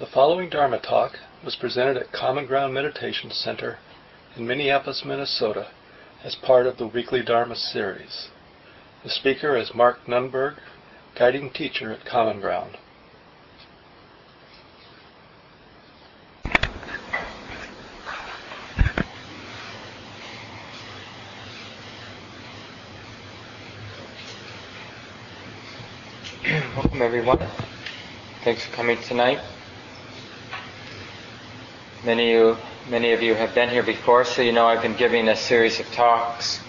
The 0.00 0.06
following 0.06 0.50
Dharma 0.50 0.80
talk 0.80 1.20
was 1.44 1.54
presented 1.54 1.96
at 1.96 2.10
Common 2.10 2.46
Ground 2.46 2.74
Meditation 2.74 3.30
Center 3.30 3.78
in 4.34 4.44
Minneapolis, 4.44 5.04
Minnesota, 5.04 5.68
as 6.24 6.34
part 6.34 6.66
of 6.66 6.78
the 6.78 6.86
weekly 6.88 7.22
Dharma 7.22 7.54
series. 7.54 8.28
The 9.04 9.10
speaker 9.10 9.56
is 9.56 9.72
Mark 9.72 10.04
Nunberg, 10.08 10.56
guiding 11.16 11.52
teacher 11.52 11.92
at 11.92 12.04
Common 12.04 12.40
Ground. 12.40 12.76
Welcome 26.76 27.00
everyone. 27.00 27.38
Thanks 28.42 28.66
for 28.66 28.74
coming 28.74 28.98
tonight. 29.06 29.38
Many 32.04 32.34
of 32.34 32.58
you, 32.58 32.62
many 32.90 33.12
of 33.14 33.22
you 33.22 33.34
have 33.34 33.54
been 33.54 33.70
here 33.70 33.82
before, 33.82 34.26
so 34.26 34.42
you 34.42 34.52
know 34.52 34.66
I've 34.66 34.82
been 34.82 34.94
giving 34.94 35.26
a 35.28 35.34
series 35.36 35.80
of 35.80 35.90
talks 35.92 36.60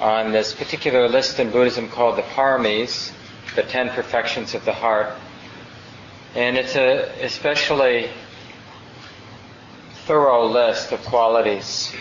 on 0.00 0.32
this 0.32 0.52
particular 0.52 1.08
list 1.08 1.38
in 1.38 1.52
Buddhism 1.52 1.88
called 1.88 2.18
the 2.18 2.22
Paramis, 2.22 3.12
the 3.54 3.62
Ten 3.62 3.90
Perfections 3.90 4.56
of 4.56 4.64
the 4.64 4.72
Heart. 4.72 5.12
And 6.34 6.56
it's 6.56 6.74
a 6.74 7.12
especially 7.24 8.10
thorough 10.06 10.46
list 10.46 10.90
of 10.90 11.00
qualities. 11.04 11.94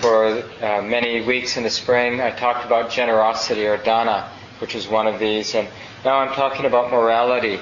For 0.00 0.42
uh, 0.60 0.82
many 0.82 1.20
weeks 1.20 1.56
in 1.56 1.62
the 1.62 1.70
spring, 1.70 2.20
I 2.20 2.32
talked 2.32 2.66
about 2.66 2.90
generosity 2.90 3.68
or 3.68 3.76
dana, 3.76 4.28
which 4.58 4.74
is 4.74 4.88
one 4.88 5.06
of 5.06 5.20
these, 5.20 5.54
and 5.54 5.68
now 6.04 6.16
I'm 6.16 6.34
talking 6.34 6.66
about 6.66 6.90
morality. 6.90 7.60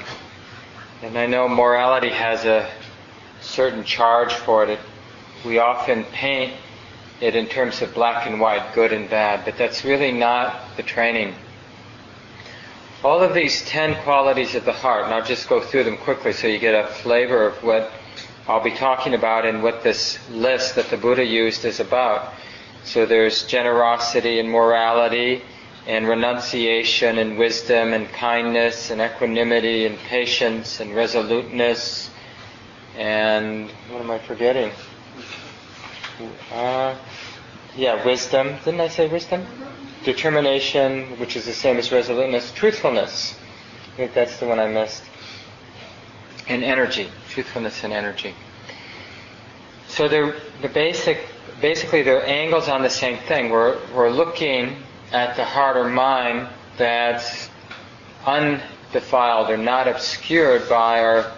And 1.02 1.18
I 1.18 1.26
know 1.26 1.46
morality 1.50 2.08
has 2.08 2.46
a 2.46 2.66
certain 3.46 3.84
charge 3.84 4.34
for 4.34 4.64
it. 4.64 4.78
We 5.44 5.58
often 5.58 6.04
paint 6.04 6.54
it 7.20 7.34
in 7.34 7.46
terms 7.46 7.80
of 7.80 7.94
black 7.94 8.26
and 8.26 8.40
white, 8.40 8.74
good 8.74 8.92
and 8.92 9.08
bad, 9.08 9.44
but 9.44 9.56
that's 9.56 9.84
really 9.84 10.12
not 10.12 10.76
the 10.76 10.82
training. 10.82 11.34
All 13.04 13.22
of 13.22 13.34
these 13.34 13.64
ten 13.66 13.94
qualities 14.02 14.54
of 14.54 14.64
the 14.64 14.72
heart, 14.72 15.04
and 15.04 15.14
I'll 15.14 15.24
just 15.24 15.48
go 15.48 15.60
through 15.60 15.84
them 15.84 15.96
quickly 15.96 16.32
so 16.32 16.46
you 16.46 16.58
get 16.58 16.74
a 16.74 16.88
flavor 16.88 17.46
of 17.46 17.62
what 17.62 17.90
I'll 18.48 18.62
be 18.62 18.72
talking 18.72 19.14
about 19.14 19.46
and 19.46 19.62
what 19.62 19.82
this 19.82 20.18
list 20.30 20.74
that 20.76 20.90
the 20.90 20.96
Buddha 20.96 21.24
used 21.24 21.64
is 21.64 21.80
about. 21.80 22.34
So 22.84 23.06
there's 23.06 23.44
generosity 23.44 24.38
and 24.40 24.50
morality, 24.50 25.42
and 25.86 26.08
renunciation 26.08 27.18
and 27.18 27.38
wisdom 27.38 27.92
and 27.92 28.08
kindness 28.08 28.90
and 28.90 29.00
equanimity 29.00 29.86
and 29.86 29.96
patience 29.98 30.80
and 30.80 30.94
resoluteness 30.94 32.10
and 32.96 33.70
what 33.90 34.00
am 34.00 34.10
I 34.10 34.18
forgetting? 34.18 34.72
Uh, 36.52 36.96
yeah, 37.76 38.02
wisdom. 38.04 38.56
Didn't 38.64 38.80
I 38.80 38.88
say 38.88 39.06
wisdom? 39.08 39.46
Determination, 40.04 41.18
which 41.18 41.36
is 41.36 41.44
the 41.44 41.52
same 41.52 41.76
as 41.76 41.92
resoluteness. 41.92 42.52
Truthfulness. 42.52 43.36
I 43.92 43.96
think 43.96 44.14
that's 44.14 44.38
the 44.38 44.46
one 44.46 44.58
I 44.58 44.66
missed. 44.66 45.04
And 46.48 46.64
energy. 46.64 47.10
Truthfulness 47.28 47.84
and 47.84 47.92
energy. 47.92 48.34
So 49.88 50.08
they're 50.08 50.36
the 50.62 50.68
basic. 50.68 51.26
Basically, 51.60 52.02
they're 52.02 52.26
angles 52.26 52.68
on 52.68 52.82
the 52.82 52.90
same 52.90 53.18
thing. 53.18 53.50
We're 53.50 53.78
we're 53.94 54.10
looking 54.10 54.76
at 55.12 55.36
the 55.36 55.44
heart 55.44 55.76
or 55.76 55.88
mind 55.88 56.48
that's 56.76 57.48
undefiled 58.26 59.50
or 59.50 59.56
not 59.56 59.88
obscured 59.88 60.68
by 60.68 61.00
our 61.00 61.32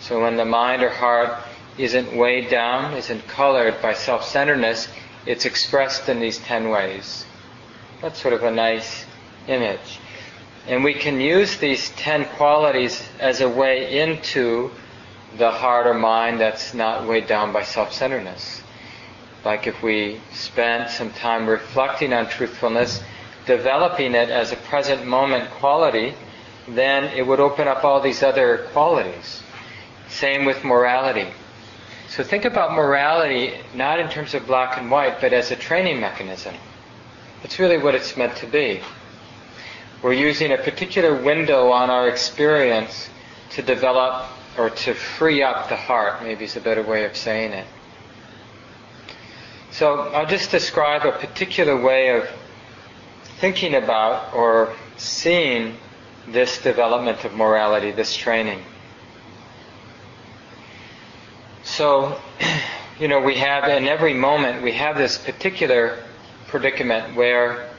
So 0.00 0.22
when 0.22 0.36
the 0.36 0.44
mind 0.44 0.82
or 0.82 0.90
heart 0.90 1.38
isn't 1.78 2.16
weighed 2.16 2.50
down, 2.50 2.94
isn't 2.94 3.26
colored 3.28 3.80
by 3.80 3.94
self-centeredness, 3.94 4.88
it's 5.26 5.44
expressed 5.44 6.08
in 6.08 6.20
these 6.20 6.38
ten 6.38 6.70
ways. 6.70 7.24
That's 8.00 8.20
sort 8.20 8.34
of 8.34 8.42
a 8.42 8.50
nice 8.50 9.04
image. 9.46 10.00
And 10.66 10.82
we 10.82 10.94
can 10.94 11.20
use 11.20 11.56
these 11.56 11.90
ten 11.90 12.24
qualities 12.36 13.02
as 13.18 13.40
a 13.40 13.48
way 13.48 14.00
into 14.00 14.70
the 15.38 15.50
heart 15.50 15.86
or 15.86 15.94
mind 15.94 16.40
that's 16.40 16.74
not 16.74 17.06
weighed 17.06 17.26
down 17.26 17.52
by 17.52 17.62
self-centeredness. 17.62 18.62
Like 19.44 19.66
if 19.66 19.82
we 19.82 20.20
spent 20.32 20.90
some 20.90 21.10
time 21.10 21.48
reflecting 21.48 22.12
on 22.12 22.28
truthfulness, 22.28 23.02
developing 23.46 24.14
it 24.14 24.30
as 24.30 24.52
a 24.52 24.56
present 24.56 25.06
moment 25.06 25.50
quality, 25.50 26.14
then 26.68 27.04
it 27.04 27.26
would 27.26 27.40
open 27.40 27.68
up 27.68 27.84
all 27.84 28.00
these 28.00 28.22
other 28.22 28.68
qualities. 28.72 29.42
Same 30.08 30.44
with 30.44 30.64
morality. 30.64 31.28
So 32.08 32.22
think 32.22 32.44
about 32.44 32.72
morality 32.74 33.54
not 33.74 33.98
in 33.98 34.08
terms 34.08 34.34
of 34.34 34.46
black 34.46 34.78
and 34.78 34.90
white, 34.90 35.20
but 35.20 35.32
as 35.32 35.50
a 35.50 35.56
training 35.56 36.00
mechanism. 36.00 36.54
It's 37.42 37.58
really 37.58 37.78
what 37.78 37.94
it's 37.94 38.16
meant 38.16 38.36
to 38.36 38.46
be. 38.46 38.80
We're 40.02 40.12
using 40.12 40.52
a 40.52 40.58
particular 40.58 41.14
window 41.14 41.70
on 41.70 41.88
our 41.88 42.08
experience 42.08 43.08
to 43.50 43.62
develop 43.62 44.28
or 44.58 44.70
to 44.70 44.94
free 44.94 45.42
up 45.42 45.68
the 45.68 45.76
heart, 45.76 46.22
maybe 46.22 46.44
is 46.44 46.56
a 46.56 46.60
better 46.60 46.82
way 46.82 47.04
of 47.04 47.16
saying 47.16 47.52
it. 47.52 47.66
So 49.70 50.00
I'll 50.12 50.26
just 50.26 50.50
describe 50.50 51.06
a 51.06 51.12
particular 51.12 51.80
way 51.80 52.10
of 52.10 52.28
thinking 53.40 53.74
about 53.74 54.34
or 54.34 54.74
seeing 54.96 55.76
this 56.28 56.62
development 56.62 57.24
of 57.24 57.34
morality, 57.34 57.90
this 57.90 58.14
training. 58.14 58.62
So, 61.64 62.20
you 62.98 63.08
know, 63.08 63.20
we 63.20 63.36
have 63.36 63.68
in 63.68 63.86
every 63.86 64.14
moment 64.14 64.62
we 64.62 64.72
have 64.72 64.96
this 64.96 65.18
particular 65.18 65.98
predicament 66.48 67.16
where 67.16 67.70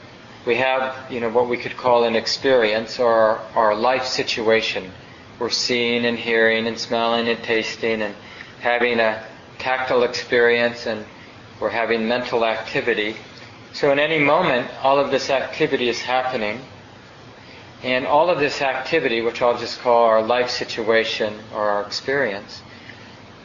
we 0.46 0.56
have, 0.56 1.10
you 1.10 1.20
know, 1.20 1.30
what 1.30 1.48
we 1.48 1.56
could 1.56 1.76
call 1.76 2.04
an 2.04 2.16
experience 2.16 2.98
or 2.98 3.38
our, 3.54 3.74
life 3.74 4.04
situation. 4.04 4.90
We're 5.38 5.50
seeing 5.50 6.04
and 6.04 6.18
hearing 6.18 6.66
and 6.66 6.78
smelling 6.78 7.28
and 7.28 7.42
tasting 7.42 8.02
and 8.02 8.14
having 8.60 9.00
a 9.00 9.24
tactile 9.58 10.02
experience 10.02 10.86
and 10.86 11.04
we're 11.60 11.70
having 11.70 12.06
mental 12.06 12.44
activity. 12.44 13.16
So 13.72 13.90
in 13.92 13.98
any 13.98 14.18
moment, 14.18 14.70
all 14.82 14.98
of 14.98 15.10
this 15.10 15.30
activity 15.30 15.88
is 15.88 16.00
happening. 16.00 16.60
And 17.84 18.06
all 18.06 18.30
of 18.30 18.38
this 18.38 18.62
activity, 18.62 19.20
which 19.20 19.42
I'll 19.42 19.58
just 19.58 19.78
call 19.80 20.04
our 20.04 20.22
life 20.22 20.48
situation 20.48 21.38
or 21.52 21.68
our 21.68 21.82
experience, 21.82 22.62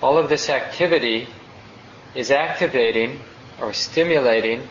all 0.02 0.18
of 0.18 0.30
this 0.30 0.50
activity 0.50 1.28
is 2.16 2.32
activating 2.32 3.20
or 3.60 3.74
stimulating 3.74 4.66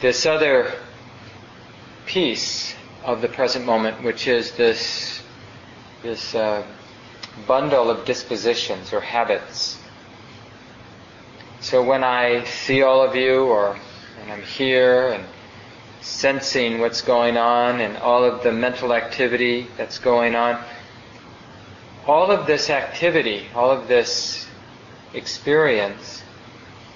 this 0.00 0.26
other 0.26 0.72
piece 2.06 2.74
of 3.04 3.20
the 3.20 3.28
present 3.28 3.64
moment, 3.64 4.02
which 4.02 4.26
is 4.26 4.50
this, 4.56 5.22
this 6.02 6.34
uh, 6.34 6.66
bundle 7.46 7.90
of 7.90 8.04
dispositions 8.04 8.92
or 8.92 9.00
habits. 9.00 9.78
So 11.60 11.84
when 11.84 12.02
I 12.02 12.42
see 12.42 12.82
all 12.82 13.00
of 13.00 13.14
you, 13.14 13.44
or 13.44 13.78
I'm 14.28 14.42
here 14.42 15.12
and 15.12 15.24
sensing 16.00 16.78
what's 16.78 17.02
going 17.02 17.36
on 17.36 17.80
and 17.80 17.96
all 17.98 18.24
of 18.24 18.42
the 18.42 18.52
mental 18.52 18.92
activity 18.92 19.66
that's 19.76 19.98
going 19.98 20.34
on, 20.34 20.62
all 22.06 22.30
of 22.30 22.46
this 22.46 22.70
activity, 22.70 23.46
all 23.54 23.70
of 23.70 23.88
this 23.88 24.46
experience 25.14 26.22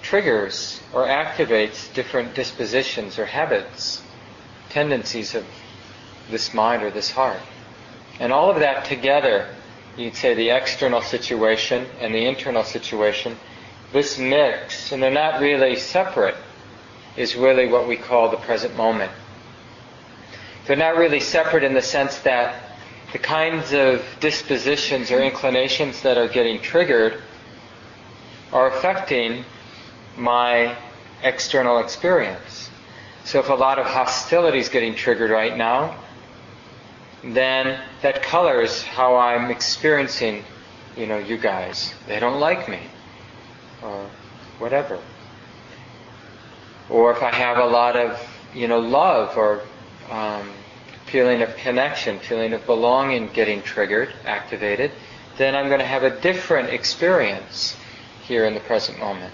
triggers 0.02 0.80
or 0.92 1.06
activates 1.06 1.92
different 1.94 2.34
dispositions 2.34 3.18
or 3.18 3.24
habits, 3.24 4.02
tendencies 4.68 5.34
of 5.34 5.44
this 6.30 6.52
mind 6.52 6.82
or 6.82 6.90
this 6.90 7.10
heart. 7.10 7.40
And 8.20 8.32
all 8.32 8.50
of 8.50 8.60
that 8.60 8.84
together, 8.84 9.48
you'd 9.96 10.16
say 10.16 10.34
the 10.34 10.50
external 10.50 11.00
situation 11.00 11.86
and 12.00 12.14
the 12.14 12.26
internal 12.26 12.64
situation, 12.64 13.36
this 13.92 14.18
mix, 14.18 14.92
and 14.92 15.02
they're 15.02 15.10
not 15.10 15.40
really 15.40 15.76
separate, 15.76 16.36
is 17.16 17.36
really 17.36 17.68
what 17.68 17.86
we 17.86 17.96
call 17.96 18.30
the 18.30 18.36
present 18.38 18.76
moment. 18.76 19.12
They're 20.66 20.76
not 20.76 20.96
really 20.96 21.20
separate 21.20 21.64
in 21.64 21.74
the 21.74 21.82
sense 21.82 22.18
that 22.20 22.62
the 23.12 23.18
kinds 23.18 23.72
of 23.72 24.02
dispositions 24.20 25.10
or 25.10 25.20
inclinations 25.20 26.02
that 26.02 26.16
are 26.16 26.28
getting 26.28 26.60
triggered 26.60 27.20
are 28.52 28.68
affecting 28.68 29.44
my 30.16 30.76
external 31.22 31.78
experience. 31.78 32.70
So 33.24 33.38
if 33.38 33.48
a 33.48 33.54
lot 33.54 33.78
of 33.78 33.86
hostility 33.86 34.58
is 34.58 34.68
getting 34.68 34.94
triggered 34.94 35.30
right 35.30 35.56
now, 35.56 35.98
then 37.22 37.80
that 38.02 38.22
colors 38.22 38.82
how 38.82 39.16
I'm 39.16 39.50
experiencing, 39.50 40.44
you 40.96 41.06
know, 41.06 41.18
you 41.18 41.36
guys. 41.36 41.94
They 42.06 42.18
don't 42.18 42.40
like 42.40 42.68
me 42.68 42.80
or 43.82 44.08
whatever. 44.58 44.98
Or 46.92 47.10
if 47.10 47.22
I 47.22 47.34
have 47.34 47.56
a 47.56 47.64
lot 47.64 47.96
of, 47.96 48.20
you 48.54 48.68
know, 48.68 48.78
love 48.78 49.38
or 49.38 49.62
um, 50.10 50.50
feeling 51.06 51.40
of 51.40 51.56
connection, 51.56 52.18
feeling 52.18 52.52
of 52.52 52.66
belonging 52.66 53.28
getting 53.32 53.62
triggered, 53.62 54.12
activated, 54.26 54.90
then 55.38 55.54
I'm 55.54 55.68
going 55.68 55.80
to 55.80 55.86
have 55.86 56.02
a 56.02 56.20
different 56.20 56.68
experience 56.68 57.78
here 58.24 58.44
in 58.44 58.52
the 58.52 58.60
present 58.60 58.98
moment. 58.98 59.32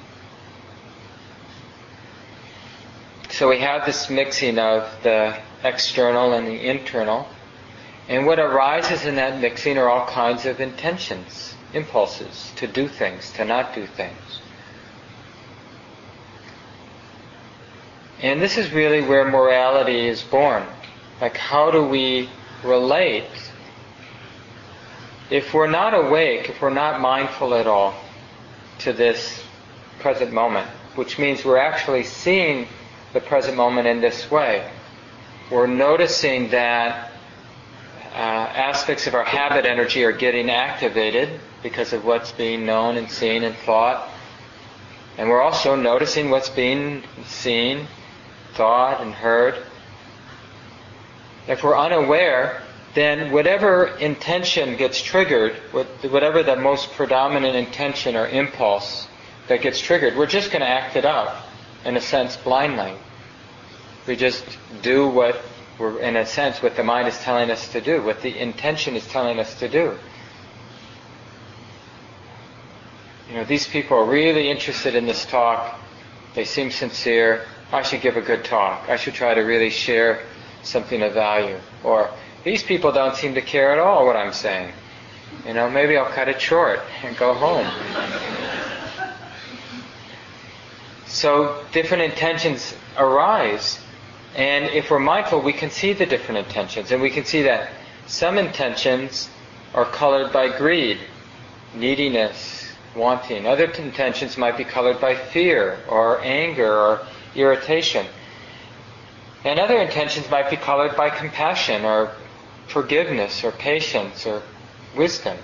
So 3.30 3.48
we 3.48 3.58
have 3.58 3.84
this 3.84 4.08
mixing 4.08 4.60
of 4.60 4.88
the 5.02 5.36
external 5.64 6.34
and 6.34 6.46
the 6.46 6.64
internal. 6.64 7.26
And 8.08 8.24
what 8.24 8.38
arises 8.38 9.04
in 9.04 9.16
that 9.16 9.40
mixing 9.40 9.78
are 9.78 9.88
all 9.88 10.06
kinds 10.06 10.46
of 10.46 10.60
intentions, 10.60 11.56
impulses 11.74 12.52
to 12.54 12.68
do 12.68 12.86
things, 12.86 13.32
to 13.32 13.44
not 13.44 13.74
do 13.74 13.84
things. 13.84 14.42
And 18.20 18.42
this 18.42 18.58
is 18.58 18.72
really 18.72 19.00
where 19.00 19.30
morality 19.30 20.08
is 20.08 20.22
born. 20.22 20.64
Like, 21.20 21.36
how 21.36 21.70
do 21.70 21.84
we 21.86 22.28
relate 22.64 23.30
if 25.30 25.54
we're 25.54 25.70
not 25.70 25.94
awake, 25.94 26.48
if 26.48 26.60
we're 26.60 26.70
not 26.70 27.00
mindful 27.00 27.54
at 27.54 27.66
all 27.66 27.94
to 28.80 28.92
this 28.92 29.42
present 30.00 30.32
moment, 30.32 30.68
which 30.96 31.18
means 31.18 31.44
we're 31.44 31.58
actually 31.58 32.02
seeing 32.02 32.66
the 33.12 33.20
present 33.20 33.56
moment 33.56 33.86
in 33.86 34.00
this 34.00 34.30
way? 34.30 34.68
We're 35.50 35.66
noticing 35.66 36.50
that 36.50 37.12
uh, 38.12 38.16
aspects 38.16 39.06
of 39.06 39.14
our 39.14 39.24
habit 39.24 39.64
energy 39.64 40.04
are 40.04 40.12
getting 40.12 40.50
activated 40.50 41.40
because 41.62 41.92
of 41.92 42.04
what's 42.04 42.32
being 42.32 42.66
known 42.66 42.96
and 42.96 43.08
seen 43.08 43.44
and 43.44 43.54
thought. 43.58 44.08
And 45.16 45.28
we're 45.28 45.42
also 45.42 45.76
noticing 45.76 46.30
what's 46.30 46.48
being 46.48 47.02
seen, 47.26 47.86
thought, 48.54 49.00
and 49.00 49.12
heard. 49.14 49.56
If 51.46 51.62
we're 51.62 51.78
unaware, 51.78 52.62
then 52.94 53.32
whatever 53.32 53.86
intention 53.98 54.76
gets 54.76 55.00
triggered, 55.00 55.54
whatever 55.72 56.42
the 56.42 56.56
most 56.56 56.92
predominant 56.92 57.54
intention 57.54 58.16
or 58.16 58.26
impulse 58.26 59.08
that 59.48 59.62
gets 59.62 59.80
triggered, 59.80 60.16
we're 60.16 60.26
just 60.26 60.50
going 60.50 60.62
to 60.62 60.68
act 60.68 60.96
it 60.96 61.04
out, 61.04 61.44
in 61.84 61.96
a 61.96 62.00
sense, 62.00 62.36
blindly. 62.36 62.94
We 64.06 64.16
just 64.16 64.44
do 64.82 65.08
what 65.08 65.40
we're, 65.78 66.00
in 66.00 66.16
a 66.16 66.26
sense, 66.26 66.62
what 66.62 66.76
the 66.76 66.82
mind 66.82 67.08
is 67.08 67.18
telling 67.20 67.50
us 67.50 67.70
to 67.72 67.80
do, 67.80 68.02
what 68.02 68.20
the 68.22 68.36
intention 68.36 68.96
is 68.96 69.06
telling 69.06 69.38
us 69.38 69.58
to 69.60 69.68
do. 69.68 69.96
You 73.28 73.34
know, 73.34 73.44
these 73.44 73.68
people 73.68 73.98
are 73.98 74.06
really 74.06 74.50
interested 74.50 74.94
in 74.94 75.06
this 75.06 75.24
talk. 75.26 75.78
They 76.34 76.44
seem 76.44 76.70
sincere. 76.70 77.46
I 77.72 77.82
should 77.82 78.00
give 78.00 78.16
a 78.16 78.20
good 78.20 78.44
talk. 78.44 78.88
I 78.88 78.96
should 78.96 79.14
try 79.14 79.34
to 79.34 79.42
really 79.42 79.70
share 79.70 80.24
something 80.62 81.02
of 81.02 81.12
value. 81.14 81.58
Or, 81.84 82.10
these 82.44 82.62
people 82.62 82.92
don't 82.92 83.14
seem 83.14 83.34
to 83.34 83.42
care 83.42 83.72
at 83.72 83.78
all 83.78 84.06
what 84.06 84.16
I'm 84.16 84.32
saying. 84.32 84.72
You 85.46 85.54
know, 85.54 85.68
maybe 85.68 85.96
I'll 85.96 86.10
cut 86.10 86.28
it 86.28 86.40
short 86.40 86.80
and 87.02 87.16
go 87.16 87.34
home. 87.34 87.66
So 91.06 91.64
different 91.72 92.04
intentions 92.04 92.74
arise 92.96 93.80
and 94.38 94.66
if 94.66 94.90
we're 94.90 94.98
mindful, 94.98 95.40
we 95.40 95.52
can 95.52 95.70
see 95.70 95.92
the 95.92 96.06
different 96.06 96.46
intentions, 96.46 96.92
and 96.92 97.02
we 97.02 97.10
can 97.10 97.24
see 97.24 97.42
that 97.42 97.70
some 98.06 98.38
intentions 98.38 99.28
are 99.74 99.84
colored 99.84 100.32
by 100.32 100.56
greed, 100.56 100.98
neediness, 101.74 102.72
wanting. 102.94 103.46
Other 103.46 103.64
intentions 103.64 104.36
might 104.36 104.56
be 104.56 104.64
colored 104.64 105.00
by 105.00 105.16
fear, 105.16 105.78
or 105.88 106.20
anger, 106.20 106.72
or 106.72 107.06
irritation. 107.34 108.06
And 109.44 109.58
other 109.58 109.80
intentions 109.80 110.30
might 110.30 110.50
be 110.50 110.56
colored 110.56 110.96
by 110.96 111.10
compassion, 111.10 111.84
or 111.84 112.12
forgiveness, 112.66 113.44
or 113.44 113.52
patience, 113.52 114.26
or 114.26 114.42
wisdom. 114.96 115.38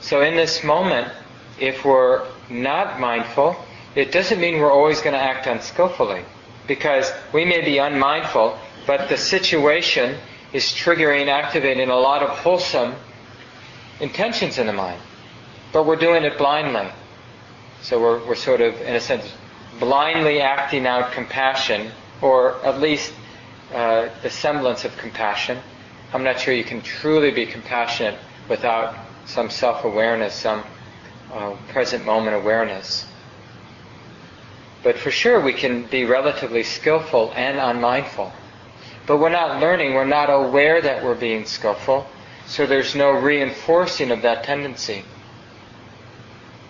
So 0.00 0.22
in 0.22 0.34
this 0.34 0.64
moment, 0.64 1.12
if 1.58 1.84
we're 1.84 2.26
not 2.48 2.98
mindful, 2.98 3.56
it 3.94 4.12
doesn't 4.12 4.40
mean 4.40 4.58
we're 4.58 4.72
always 4.72 5.00
going 5.00 5.14
to 5.14 5.20
act 5.20 5.46
unskillfully 5.46 6.24
because 6.66 7.12
we 7.32 7.44
may 7.44 7.60
be 7.64 7.78
unmindful, 7.78 8.58
but 8.86 9.08
the 9.08 9.16
situation 9.16 10.16
is 10.52 10.64
triggering, 10.64 11.28
activating 11.28 11.90
a 11.90 11.96
lot 11.96 12.22
of 12.22 12.30
wholesome 12.30 12.94
intentions 14.00 14.58
in 14.58 14.66
the 14.66 14.72
mind. 14.72 15.00
But 15.72 15.86
we're 15.86 15.96
doing 15.96 16.24
it 16.24 16.38
blindly. 16.38 16.88
So 17.82 18.00
we're, 18.00 18.26
we're 18.26 18.34
sort 18.34 18.60
of, 18.60 18.80
in 18.80 18.94
a 18.94 19.00
sense, 19.00 19.32
blindly 19.78 20.40
acting 20.40 20.86
out 20.86 21.12
compassion, 21.12 21.90
or 22.20 22.64
at 22.64 22.80
least 22.80 23.12
uh, 23.72 24.08
the 24.22 24.30
semblance 24.30 24.84
of 24.84 24.96
compassion. 24.96 25.58
I'm 26.12 26.24
not 26.24 26.40
sure 26.40 26.52
you 26.52 26.64
can 26.64 26.82
truly 26.82 27.30
be 27.30 27.46
compassionate 27.46 28.18
without 28.48 28.96
some 29.26 29.48
self 29.48 29.84
awareness, 29.84 30.34
some 30.34 30.64
uh, 31.32 31.54
present 31.68 32.04
moment 32.04 32.36
awareness. 32.36 33.06
But 34.82 34.98
for 34.98 35.10
sure, 35.10 35.40
we 35.40 35.52
can 35.52 35.84
be 35.84 36.04
relatively 36.04 36.62
skillful 36.62 37.32
and 37.36 37.58
unmindful. 37.58 38.32
But 39.06 39.18
we're 39.18 39.28
not 39.28 39.60
learning, 39.60 39.94
we're 39.94 40.04
not 40.04 40.30
aware 40.30 40.80
that 40.80 41.04
we're 41.04 41.14
being 41.14 41.44
skillful, 41.44 42.06
so 42.46 42.66
there's 42.66 42.94
no 42.94 43.10
reinforcing 43.10 44.10
of 44.10 44.22
that 44.22 44.44
tendency, 44.44 45.04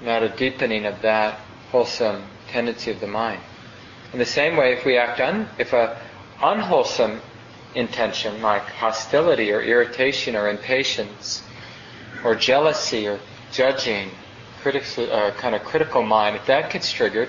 not 0.02 0.22
a 0.22 0.28
deepening 0.28 0.86
of 0.86 1.02
that 1.02 1.40
wholesome 1.70 2.24
tendency 2.50 2.90
of 2.90 3.00
the 3.00 3.06
mind. 3.06 3.40
In 4.12 4.18
the 4.18 4.26
same 4.26 4.56
way, 4.56 4.72
if 4.72 4.84
we 4.84 4.96
act 4.96 5.20
un, 5.20 5.48
if 5.58 5.72
a 5.72 6.00
unwholesome 6.42 7.20
intention 7.74 8.42
like 8.42 8.62
hostility 8.62 9.52
or 9.52 9.62
irritation 9.62 10.34
or 10.34 10.48
impatience 10.48 11.42
or 12.24 12.34
jealousy 12.34 13.06
or 13.06 13.20
judging, 13.52 14.10
critics, 14.60 14.98
uh, 14.98 15.32
kind 15.38 15.54
of 15.54 15.62
critical 15.64 16.02
mind, 16.02 16.36
if 16.36 16.46
that 16.46 16.70
gets 16.70 16.92
triggered, 16.92 17.28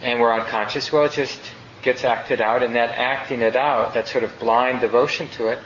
and 0.00 0.20
we're 0.20 0.32
unconscious, 0.32 0.92
well, 0.92 1.04
it 1.04 1.12
just 1.12 1.40
gets 1.82 2.04
acted 2.04 2.40
out, 2.40 2.62
and 2.62 2.74
that 2.74 2.90
acting 2.90 3.42
it 3.42 3.56
out, 3.56 3.94
that 3.94 4.08
sort 4.08 4.24
of 4.24 4.38
blind 4.38 4.80
devotion 4.80 5.28
to 5.28 5.48
it, 5.48 5.58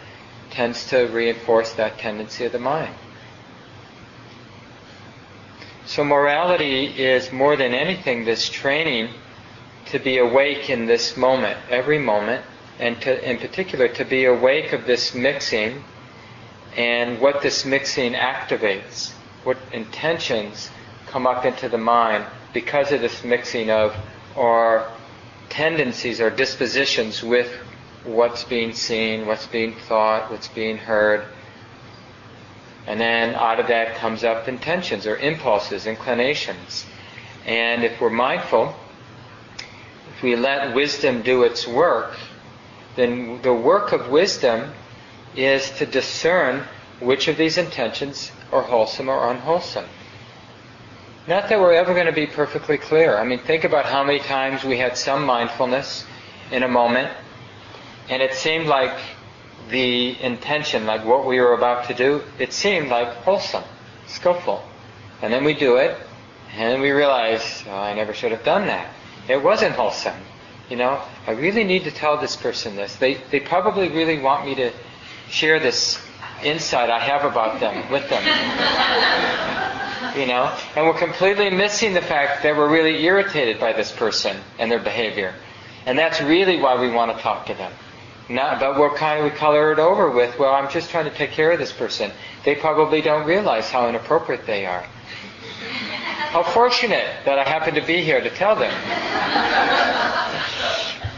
tends 0.51 0.89
to 0.89 1.07
reinforce 1.07 1.73
that 1.75 1.99
tendency 1.99 2.45
of 2.45 2.53
the 2.53 2.59
mind. 2.59 2.95
So 5.89 6.05
morality 6.05 6.85
is 6.85 7.33
more 7.33 7.57
than 7.57 7.73
anything 7.73 8.27
this 8.27 8.51
training 8.51 9.09
to 9.87 9.99
be 9.99 10.19
awake 10.19 10.69
in 10.69 10.85
this 10.85 11.17
moment, 11.17 11.59
every 11.71 11.99
moment, 11.99 12.45
and 12.79 13.01
to, 13.01 13.29
in 13.29 13.39
particular 13.39 13.89
to 13.89 14.05
be 14.05 14.27
awake 14.27 14.75
of 14.75 14.85
this 14.85 15.15
mixing 15.15 15.83
and 16.77 17.19
what 17.19 17.41
this 17.41 17.65
mixing 17.65 18.13
activates, 18.13 19.13
what 19.45 19.57
intentions 19.73 20.69
come 21.07 21.27
up 21.27 21.47
into 21.47 21.71
the 21.71 21.79
mind 21.79 22.27
because 22.53 22.93
of 22.93 23.01
this 23.01 23.25
mixing 23.25 23.71
of 23.71 23.97
our 24.37 24.93
tendencies 25.49 26.21
or 26.21 26.29
dispositions 26.29 27.23
with 27.23 27.51
what's 28.05 28.45
being 28.45 28.75
seen, 28.75 29.27
what's 29.27 29.47
being 29.47 29.75
thought, 29.75 30.31
what's 30.31 30.49
being 30.49 30.77
heard. 30.77 31.25
And 32.89 32.99
then 32.99 33.35
out 33.35 33.61
of 33.61 33.67
that 33.67 33.97
comes 33.97 34.25
up 34.25 34.49
intentions 34.49 35.07
or 35.07 35.19
impulses, 35.19 35.87
inclinations. 35.87 36.87
And 37.45 37.85
if 37.85 38.01
we're 38.01 38.09
mindful, 38.09 38.75
if 40.17 40.23
we 40.23 40.37
let 40.37 40.75
wisdom 40.75 41.21
do 41.21 41.43
its 41.43 41.69
work, 41.69 42.17
then 42.97 43.43
the 43.43 43.53
work 43.53 43.93
of 43.93 44.09
wisdom 44.09 44.73
is 45.37 45.71
to 45.73 45.85
discern 45.85 46.65
which 46.99 47.29
of 47.29 47.37
these 47.37 47.59
intentions 47.59 48.33
are 48.53 48.63
wholesome 48.63 49.11
or 49.11 49.31
unwholesome. 49.33 49.85
Not 51.27 51.51
that 51.51 51.61
we're 51.61 51.75
ever 51.75 51.93
going 51.93 52.07
to 52.07 52.13
be 52.13 52.27
perfectly 52.27 52.79
clear. 52.79 53.19
I 53.19 53.25
mean, 53.25 53.41
think 53.41 53.65
about 53.65 53.85
how 53.85 54.03
many 54.03 54.19
times 54.19 54.65
we 54.65 54.79
had 54.79 54.97
some 54.97 55.27
mindfulness 55.27 56.07
in 56.51 56.63
a 56.63 56.69
moment, 56.69 57.13
and 58.09 58.23
it 58.23 58.33
seemed 58.33 58.67
like 58.67 58.99
the 59.71 60.21
intention, 60.23 60.87
like 60.87 61.05
what 61.05 61.27
we 61.27 61.41
were 61.41 61.55
about 61.55 61.89
to 61.89 61.95
do, 61.95 62.23
it 62.39 62.53
seemed 62.53 62.89
like 62.89 63.09
wholesome, 63.19 63.65
skillful. 64.07 64.63
And 65.23 65.33
then 65.33 65.45
we 65.45 65.55
do 65.55 65.77
it, 65.77 65.97
and 66.53 66.81
we 66.81 66.91
realize, 66.91 67.65
oh, 67.67 67.73
I 67.73 67.95
never 67.95 68.15
should 68.15 68.33
have 68.33 68.45
done 68.45 68.67
that. 68.67 68.93
It 69.29 69.43
wasn't 69.43 69.75
wholesome. 69.75 70.17
You 70.71 70.77
know, 70.77 71.03
I 71.27 71.33
really 71.33 71.65
need 71.65 71.85
to 71.85 71.91
tell 71.91 72.19
this 72.19 72.37
person 72.37 72.77
this. 72.77 72.97
They, 72.97 73.15
they 73.31 73.41
probably 73.41 73.89
really 73.89 74.19
want 74.21 74.47
me 74.47 74.55
to 74.57 74.71
share 75.31 75.59
this 75.61 75.99
insight 76.43 76.91
I 76.91 77.01
have 77.01 77.25
about 77.25 77.61
them 77.61 77.91
with 77.91 78.09
them. 78.09 78.23
you 80.19 80.27
know? 80.27 80.55
And 80.77 80.87
we're 80.87 80.99
completely 80.99 81.51
missing 81.51 81.95
the 81.95 82.03
fact 82.03 82.43
that 82.43 82.57
we're 82.57 82.71
really 82.71 83.03
irritated 83.05 83.59
by 83.59 83.73
this 83.73 83.91
person 83.93 84.37
and 84.59 84.71
their 84.71 84.79
behavior. 84.79 85.35
And 85.87 85.99
that's 85.99 86.21
really 86.21 86.61
why 86.61 86.81
we 86.81 86.91
want 86.91 87.17
to 87.17 87.23
talk 87.23 87.47
to 87.47 87.55
them. 87.55 87.73
Not, 88.29 88.61
but 88.61 88.79
we're 88.79 88.95
kind 88.95 89.21
of, 89.21 89.25
we 89.25 89.39
color 89.39 89.73
it 89.73 89.79
over 89.79 90.11
with, 90.11 90.39
well, 90.39 90.55
I'm 90.55 90.71
just 90.71 90.91
trying 90.91 91.07
to 91.07 91.11
take 91.15 91.31
care 91.31 91.51
of 91.51 91.59
this 91.59 91.73
person. 91.73 92.11
They 92.45 92.55
probably 92.55 93.01
don't 93.01 93.27
realize 93.27 93.71
how 93.71 93.89
inappropriate 93.89 94.47
they 94.47 94.67
are. 94.67 94.83
How 94.83 96.43
fortunate 96.43 97.07
that 97.25 97.39
I 97.39 97.45
happen 97.45 97.75
to 97.75 97.81
be 97.81 98.03
here 98.03 98.21
to 98.21 98.29
tell 98.31 98.55
them. 98.55 98.73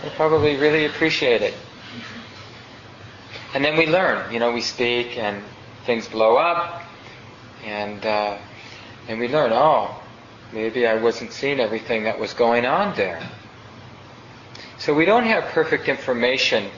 They 0.03 0.11
probably 0.11 0.57
really 0.57 0.87
appreciate 0.87 1.43
it. 1.43 1.55
and 3.55 3.65
then 3.65 3.77
we 3.77 3.87
learn. 3.87 4.33
You 4.33 4.39
know, 4.39 4.53
we 4.53 4.61
speak 4.61 5.19
and 5.19 5.43
things 5.85 6.07
blow 6.09 6.37
up, 6.37 6.83
and 7.65 8.05
uh, 8.07 8.39
and 9.09 9.19
we 9.19 9.29
learn. 9.29 9.51
Oh, 9.53 10.01
maybe 10.53 10.87
I 10.87 10.95
wasn't 10.95 11.33
seeing 11.33 11.61
everything 11.61 12.05
that 12.05 12.19
was 12.19 12.33
going 12.35 12.67
on 12.67 12.95
there. 12.97 13.21
So 14.79 14.95
we 14.95 15.05
don't 15.05 15.25
have 15.25 15.45
perfect 15.47 15.89
information, 15.89 16.71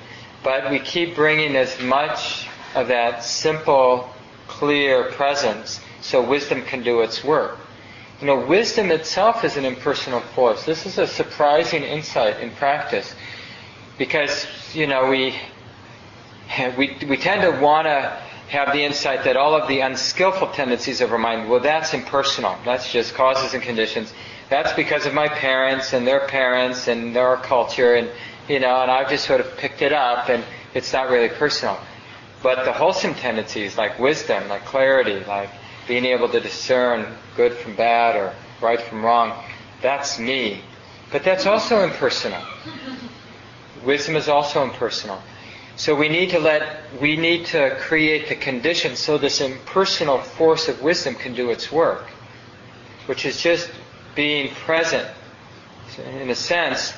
but 0.42 0.70
we 0.70 0.78
keep 0.78 1.14
bringing 1.14 1.56
as 1.56 1.80
much 1.80 2.48
of 2.74 2.88
that 2.88 3.22
simple, 3.22 4.10
clear 4.48 5.10
presence 5.12 5.80
so 6.00 6.22
wisdom 6.22 6.62
can 6.62 6.82
do 6.82 7.00
its 7.00 7.22
work. 7.22 7.58
You 8.20 8.26
know, 8.26 8.46
wisdom 8.46 8.90
itself 8.90 9.44
is 9.44 9.56
an 9.56 9.64
impersonal 9.64 10.20
force. 10.20 10.64
This 10.64 10.86
is 10.86 10.98
a 10.98 11.06
surprising 11.06 11.82
insight 11.82 12.40
in 12.40 12.50
practice 12.52 13.14
because, 13.98 14.46
you 14.74 14.86
know, 14.86 15.08
we, 15.08 15.34
we, 16.76 16.96
we 17.08 17.16
tend 17.16 17.42
to 17.42 17.60
want 17.60 17.86
to 17.86 18.22
have 18.48 18.72
the 18.72 18.84
insight 18.84 19.24
that 19.24 19.36
all 19.36 19.54
of 19.54 19.66
the 19.68 19.80
unskillful 19.80 20.48
tendencies 20.48 21.00
of 21.00 21.10
our 21.10 21.18
mind, 21.18 21.48
well, 21.48 21.60
that's 21.60 21.94
impersonal. 21.94 22.56
That's 22.64 22.92
just 22.92 23.14
causes 23.14 23.54
and 23.54 23.62
conditions. 23.62 24.12
That's 24.50 24.72
because 24.74 25.06
of 25.06 25.14
my 25.14 25.28
parents 25.28 25.92
and 25.92 26.06
their 26.06 26.26
parents 26.28 26.86
and 26.86 27.16
their 27.16 27.36
culture 27.38 27.94
and, 27.94 28.10
you 28.48 28.60
know, 28.60 28.82
and 28.82 28.90
I've 28.90 29.08
just 29.08 29.24
sort 29.24 29.40
of 29.40 29.56
picked 29.56 29.82
it 29.82 29.92
up 29.92 30.28
and 30.28 30.44
it's 30.74 30.92
not 30.92 31.10
really 31.10 31.28
personal. 31.28 31.78
But 32.42 32.64
the 32.64 32.72
wholesome 32.72 33.14
tendencies 33.14 33.78
like 33.78 33.98
wisdom, 33.98 34.48
like 34.48 34.64
clarity, 34.64 35.24
like 35.24 35.50
being 35.86 36.04
able 36.04 36.28
to 36.28 36.40
discern 36.40 37.06
good 37.36 37.54
from 37.54 37.76
bad 37.76 38.16
or 38.16 38.34
right 38.60 38.80
from 38.80 39.04
wrong, 39.04 39.44
that's 39.80 40.18
me. 40.18 40.60
But 41.10 41.24
that's 41.24 41.46
also 41.46 41.84
impersonal. 41.84 42.42
Wisdom 43.84 44.16
is 44.16 44.28
also 44.28 44.62
impersonal. 44.64 45.20
So 45.76 45.94
we 45.94 46.08
need 46.08 46.30
to 46.30 46.38
let, 46.38 46.80
we 47.00 47.16
need 47.16 47.46
to 47.46 47.76
create 47.80 48.28
the 48.28 48.36
conditions 48.36 48.98
so 48.98 49.18
this 49.18 49.40
impersonal 49.40 50.18
force 50.18 50.68
of 50.68 50.82
wisdom 50.82 51.14
can 51.14 51.34
do 51.34 51.50
its 51.50 51.72
work, 51.72 52.04
which 53.06 53.24
is 53.24 53.40
just 53.40 53.70
being 54.14 54.54
present, 54.54 55.08
in 56.20 56.30
a 56.30 56.34
sense, 56.34 56.92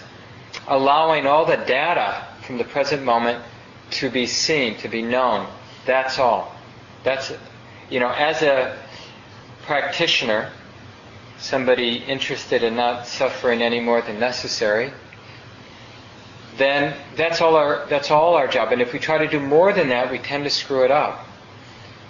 allowing 0.66 1.26
all 1.26 1.44
the 1.44 1.56
data 1.56 2.26
from 2.42 2.58
the 2.58 2.64
present 2.64 3.02
moment 3.02 3.42
to 3.90 4.10
be 4.10 4.26
seen, 4.26 4.76
to 4.78 4.88
be 4.88 5.02
known. 5.02 5.46
That's 5.86 6.18
all. 6.18 6.54
That's, 7.02 7.32
you 7.90 8.00
know, 8.00 8.10
as 8.10 8.42
a 8.42 8.78
practitioner, 9.62 10.50
somebody 11.38 11.96
interested 11.96 12.62
in 12.62 12.76
not 12.76 13.06
suffering 13.06 13.62
any 13.62 13.80
more 13.80 14.00
than 14.02 14.18
necessary, 14.18 14.92
then 16.56 16.96
that's 17.16 17.40
all 17.40 17.56
our 17.56 17.86
that's 17.86 18.10
all 18.10 18.34
our 18.34 18.46
job. 18.46 18.72
And 18.72 18.80
if 18.80 18.92
we 18.92 18.98
try 18.98 19.18
to 19.18 19.28
do 19.28 19.40
more 19.40 19.72
than 19.72 19.88
that, 19.88 20.10
we 20.10 20.18
tend 20.18 20.44
to 20.44 20.50
screw 20.50 20.84
it 20.84 20.90
up. 20.90 21.26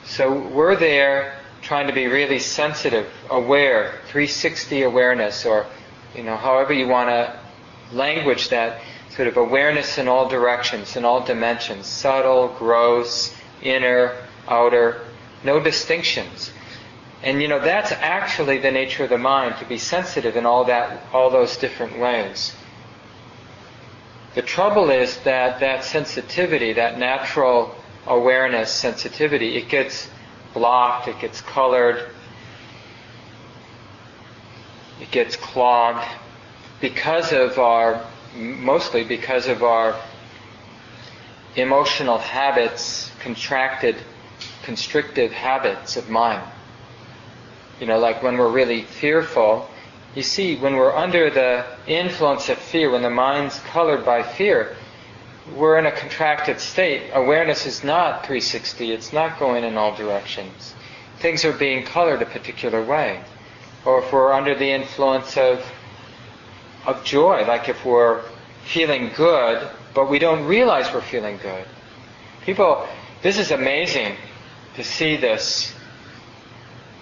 So 0.05 0.39
we're 0.49 0.77
there 0.77 1.39
trying 1.63 1.87
to 1.87 1.95
be 1.95 2.07
really 2.07 2.39
sensitive, 2.39 3.11
aware, 3.31 3.95
360 4.09 4.83
awareness, 4.83 5.47
or 5.47 5.67
you 6.15 6.23
know, 6.23 6.37
however 6.37 6.73
you 6.73 6.87
want 6.87 7.09
to 7.09 7.39
language 7.95 8.49
that 8.51 8.81
sort 9.11 9.29
of 9.29 9.37
awareness 9.37 9.99
in 9.99 10.09
all 10.09 10.29
directions, 10.29 10.97
in 10.97 11.05
all 11.05 11.25
dimensions, 11.25 11.87
subtle, 11.87 12.49
gross, 12.59 13.35
inner, 13.63 14.17
outer, 14.49 15.01
no 15.45 15.61
distinctions. 15.61 16.51
And 17.23 17.41
you 17.41 17.49
know, 17.49 17.61
that's 17.61 17.93
actually 17.93 18.59
the 18.59 18.71
nature 18.71 19.05
of 19.05 19.11
the 19.11 19.19
mind, 19.19 19.57
to 19.59 19.65
be 19.65 19.79
sensitive 19.79 20.37
in 20.37 20.45
all 20.45 20.65
that 20.65 21.01
all 21.13 21.31
those 21.31 21.57
different 21.57 21.99
ways. 21.99 22.55
The 24.35 24.43
trouble 24.43 24.91
is 24.91 25.17
that 25.21 25.61
that 25.61 25.85
sensitivity, 25.85 26.73
that 26.73 26.99
natural 26.99 27.75
awareness 28.07 28.71
sensitivity, 28.71 29.57
it 29.57 29.69
gets 29.69 30.11
blocked, 30.53 31.09
it 31.09 31.21
gets 31.21 31.41
colored, 31.41 32.11
it 35.01 35.11
gets 35.11 35.37
clogged 35.37 36.05
because 36.85 37.33
of 37.33 37.59
our, 37.59 38.05
mostly 38.37 39.05
because 39.05 39.47
of 39.49 39.63
our 39.63 39.99
emotional 41.57 42.19
habits, 42.19 43.11
contracted, 43.21 43.97
constrictive 44.65 45.33
habits 45.33 45.97
of 45.97 46.11
mind. 46.11 46.47
You 47.81 47.87
know, 47.87 47.99
like 47.99 48.23
when 48.23 48.37
we're 48.37 48.51
really 48.51 48.83
fearful, 48.83 49.67
you 50.15 50.23
see, 50.23 50.57
when 50.57 50.77
we're 50.77 50.95
under 50.95 51.31
the 51.31 51.65
influence 51.87 52.51
of 52.51 52.59
fear, 52.59 52.91
when 52.91 53.01
the 53.01 53.09
mind's 53.09 53.59
colored 53.61 54.05
by 54.05 54.23
fear, 54.23 54.77
we're 55.57 55.79
in 55.79 55.87
a 55.87 55.93
contracted 55.93 56.61
state. 56.61 57.11
Awareness 57.15 57.65
is 57.65 57.83
not 57.83 58.27
360, 58.27 58.93
it's 58.93 59.11
not 59.11 59.39
going 59.39 59.65
in 59.65 59.79
all 59.79 59.97
directions. 59.97 60.75
Things 61.21 61.47
are 61.47 61.53
being 61.55 61.87
colored 61.87 62.21
a 62.21 62.27
particular 62.27 62.85
way. 62.85 63.23
Or 63.87 64.03
if 64.05 64.13
we're 64.13 64.35
under 64.35 64.55
the 64.55 64.71
influence 64.71 65.39
of, 65.39 65.65
of 66.87 67.05
joy, 67.05 67.45
like 67.47 67.69
if 67.69 67.85
we're 67.85 68.23
feeling 68.65 69.11
good, 69.17 69.69
but 69.95 70.11
we 70.11 70.19
don't 70.19 70.45
realize 70.45 70.93
we're 70.93 71.01
feeling 71.01 71.39
good. 71.39 71.67
People, 72.43 72.87
this 73.23 73.39
is 73.39 73.51
amazing 73.51 74.17
to 74.75 74.85
see 74.85 75.17
this 75.17 75.75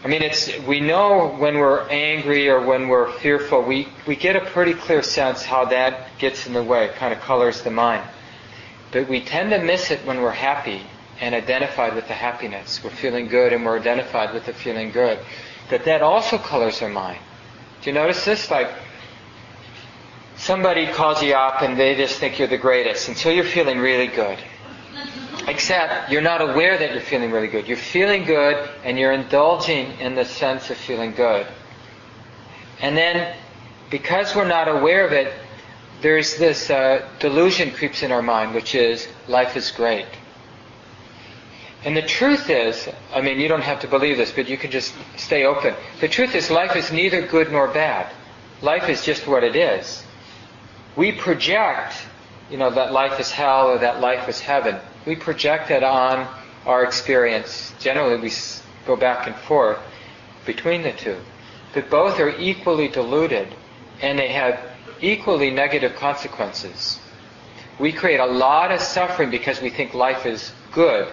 I 0.04 0.08
mean, 0.08 0.22
it's 0.22 0.58
we 0.66 0.80
know 0.80 1.28
when 1.38 1.58
we're 1.58 1.88
angry 1.88 2.48
or 2.48 2.60
when 2.60 2.88
we're 2.88 3.12
fearful, 3.18 3.62
we, 3.62 3.86
we 4.04 4.16
get 4.16 4.34
a 4.34 4.40
pretty 4.40 4.74
clear 4.74 5.00
sense 5.00 5.44
how 5.44 5.66
that 5.66 6.18
gets 6.18 6.46
in 6.48 6.54
the 6.54 6.62
way, 6.62 6.90
kind 6.96 7.12
of 7.12 7.20
colors 7.20 7.62
the 7.62 7.70
mind. 7.70 8.02
But 8.90 9.08
we 9.08 9.20
tend 9.20 9.50
to 9.50 9.62
miss 9.62 9.92
it 9.92 10.04
when 10.04 10.20
we're 10.20 10.32
happy 10.32 10.82
and 11.20 11.36
identified 11.36 11.94
with 11.94 12.08
the 12.08 12.14
happiness. 12.14 12.82
We're 12.82 12.90
feeling 12.90 13.28
good 13.28 13.52
and 13.52 13.64
we're 13.64 13.78
identified 13.78 14.34
with 14.34 14.44
the 14.44 14.52
feeling 14.52 14.90
good. 14.90 15.20
That 15.70 15.84
that 15.84 16.02
also 16.02 16.36
colors 16.36 16.82
our 16.82 16.88
mind. 16.88 17.20
Do 17.80 17.90
you 17.90 17.94
notice 17.94 18.24
this? 18.24 18.50
Like 18.50 18.72
somebody 20.42 20.88
calls 20.88 21.22
you 21.22 21.34
up 21.34 21.62
and 21.62 21.78
they 21.78 21.94
just 21.94 22.18
think 22.18 22.36
you're 22.36 22.48
the 22.48 22.58
greatest 22.58 23.08
until 23.08 23.30
you're 23.30 23.44
feeling 23.44 23.78
really 23.78 24.08
good. 24.08 24.38
Except 25.46 26.10
you're 26.10 26.20
not 26.20 26.40
aware 26.40 26.76
that 26.76 26.92
you're 26.92 27.00
feeling 27.00 27.30
really 27.30 27.46
good. 27.46 27.68
You're 27.68 27.76
feeling 27.76 28.24
good 28.24 28.68
and 28.84 28.98
you're 28.98 29.12
indulging 29.12 29.92
in 30.00 30.16
the 30.16 30.24
sense 30.24 30.68
of 30.70 30.76
feeling 30.76 31.12
good. 31.12 31.46
And 32.80 32.96
then, 32.96 33.36
because 33.88 34.34
we're 34.34 34.48
not 34.48 34.66
aware 34.66 35.06
of 35.06 35.12
it, 35.12 35.32
there's 36.00 36.36
this 36.38 36.70
uh, 36.70 37.08
delusion 37.20 37.70
creeps 37.70 38.02
in 38.02 38.10
our 38.10 38.22
mind, 38.22 38.52
which 38.52 38.74
is 38.74 39.06
life 39.28 39.56
is 39.56 39.70
great. 39.70 40.06
And 41.84 41.96
the 41.96 42.02
truth 42.02 42.50
is, 42.50 42.88
I 43.14 43.20
mean, 43.20 43.38
you 43.38 43.46
don't 43.46 43.62
have 43.62 43.80
to 43.80 43.88
believe 43.88 44.16
this, 44.16 44.32
but 44.32 44.48
you 44.48 44.58
can 44.58 44.72
just 44.72 44.92
stay 45.16 45.44
open. 45.44 45.74
The 46.00 46.08
truth 46.08 46.34
is, 46.34 46.50
life 46.50 46.74
is 46.74 46.90
neither 46.90 47.24
good 47.24 47.52
nor 47.52 47.68
bad. 47.68 48.12
Life 48.60 48.88
is 48.88 49.04
just 49.04 49.28
what 49.28 49.44
it 49.44 49.54
is. 49.54 50.02
We 50.96 51.12
project, 51.12 51.94
you 52.50 52.58
know, 52.58 52.70
that 52.70 52.92
life 52.92 53.18
is 53.18 53.30
hell 53.30 53.68
or 53.68 53.78
that 53.78 54.00
life 54.00 54.28
is 54.28 54.40
heaven 54.40 54.78
we 55.06 55.16
project 55.16 55.70
it 55.70 55.82
on 55.82 56.28
our 56.64 56.84
experience. 56.84 57.72
Generally, 57.80 58.20
we 58.20 58.32
go 58.86 58.96
back 58.96 59.26
and 59.26 59.34
forth 59.36 59.78
between 60.46 60.82
the 60.82 60.92
two. 60.92 61.18
But 61.74 61.90
both 61.90 62.20
are 62.20 62.30
equally 62.38 62.88
diluted 62.88 63.48
and 64.00 64.18
they 64.18 64.28
have 64.28 64.60
equally 65.00 65.50
negative 65.50 65.96
consequences. 65.96 67.00
We 67.78 67.92
create 67.92 68.20
a 68.20 68.26
lot 68.26 68.70
of 68.70 68.80
suffering 68.80 69.30
because 69.30 69.60
we 69.60 69.70
think 69.70 69.94
life 69.94 70.26
is 70.26 70.52
good. 70.72 71.08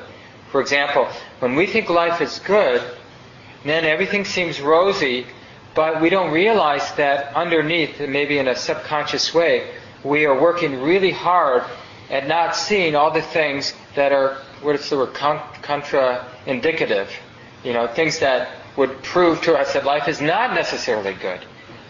For 0.51 0.61
example, 0.61 1.07
when 1.39 1.55
we 1.55 1.65
think 1.65 1.89
life 1.89 2.21
is 2.21 2.39
good, 2.39 2.81
then 3.63 3.85
everything 3.85 4.25
seems 4.25 4.61
rosy, 4.61 5.25
but 5.75 6.01
we 6.01 6.09
don't 6.09 6.31
realize 6.31 6.91
that 6.95 7.33
underneath, 7.35 7.99
maybe 7.99 8.37
in 8.37 8.47
a 8.47 8.55
subconscious 8.55 9.33
way, 9.33 9.71
we 10.03 10.25
are 10.25 10.39
working 10.39 10.81
really 10.81 11.11
hard 11.11 11.63
at 12.09 12.27
not 12.27 12.55
seeing 12.55 12.95
all 12.95 13.11
the 13.11 13.21
things 13.21 13.73
that 13.95 14.11
are, 14.11 14.37
what's 14.61 14.89
the 14.89 14.97
word, 14.97 15.13
contra-indicative, 15.13 17.11
You 17.63 17.73
know, 17.73 17.87
things 17.87 18.19
that 18.19 18.49
would 18.77 19.03
prove 19.03 19.41
to 19.43 19.55
us 19.55 19.73
that 19.73 19.85
life 19.85 20.07
is 20.07 20.21
not 20.21 20.53
necessarily 20.53 21.13
good. 21.13 21.41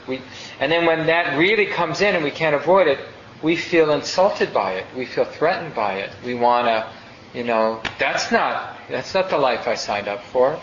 We, 0.07 0.21
and 0.59 0.71
then 0.71 0.85
when 0.85 1.05
that 1.05 1.37
really 1.37 1.67
comes 1.67 2.01
in 2.01 2.15
and 2.15 2.23
we 2.23 2.31
can't 2.31 2.55
avoid 2.55 2.87
it, 2.87 2.99
we 3.41 3.55
feel 3.55 3.91
insulted 3.91 4.53
by 4.53 4.73
it. 4.73 4.85
We 4.95 5.05
feel 5.05 5.25
threatened 5.25 5.75
by 5.75 5.99
it. 5.99 6.09
We 6.25 6.33
want 6.33 6.67
to, 6.67 6.87
you 7.33 7.43
know, 7.43 7.81
that's 7.99 8.31
not, 8.31 8.77
that's 8.89 9.13
not 9.13 9.29
the 9.29 9.37
life 9.37 9.67
I 9.67 9.75
signed 9.75 10.07
up 10.07 10.23
for. 10.23 10.59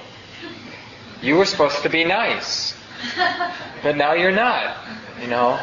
You 1.23 1.37
were 1.37 1.47
supposed 1.47 1.83
to 1.83 1.89
be 1.89 2.05
nice. 2.05 2.76
But 3.83 3.97
now 3.97 4.15
you're 4.15 4.33
not, 4.33 4.77
you 5.21 5.29
know. 5.29 5.61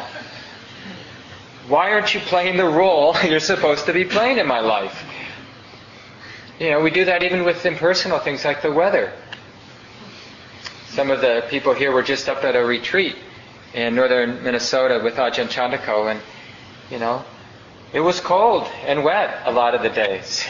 Why 1.68 1.90
aren't 1.92 2.14
you 2.14 2.20
playing 2.20 2.56
the 2.56 2.64
role 2.64 3.16
you're 3.24 3.40
supposed 3.40 3.86
to 3.86 3.92
be 3.92 4.04
playing 4.04 4.38
in 4.38 4.46
my 4.46 4.60
life? 4.60 5.04
You 6.58 6.70
know, 6.70 6.80
we 6.80 6.90
do 6.90 7.04
that 7.06 7.22
even 7.22 7.44
with 7.44 7.66
impersonal 7.66 8.18
things 8.18 8.44
like 8.44 8.62
the 8.62 8.72
weather. 8.72 9.12
Some 10.88 11.10
of 11.10 11.20
the 11.20 11.44
people 11.48 11.74
here 11.74 11.90
were 11.90 12.02
just 12.02 12.28
up 12.28 12.44
at 12.44 12.54
a 12.54 12.64
retreat 12.64 13.16
in 13.74 13.96
northern 13.96 14.42
Minnesota 14.44 15.00
with 15.02 15.16
Ajahn 15.16 15.48
Chandako, 15.48 16.12
and, 16.12 16.20
you 16.90 16.98
know, 16.98 17.24
it 17.92 18.00
was 18.00 18.20
cold 18.20 18.68
and 18.86 19.02
wet 19.02 19.42
a 19.44 19.52
lot 19.52 19.74
of 19.74 19.82
the 19.82 19.88
days. 19.88 20.44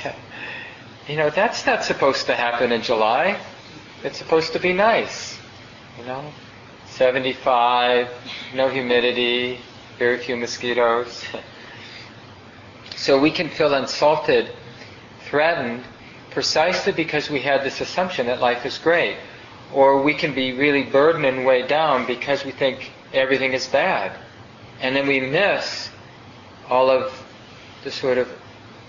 you 1.09 1.17
know, 1.17 1.31
that's 1.31 1.64
not 1.64 1.85
supposed 1.85 2.26
to 2.26 2.35
happen 2.35 2.73
in 2.73 2.83
July. 2.83 3.38
It's 4.03 4.19
supposed 4.19 4.53
to 4.53 4.59
be 4.59 4.75
nice. 4.75 5.38
You 5.99 6.05
know, 6.05 6.25
75, 6.95 8.09
no 8.55 8.69
humidity, 8.69 9.59
very 9.99 10.17
few 10.17 10.37
mosquitoes. 10.37 11.25
so 12.95 13.19
we 13.19 13.33
can 13.33 13.49
feel 13.49 13.75
insulted, 13.75 14.49
threatened, 15.25 15.83
precisely 16.31 16.93
because 16.93 17.29
we 17.29 17.41
had 17.41 17.65
this 17.65 17.81
assumption 17.81 18.27
that 18.27 18.41
life 18.41 18.65
is 18.65 18.79
great. 18.79 19.17
Or 19.73 20.03
we 20.03 20.15
can 20.15 20.37
be 20.37 20.53
really 20.53 20.85
burdened 20.85 21.27
and 21.27 21.45
weighed 21.45 21.67
down 21.67 22.07
because 22.07 22.45
we 22.45 22.53
think 22.53 22.93
everything 23.13 23.55
is 23.55 23.67
bad. 23.67 24.17
And 24.81 24.95
then 24.95 25.09
we 25.09 25.19
miss 25.19 25.91
all 26.71 26.91
of 26.91 27.13
the 27.83 27.91
sort 27.91 28.19
of 28.19 28.29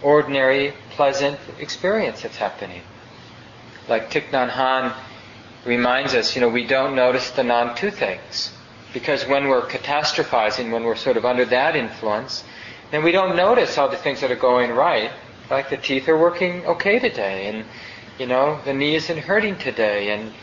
ordinary, 0.04 0.74
pleasant 0.92 1.40
experience 1.58 2.22
that's 2.22 2.38
happening. 2.38 2.84
Like 3.90 4.12
Thich 4.12 4.30
Nhat 4.30 4.52
Hanh 4.52 4.94
reminds 5.66 6.14
us, 6.14 6.36
you 6.36 6.42
know, 6.42 6.50
we 6.50 6.66
don't 6.66 6.96
notice 6.96 7.32
the 7.32 7.44
non-two 7.44 7.92
things. 7.92 8.52
Because 8.94 9.26
when 9.26 9.48
we're 9.48 9.68
catastrophizing, 9.68 10.72
when 10.72 10.84
we're 10.84 10.96
sort 10.96 11.18
of 11.18 11.26
under 11.26 11.46
that 11.46 11.76
influence, 11.76 12.44
then 12.92 13.04
we 13.04 13.12
don't 13.12 13.36
notice 13.36 13.78
all 13.78 13.90
the 13.90 13.98
things 13.98 14.22
that 14.22 14.32
are 14.32 14.36
going 14.38 14.72
right. 14.72 15.12
Like 15.50 15.70
the 15.70 15.78
teeth 15.78 16.08
are 16.08 16.18
working 16.18 16.66
okay 16.66 17.00
today, 17.00 17.48
and, 17.48 17.66
you 18.18 18.26
know, 18.26 18.60
the 18.64 18.74
knee 18.74 18.96
isn't 18.96 19.18
hurting 19.18 19.58
today, 19.58 20.12
and 20.12 20.34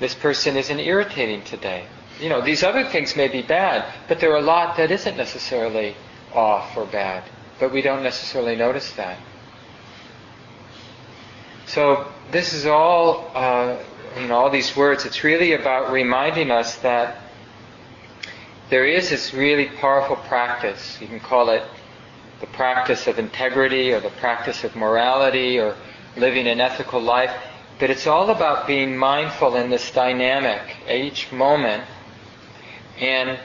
this 0.00 0.14
person 0.14 0.56
isn't 0.56 0.80
irritating 0.80 1.42
today. 1.44 1.86
You 2.20 2.28
know, 2.28 2.40
these 2.40 2.62
other 2.62 2.84
things 2.84 3.14
may 3.16 3.28
be 3.28 3.42
bad, 3.42 3.84
but 4.08 4.20
there 4.20 4.32
are 4.32 4.38
a 4.38 4.42
lot 4.42 4.76
that 4.76 4.90
isn't 4.90 5.16
necessarily 5.16 5.94
off 6.34 6.76
or 6.76 6.86
bad. 6.86 7.24
But 7.60 7.72
we 7.72 7.82
don't 7.82 8.02
necessarily 8.02 8.56
notice 8.56 8.90
that. 8.92 9.18
So 11.66 12.10
this 12.30 12.52
is 12.52 12.66
all, 12.66 13.30
uh, 13.34 13.76
know, 14.20 14.36
all 14.36 14.50
these 14.50 14.76
words. 14.76 15.04
It's 15.04 15.24
really 15.24 15.52
about 15.52 15.92
reminding 15.92 16.50
us 16.50 16.76
that 16.76 17.18
there 18.70 18.86
is 18.86 19.10
this 19.10 19.34
really 19.34 19.66
powerful 19.66 20.16
practice. 20.16 20.98
You 21.00 21.06
can 21.06 21.20
call 21.20 21.50
it 21.50 21.62
the 22.40 22.46
practice 22.46 23.06
of 23.06 23.18
integrity 23.18 23.92
or 23.92 24.00
the 24.00 24.10
practice 24.10 24.64
of 24.64 24.74
morality 24.74 25.58
or 25.58 25.76
living 26.16 26.46
an 26.46 26.60
ethical 26.60 27.00
life. 27.00 27.30
But 27.78 27.90
it's 27.90 28.06
all 28.06 28.30
about 28.30 28.66
being 28.66 28.96
mindful 28.96 29.56
in 29.56 29.70
this 29.70 29.90
dynamic 29.90 30.76
at 30.86 30.96
each 30.96 31.32
moment. 31.32 31.84
And 32.98 33.38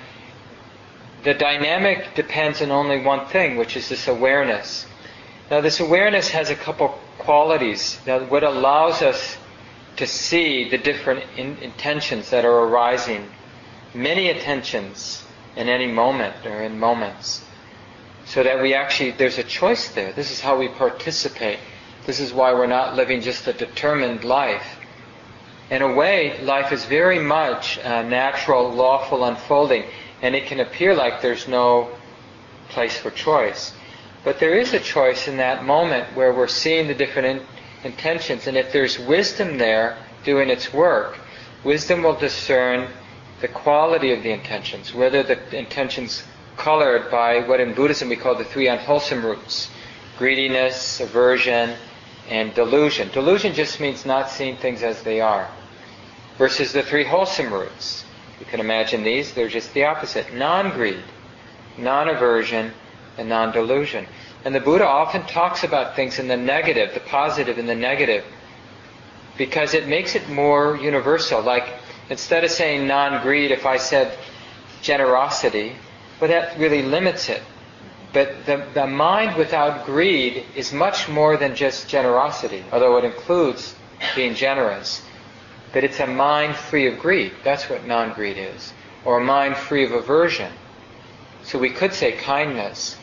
the 1.23 1.33
dynamic 1.33 2.15
depends 2.15 2.61
on 2.61 2.71
only 2.71 3.01
one 3.01 3.25
thing, 3.27 3.57
which 3.57 3.75
is 3.75 3.89
this 3.89 4.07
awareness. 4.07 4.85
Now, 5.49 5.61
this 5.61 5.79
awareness 5.79 6.29
has 6.29 6.49
a 6.49 6.55
couple 6.55 6.99
qualities. 7.17 7.99
Now, 8.05 8.19
what 8.19 8.43
allows 8.43 9.01
us 9.01 9.37
to 9.97 10.07
see 10.07 10.69
the 10.69 10.77
different 10.77 11.23
in- 11.37 11.57
intentions 11.57 12.29
that 12.29 12.45
are 12.45 12.59
arising, 12.59 13.29
many 13.93 14.29
intentions 14.29 15.23
in 15.55 15.67
any 15.67 15.87
moment 15.87 16.35
or 16.45 16.61
in 16.61 16.79
moments, 16.79 17.43
so 18.25 18.43
that 18.43 18.61
we 18.61 18.73
actually, 18.73 19.11
there's 19.11 19.37
a 19.37 19.43
choice 19.43 19.89
there. 19.89 20.13
This 20.13 20.31
is 20.31 20.39
how 20.39 20.57
we 20.57 20.67
participate. 20.67 21.59
This 22.05 22.19
is 22.19 22.31
why 22.33 22.53
we're 22.53 22.67
not 22.67 22.95
living 22.95 23.21
just 23.21 23.47
a 23.47 23.53
determined 23.53 24.23
life. 24.23 24.77
In 25.69 25.81
a 25.81 25.93
way, 25.93 26.39
life 26.41 26.71
is 26.71 26.85
very 26.85 27.19
much 27.19 27.77
a 27.77 28.03
natural, 28.03 28.71
lawful 28.71 29.25
unfolding, 29.25 29.83
and 30.21 30.35
it 30.35 30.45
can 30.45 30.59
appear 30.59 30.95
like 30.95 31.21
there's 31.21 31.47
no 31.47 31.89
place 32.69 32.97
for 32.97 33.11
choice. 33.11 33.73
But 34.23 34.39
there 34.39 34.57
is 34.57 34.73
a 34.73 34.79
choice 34.79 35.27
in 35.27 35.37
that 35.37 35.65
moment 35.65 36.15
where 36.15 36.33
we're 36.33 36.47
seeing 36.47 36.87
the 36.87 36.93
different 36.93 37.27
in- 37.27 37.47
intentions, 37.87 38.45
and 38.47 38.55
if 38.55 38.71
there's 38.71 38.99
wisdom 38.99 39.57
there 39.57 39.97
doing 40.23 40.49
its 40.49 40.71
work, 40.73 41.17
wisdom 41.63 42.03
will 42.03 42.15
discern 42.15 42.87
the 43.41 43.47
quality 43.47 44.11
of 44.11 44.21
the 44.21 44.31
intentions, 44.31 44.93
whether 44.93 45.23
the 45.23 45.57
intentions 45.57 46.23
colored 46.57 47.09
by 47.09 47.39
what 47.47 47.59
in 47.59 47.73
Buddhism 47.73 48.09
we 48.09 48.15
call 48.15 48.35
the 48.35 48.43
three 48.43 48.67
unwholesome 48.67 49.25
roots 49.25 49.69
greediness, 50.17 50.99
aversion, 50.99 51.75
and 52.27 52.53
delusion. 52.55 53.07
Delusion 53.09 53.53
just 53.53 53.79
means 53.79 54.03
not 54.03 54.31
seeing 54.31 54.57
things 54.57 54.81
as 54.81 55.03
they 55.03 55.21
are, 55.21 55.47
versus 56.39 56.73
the 56.73 56.81
three 56.81 57.03
wholesome 57.03 57.53
roots. 57.53 58.03
You 58.39 58.45
can 58.47 58.59
imagine 58.59 59.03
these, 59.03 59.33
they're 59.33 59.47
just 59.47 59.73
the 59.75 59.85
opposite 59.85 60.33
non 60.33 60.71
greed, 60.71 61.03
non 61.77 62.09
aversion, 62.09 62.71
and 63.17 63.29
non 63.29 63.51
delusion. 63.51 64.07
And 64.45 64.53
the 64.53 64.59
Buddha 64.59 64.85
often 64.85 65.23
talks 65.23 65.63
about 65.63 65.95
things 65.95 66.19
in 66.19 66.27
the 66.27 66.37
negative, 66.37 66.93
the 66.93 66.99
positive 67.01 67.57
and 67.57 67.67
the 67.67 67.75
negative, 67.75 68.23
because 69.37 69.73
it 69.73 69.87
makes 69.87 70.15
it 70.15 70.29
more 70.29 70.77
universal. 70.77 71.41
Like, 71.41 71.73
instead 72.09 72.43
of 72.43 72.51
saying 72.51 72.87
non 72.87 73.21
greed, 73.21 73.51
if 73.51 73.65
I 73.65 73.77
said 73.77 74.17
generosity, 74.81 75.75
well, 76.19 76.29
that 76.29 76.57
really 76.57 76.81
limits 76.81 77.29
it. 77.29 77.41
But 78.13 78.45
the, 78.45 78.65
the 78.73 78.87
mind 78.87 79.35
without 79.37 79.85
greed 79.85 80.45
is 80.55 80.71
much 80.71 81.09
more 81.09 81.37
than 81.37 81.55
just 81.55 81.89
generosity, 81.89 82.63
although 82.71 82.97
it 82.97 83.05
includes 83.05 83.75
being 84.15 84.33
generous. 84.33 85.03
But 85.73 85.83
it's 85.83 85.99
a 85.99 86.07
mind 86.07 86.55
free 86.55 86.87
of 86.87 86.99
greed. 86.99 87.33
That's 87.43 87.69
what 87.69 87.85
non 87.85 88.13
greed 88.13 88.37
is. 88.37 88.73
Or 89.05 89.19
a 89.19 89.23
mind 89.23 89.57
free 89.57 89.83
of 89.83 89.91
aversion. 89.91 90.51
So 91.43 91.59
we 91.59 91.69
could 91.69 91.93
say 91.93 92.13
kindness. 92.13 92.97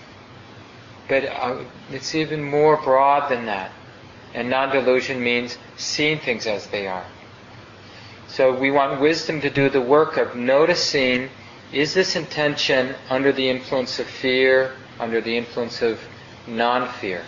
But 1.09 1.25
uh, 1.27 1.64
it's 1.90 2.14
even 2.14 2.43
more 2.43 2.77
broad 2.77 3.31
than 3.31 3.47
that. 3.47 3.71
And 4.33 4.51
non 4.51 4.71
delusion 4.71 5.23
means 5.23 5.59
seeing 5.77 6.19
things 6.19 6.47
as 6.47 6.67
they 6.69 6.87
are. 6.87 7.05
So 8.27 8.53
we 8.59 8.71
want 8.71 9.01
wisdom 9.01 9.40
to 9.43 9.51
do 9.51 9.69
the 9.69 9.81
work 9.81 10.17
of 10.17 10.35
noticing 10.35 11.31
is 11.73 11.95
this 11.95 12.17
intention 12.17 12.95
under 13.11 13.33
the 13.33 13.49
influence 13.49 13.99
of 13.99 14.07
fear, 14.07 14.73
under 14.99 15.21
the 15.21 15.37
influence 15.37 15.83
of 15.83 16.01
non 16.47 16.88
fear, 16.88 17.25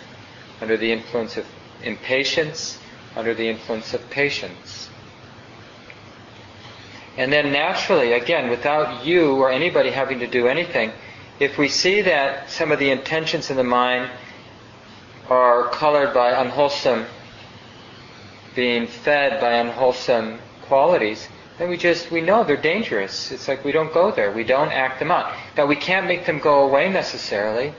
under 0.61 0.77
the 0.77 0.91
influence 0.91 1.37
of 1.37 1.45
impatience, 1.83 2.79
under 3.15 3.33
the 3.33 3.47
influence 3.49 3.93
of 3.93 4.09
patience? 4.09 4.89
And 7.17 7.33
then 7.33 7.51
naturally, 7.51 8.13
again, 8.13 8.49
without 8.49 9.05
you 9.05 9.35
or 9.35 9.51
anybody 9.51 9.91
having 9.91 10.19
to 10.19 10.27
do 10.27 10.47
anything, 10.47 10.91
if 11.39 11.57
we 11.57 11.67
see 11.67 12.01
that 12.01 12.49
some 12.49 12.71
of 12.71 12.79
the 12.79 12.89
intentions 12.89 13.49
in 13.49 13.57
the 13.57 13.63
mind 13.63 14.09
are 15.29 15.69
colored 15.69 16.13
by 16.13 16.31
unwholesome, 16.31 17.05
being 18.55 18.87
fed 18.87 19.39
by 19.39 19.53
unwholesome 19.53 20.39
qualities, 20.63 21.27
then 21.59 21.69
we 21.69 21.77
just, 21.77 22.11
we 22.11 22.21
know 22.21 22.43
they're 22.43 22.57
dangerous. 22.57 23.31
It's 23.31 23.47
like 23.47 23.63
we 23.63 23.71
don't 23.71 23.93
go 23.93 24.11
there. 24.11 24.31
We 24.31 24.43
don't 24.43 24.71
act 24.71 24.99
them 24.99 25.11
out. 25.11 25.35
Now 25.55 25.65
we 25.65 25.75
can't 25.75 26.07
make 26.07 26.25
them 26.25 26.39
go 26.39 26.63
away 26.63 26.89
necessarily. 26.89 27.73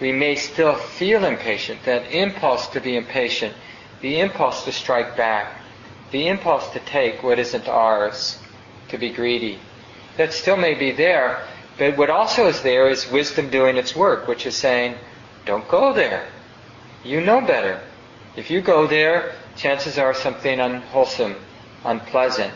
We 0.00 0.12
may 0.12 0.34
still 0.34 0.74
feel 0.74 1.24
impatient, 1.24 1.84
that 1.84 2.12
impulse 2.12 2.66
to 2.68 2.80
be 2.80 2.96
impatient, 2.96 3.54
the 4.00 4.20
impulse 4.20 4.64
to 4.64 4.72
strike 4.72 5.16
back, 5.16 5.60
the 6.10 6.26
impulse 6.28 6.68
to 6.70 6.80
take 6.80 7.22
what 7.22 7.38
isn't 7.38 7.68
ours, 7.68 8.38
to 8.88 8.98
be 8.98 9.10
greedy. 9.10 9.58
That 10.16 10.32
still 10.32 10.56
may 10.56 10.74
be 10.74 10.90
there, 10.90 11.46
but 11.78 11.96
what 11.96 12.10
also 12.10 12.46
is 12.46 12.62
there 12.62 12.88
is 12.88 13.10
wisdom 13.10 13.50
doing 13.50 13.76
its 13.76 13.96
work, 13.96 14.28
which 14.28 14.46
is 14.46 14.56
saying, 14.56 14.96
don't 15.44 15.66
go 15.68 15.92
there. 15.92 16.26
You 17.04 17.20
know 17.20 17.40
better. 17.40 17.80
If 18.36 18.50
you 18.50 18.60
go 18.60 18.86
there, 18.86 19.34
chances 19.56 19.98
are 19.98 20.14
something 20.14 20.60
unwholesome, 20.60 21.36
unpleasant, 21.84 22.52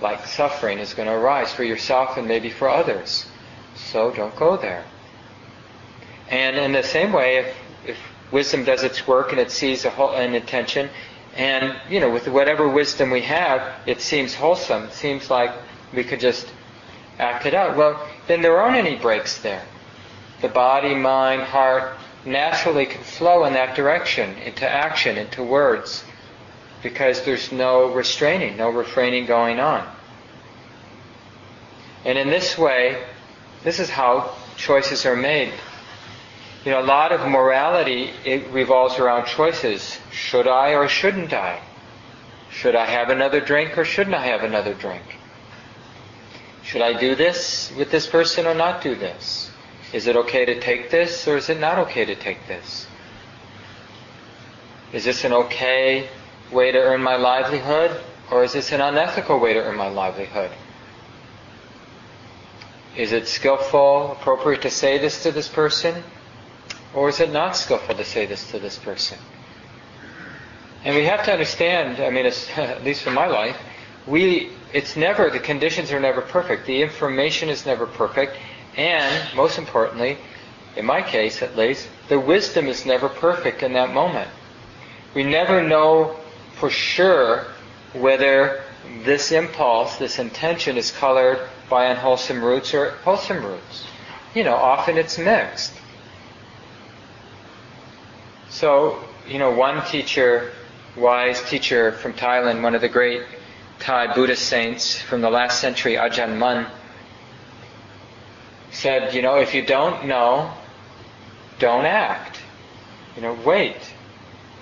like 0.00 0.26
suffering 0.26 0.78
is 0.78 0.94
going 0.94 1.08
to 1.08 1.14
arise 1.14 1.52
for 1.52 1.64
yourself 1.64 2.16
and 2.16 2.28
maybe 2.28 2.50
for 2.50 2.68
others. 2.68 3.26
So 3.74 4.10
don't 4.10 4.34
go 4.36 4.56
there. 4.56 4.84
And 6.28 6.56
in 6.56 6.72
the 6.72 6.82
same 6.82 7.12
way, 7.12 7.38
if, 7.38 7.56
if 7.86 7.96
wisdom 8.30 8.64
does 8.64 8.82
its 8.82 9.06
work 9.06 9.32
and 9.32 9.40
it 9.40 9.50
sees 9.50 9.84
a 9.84 9.90
whole, 9.90 10.10
an 10.14 10.34
intention, 10.34 10.90
and 11.36 11.76
you 11.88 12.00
know, 12.00 12.10
with 12.10 12.28
whatever 12.28 12.68
wisdom 12.68 13.10
we 13.10 13.22
have, 13.22 13.62
it 13.86 14.00
seems 14.00 14.34
wholesome. 14.34 14.90
Seems 14.90 15.30
like 15.30 15.52
we 15.94 16.04
could 16.04 16.20
just 16.20 16.52
act 17.18 17.46
it 17.46 17.54
out. 17.54 17.76
Well, 17.76 18.06
then 18.28 18.42
there 18.42 18.58
aren't 18.60 18.76
any 18.76 18.96
brakes 18.96 19.38
there. 19.38 19.64
The 20.40 20.48
body, 20.48 20.94
mind, 20.94 21.42
heart 21.42 21.98
naturally 22.24 22.86
can 22.86 23.02
flow 23.02 23.44
in 23.44 23.54
that 23.54 23.74
direction, 23.74 24.36
into 24.38 24.68
action, 24.68 25.16
into 25.16 25.42
words, 25.42 26.04
because 26.82 27.24
there's 27.24 27.50
no 27.50 27.92
restraining, 27.92 28.56
no 28.56 28.70
refraining 28.70 29.26
going 29.26 29.58
on. 29.58 29.86
And 32.04 32.16
in 32.16 32.28
this 32.28 32.56
way, 32.56 33.02
this 33.64 33.80
is 33.80 33.90
how 33.90 34.34
choices 34.56 35.04
are 35.04 35.16
made. 35.16 35.52
You 36.64 36.72
know, 36.72 36.80
a 36.80 36.86
lot 36.86 37.12
of 37.12 37.26
morality 37.28 38.10
it 38.24 38.48
revolves 38.52 38.98
around 38.98 39.26
choices. 39.26 39.98
Should 40.12 40.46
I 40.46 40.74
or 40.74 40.88
shouldn't 40.88 41.32
I? 41.32 41.60
Should 42.50 42.74
I 42.74 42.86
have 42.86 43.10
another 43.10 43.40
drink 43.40 43.76
or 43.76 43.84
shouldn't 43.84 44.14
I 44.14 44.26
have 44.26 44.42
another 44.42 44.74
drink? 44.74 45.17
Should 46.68 46.82
I 46.82 46.92
do 46.92 47.14
this 47.14 47.72
with 47.78 47.90
this 47.90 48.06
person 48.06 48.46
or 48.46 48.52
not 48.52 48.82
do 48.82 48.94
this? 48.94 49.50
Is 49.94 50.06
it 50.06 50.16
okay 50.16 50.44
to 50.44 50.60
take 50.60 50.90
this 50.90 51.26
or 51.26 51.38
is 51.38 51.48
it 51.48 51.58
not 51.58 51.78
okay 51.78 52.04
to 52.04 52.14
take 52.14 52.46
this? 52.46 52.86
Is 54.92 55.02
this 55.02 55.24
an 55.24 55.32
okay 55.32 56.10
way 56.52 56.70
to 56.70 56.78
earn 56.78 57.02
my 57.02 57.16
livelihood? 57.16 57.98
Or 58.30 58.44
is 58.44 58.52
this 58.52 58.70
an 58.72 58.82
unethical 58.82 59.40
way 59.40 59.54
to 59.54 59.60
earn 59.60 59.78
my 59.78 59.88
livelihood? 59.88 60.50
Is 62.98 63.12
it 63.12 63.28
skillful, 63.28 64.12
appropriate 64.12 64.60
to 64.60 64.70
say 64.70 64.98
this 64.98 65.22
to 65.22 65.32
this 65.32 65.48
person? 65.48 66.04
Or 66.92 67.08
is 67.08 67.18
it 67.20 67.32
not 67.32 67.56
skillful 67.56 67.94
to 67.94 68.04
say 68.04 68.26
this 68.26 68.50
to 68.50 68.58
this 68.58 68.76
person? 68.76 69.16
And 70.84 70.94
we 70.94 71.06
have 71.06 71.24
to 71.24 71.32
understand, 71.32 71.98
I 71.98 72.10
mean, 72.10 72.26
at 72.56 72.84
least 72.84 73.06
in 73.06 73.14
my 73.14 73.26
life, 73.26 73.56
we, 74.06 74.52
it's 74.72 74.96
never, 74.96 75.30
the 75.30 75.38
conditions 75.38 75.92
are 75.92 76.00
never 76.00 76.20
perfect. 76.20 76.66
The 76.66 76.82
information 76.82 77.48
is 77.48 77.64
never 77.64 77.86
perfect. 77.86 78.36
And, 78.76 79.34
most 79.34 79.58
importantly, 79.58 80.18
in 80.76 80.84
my 80.84 81.02
case 81.02 81.42
at 81.42 81.56
least, 81.56 81.88
the 82.08 82.20
wisdom 82.20 82.68
is 82.68 82.86
never 82.86 83.08
perfect 83.08 83.62
in 83.62 83.72
that 83.72 83.92
moment. 83.92 84.30
We 85.14 85.24
never 85.24 85.62
know 85.62 86.16
for 86.54 86.70
sure 86.70 87.46
whether 87.92 88.62
this 89.04 89.32
impulse, 89.32 89.96
this 89.96 90.18
intention 90.18 90.76
is 90.76 90.92
colored 90.92 91.40
by 91.68 91.86
unwholesome 91.86 92.42
roots 92.42 92.74
or 92.74 92.90
wholesome 93.02 93.44
roots. 93.44 93.86
You 94.34 94.44
know, 94.44 94.54
often 94.54 94.98
it's 94.98 95.18
mixed. 95.18 95.74
So, 98.50 99.02
you 99.26 99.38
know, 99.38 99.50
one 99.50 99.84
teacher, 99.86 100.52
wise 100.96 101.42
teacher 101.48 101.92
from 101.92 102.12
Thailand, 102.12 102.62
one 102.62 102.74
of 102.74 102.80
the 102.80 102.88
great 102.88 103.22
Thai 103.80 104.14
Buddhist 104.14 104.46
saints 104.46 105.00
from 105.00 105.20
the 105.20 105.30
last 105.30 105.60
century, 105.60 105.94
Ajahn 105.94 106.38
Mun, 106.38 106.66
said, 108.70 109.14
you 109.14 109.22
know, 109.22 109.36
if 109.36 109.54
you 109.54 109.64
don't 109.64 110.06
know, 110.06 110.52
don't 111.58 111.86
act. 111.86 112.40
You 113.16 113.22
know, 113.22 113.38
wait. 113.44 113.76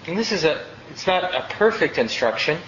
And 0.06 0.16
this 0.16 0.32
is 0.32 0.44
a, 0.44 0.64
it's 0.90 1.06
not 1.06 1.24
a 1.34 1.46
perfect 1.50 1.98
instruction, 1.98 2.58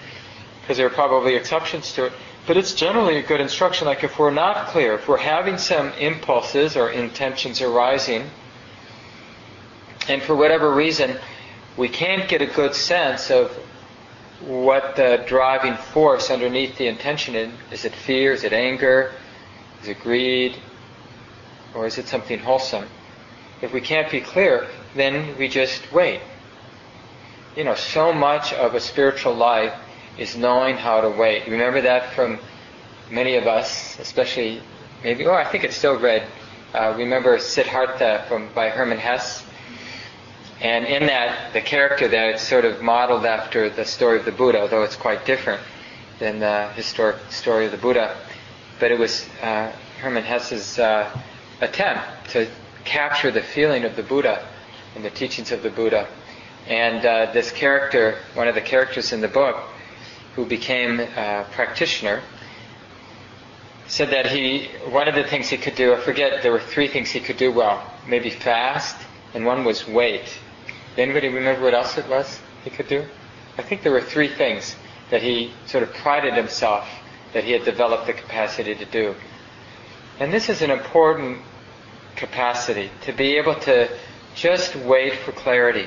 because 0.61 0.77
there 0.77 0.87
are 0.87 0.91
probably 0.91 1.35
exceptions 1.35 1.93
to 1.95 2.07
it, 2.07 2.13
but 2.47 2.57
it's 2.57 2.75
generally 2.75 3.19
a 3.19 3.23
good 3.23 3.41
instruction. 3.41 3.87
Like 3.87 4.03
if 4.05 4.19
we're 4.19 4.31
not 4.31 4.69
clear, 4.69 4.95
if 4.95 5.07
we're 5.07 5.19
having 5.19 5.59
some 5.59 5.93
impulses 5.93 6.77
or 6.77 6.91
intentions 6.91 7.61
arising, 7.61 8.29
and 10.09 10.23
for 10.23 10.35
whatever 10.35 10.75
reason, 10.75 11.17
we 11.77 11.89
can't 11.89 12.29
get 12.29 12.43
a 12.43 12.47
good 12.47 12.75
sense 12.75 13.31
of 13.31 13.57
what 14.41 14.97
the 14.97 15.25
driving 15.27 15.77
force 15.77 16.31
underneath 16.31 16.79
the 16.79 16.87
intention 16.87 17.35
is. 17.35 17.51
Is 17.73 17.85
it 17.85 17.95
fear? 17.95 18.33
Is 18.33 18.45
it 18.45 18.53
anger? 18.53 19.13
Is 19.83 19.89
it 19.89 20.01
greed? 20.01 20.57
Or 21.75 21.87
is 21.87 21.99
it 21.99 22.07
something 22.07 22.39
wholesome? 22.39 22.87
If 23.61 23.73
we 23.73 23.81
can't 23.81 24.11
be 24.11 24.21
clear, 24.21 24.69
then 24.95 25.37
we 25.37 25.49
just 25.49 25.93
wait. 25.93 26.21
You 27.57 27.65
know, 27.65 27.75
so 27.75 28.13
much 28.13 28.53
of 28.53 28.75
a 28.75 28.81
spiritual 28.81 29.35
life 29.35 29.75
is 30.17 30.37
knowing 30.37 30.77
how 30.77 31.01
to 31.01 31.11
wait. 31.11 31.47
Remember 31.49 31.81
that 31.81 32.13
from 32.15 32.39
many 33.11 33.37
of 33.37 33.47
us, 33.47 33.99
especially 33.99 34.61
maybe, 35.03 35.27
oh, 35.27 35.35
I 35.35 35.45
think 35.45 35.65
it's 35.65 35.77
still 35.77 35.99
read. 35.99 36.27
Uh, 36.75 36.95
remember 36.97 37.39
Siddhartha 37.39 38.27
from 38.29 38.53
by 38.55 38.69
Hermann 38.69 38.99
Hesse? 38.99 39.45
And 40.61 40.87
in 40.87 41.07
that, 41.07 41.53
the 41.53 41.61
character 41.61 42.09
there, 42.09 42.31
it's 42.31 42.43
sort 42.43 42.65
of 42.65 42.83
modeled 42.83 43.25
after 43.25 43.71
the 43.71 43.85
story 43.85 44.19
of 44.19 44.25
the 44.25 44.33
Buddha, 44.33 44.61
although 44.61 44.83
it's 44.83 44.97
quite 44.97 45.25
different 45.25 45.63
than 46.19 46.41
the 46.41 46.73
historic 46.75 47.17
story 47.31 47.67
of 47.67 47.73
the 47.73 47.79
Buddha. 47.79 48.17
But 48.81 48.91
it 48.91 48.99
was 48.99 49.29
uh, 49.41 49.71
Hermann 50.01 50.25
Hesse's 50.25 50.79
uh, 50.79 51.09
attempt 51.61 52.31
to 52.31 52.49
capture 52.85 53.31
the 53.31 53.43
feeling 53.43 53.85
of 53.85 53.95
the 53.95 54.03
Buddha 54.03 54.45
and 54.97 55.05
the 55.05 55.11
teachings 55.11 55.53
of 55.53 55.63
the 55.63 55.71
Buddha. 55.71 56.09
And 56.67 57.07
uh, 57.07 57.31
this 57.33 57.53
character, 57.53 58.19
one 58.35 58.49
of 58.49 58.55
the 58.57 58.61
characters 58.61 59.13
in 59.13 59.21
the 59.21 59.29
book, 59.29 59.57
who 60.35 60.45
became 60.45 61.01
a 61.01 61.47
practitioner, 61.53 62.21
said 63.87 64.11
that 64.11 64.27
he, 64.27 64.67
one 64.91 65.09
of 65.09 65.15
the 65.15 65.25
things 65.25 65.49
he 65.49 65.57
could 65.57 65.75
do, 65.77 65.95
I 65.95 66.01
forget, 66.01 66.43
there 66.43 66.53
were 66.53 66.61
three 66.61 66.89
things 66.89 67.11
he 67.11 67.21
could 67.21 67.37
do 67.37 67.51
well. 67.51 67.83
Maybe 68.07 68.31
fast, 68.31 68.97
and 69.35 69.47
one 69.47 69.65
was 69.65 69.87
wait. 69.87 70.39
Anybody 70.99 71.29
remember 71.29 71.63
what 71.63 71.75
else 71.75 71.97
it 71.97 72.09
was 72.09 72.41
he 72.65 72.71
could 72.71 72.89
do? 72.89 73.05
I 73.57 73.63
think 73.63 73.83
there 73.83 73.93
were 73.93 74.01
three 74.01 74.29
things 74.29 74.75
that 75.11 75.23
he 75.23 75.53
sort 75.67 75.83
of 75.83 75.93
prided 75.95 76.35
himself 76.35 76.89
that 77.33 77.45
he 77.45 77.53
had 77.53 77.65
developed 77.65 78.07
the 78.07 78.13
capacity 78.13 78.75
to 78.75 78.85
do. 78.85 79.15
And 80.19 80.33
this 80.33 80.49
is 80.49 80.63
an 80.63 80.71
important 80.71 81.39
capacity 82.17 82.91
to 83.03 83.13
be 83.13 83.37
able 83.37 83.55
to 83.55 83.89
just 84.35 84.75
wait 84.77 85.15
for 85.15 85.33
clarity. 85.33 85.87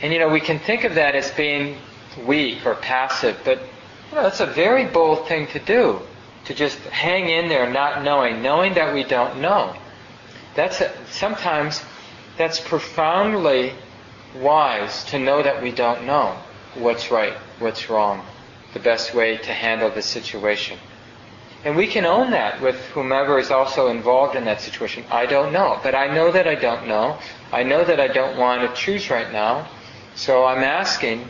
And 0.00 0.12
you 0.12 0.18
know, 0.18 0.28
we 0.28 0.40
can 0.40 0.58
think 0.58 0.84
of 0.84 0.94
that 0.94 1.14
as 1.14 1.30
being 1.32 1.78
weak 2.26 2.64
or 2.64 2.74
passive, 2.74 3.38
but 3.44 3.58
you 4.10 4.16
know, 4.16 4.22
that's 4.22 4.40
a 4.40 4.46
very 4.46 4.86
bold 4.86 5.26
thing 5.26 5.46
to 5.48 5.58
do. 5.58 6.00
To 6.46 6.54
just 6.54 6.78
hang 6.80 7.30
in 7.30 7.48
there 7.48 7.70
not 7.70 8.04
knowing, 8.04 8.42
knowing 8.42 8.74
that 8.74 8.92
we 8.92 9.02
don't 9.02 9.40
know. 9.40 9.74
That's 10.54 10.82
a, 10.82 10.92
sometimes 11.10 11.82
that's 12.36 12.60
profoundly 12.60 13.72
wise 14.36 15.04
to 15.04 15.18
know 15.18 15.42
that 15.42 15.62
we 15.62 15.70
don't 15.70 16.04
know 16.04 16.36
what's 16.74 17.10
right, 17.10 17.34
what's 17.58 17.88
wrong, 17.88 18.24
the 18.72 18.80
best 18.80 19.14
way 19.14 19.36
to 19.36 19.52
handle 19.52 19.90
the 19.90 20.02
situation. 20.02 20.78
And 21.64 21.76
we 21.76 21.86
can 21.86 22.04
own 22.04 22.32
that 22.32 22.60
with 22.60 22.76
whomever 22.88 23.38
is 23.38 23.50
also 23.50 23.88
involved 23.88 24.36
in 24.36 24.44
that 24.44 24.60
situation. 24.60 25.04
I 25.10 25.24
don't 25.24 25.52
know, 25.52 25.80
but 25.82 25.94
I 25.94 26.14
know 26.14 26.30
that 26.30 26.46
I 26.46 26.56
don't 26.56 26.86
know. 26.86 27.18
I 27.52 27.62
know 27.62 27.84
that 27.84 28.00
I 28.00 28.08
don't 28.08 28.36
want 28.36 28.68
to 28.68 28.80
choose 28.80 29.08
right 29.08 29.32
now. 29.32 29.68
So 30.14 30.44
I'm 30.44 30.62
asking, 30.62 31.26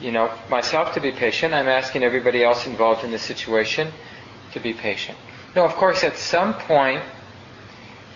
you 0.00 0.12
know, 0.12 0.30
myself 0.48 0.94
to 0.94 1.00
be 1.00 1.10
patient. 1.10 1.52
I'm 1.52 1.68
asking 1.68 2.04
everybody 2.04 2.44
else 2.44 2.66
involved 2.66 3.02
in 3.02 3.10
the 3.10 3.18
situation 3.18 3.92
to 4.52 4.60
be 4.60 4.72
patient. 4.72 5.18
Now, 5.56 5.64
of 5.64 5.72
course, 5.72 6.04
at 6.04 6.16
some 6.16 6.54
point, 6.54 7.02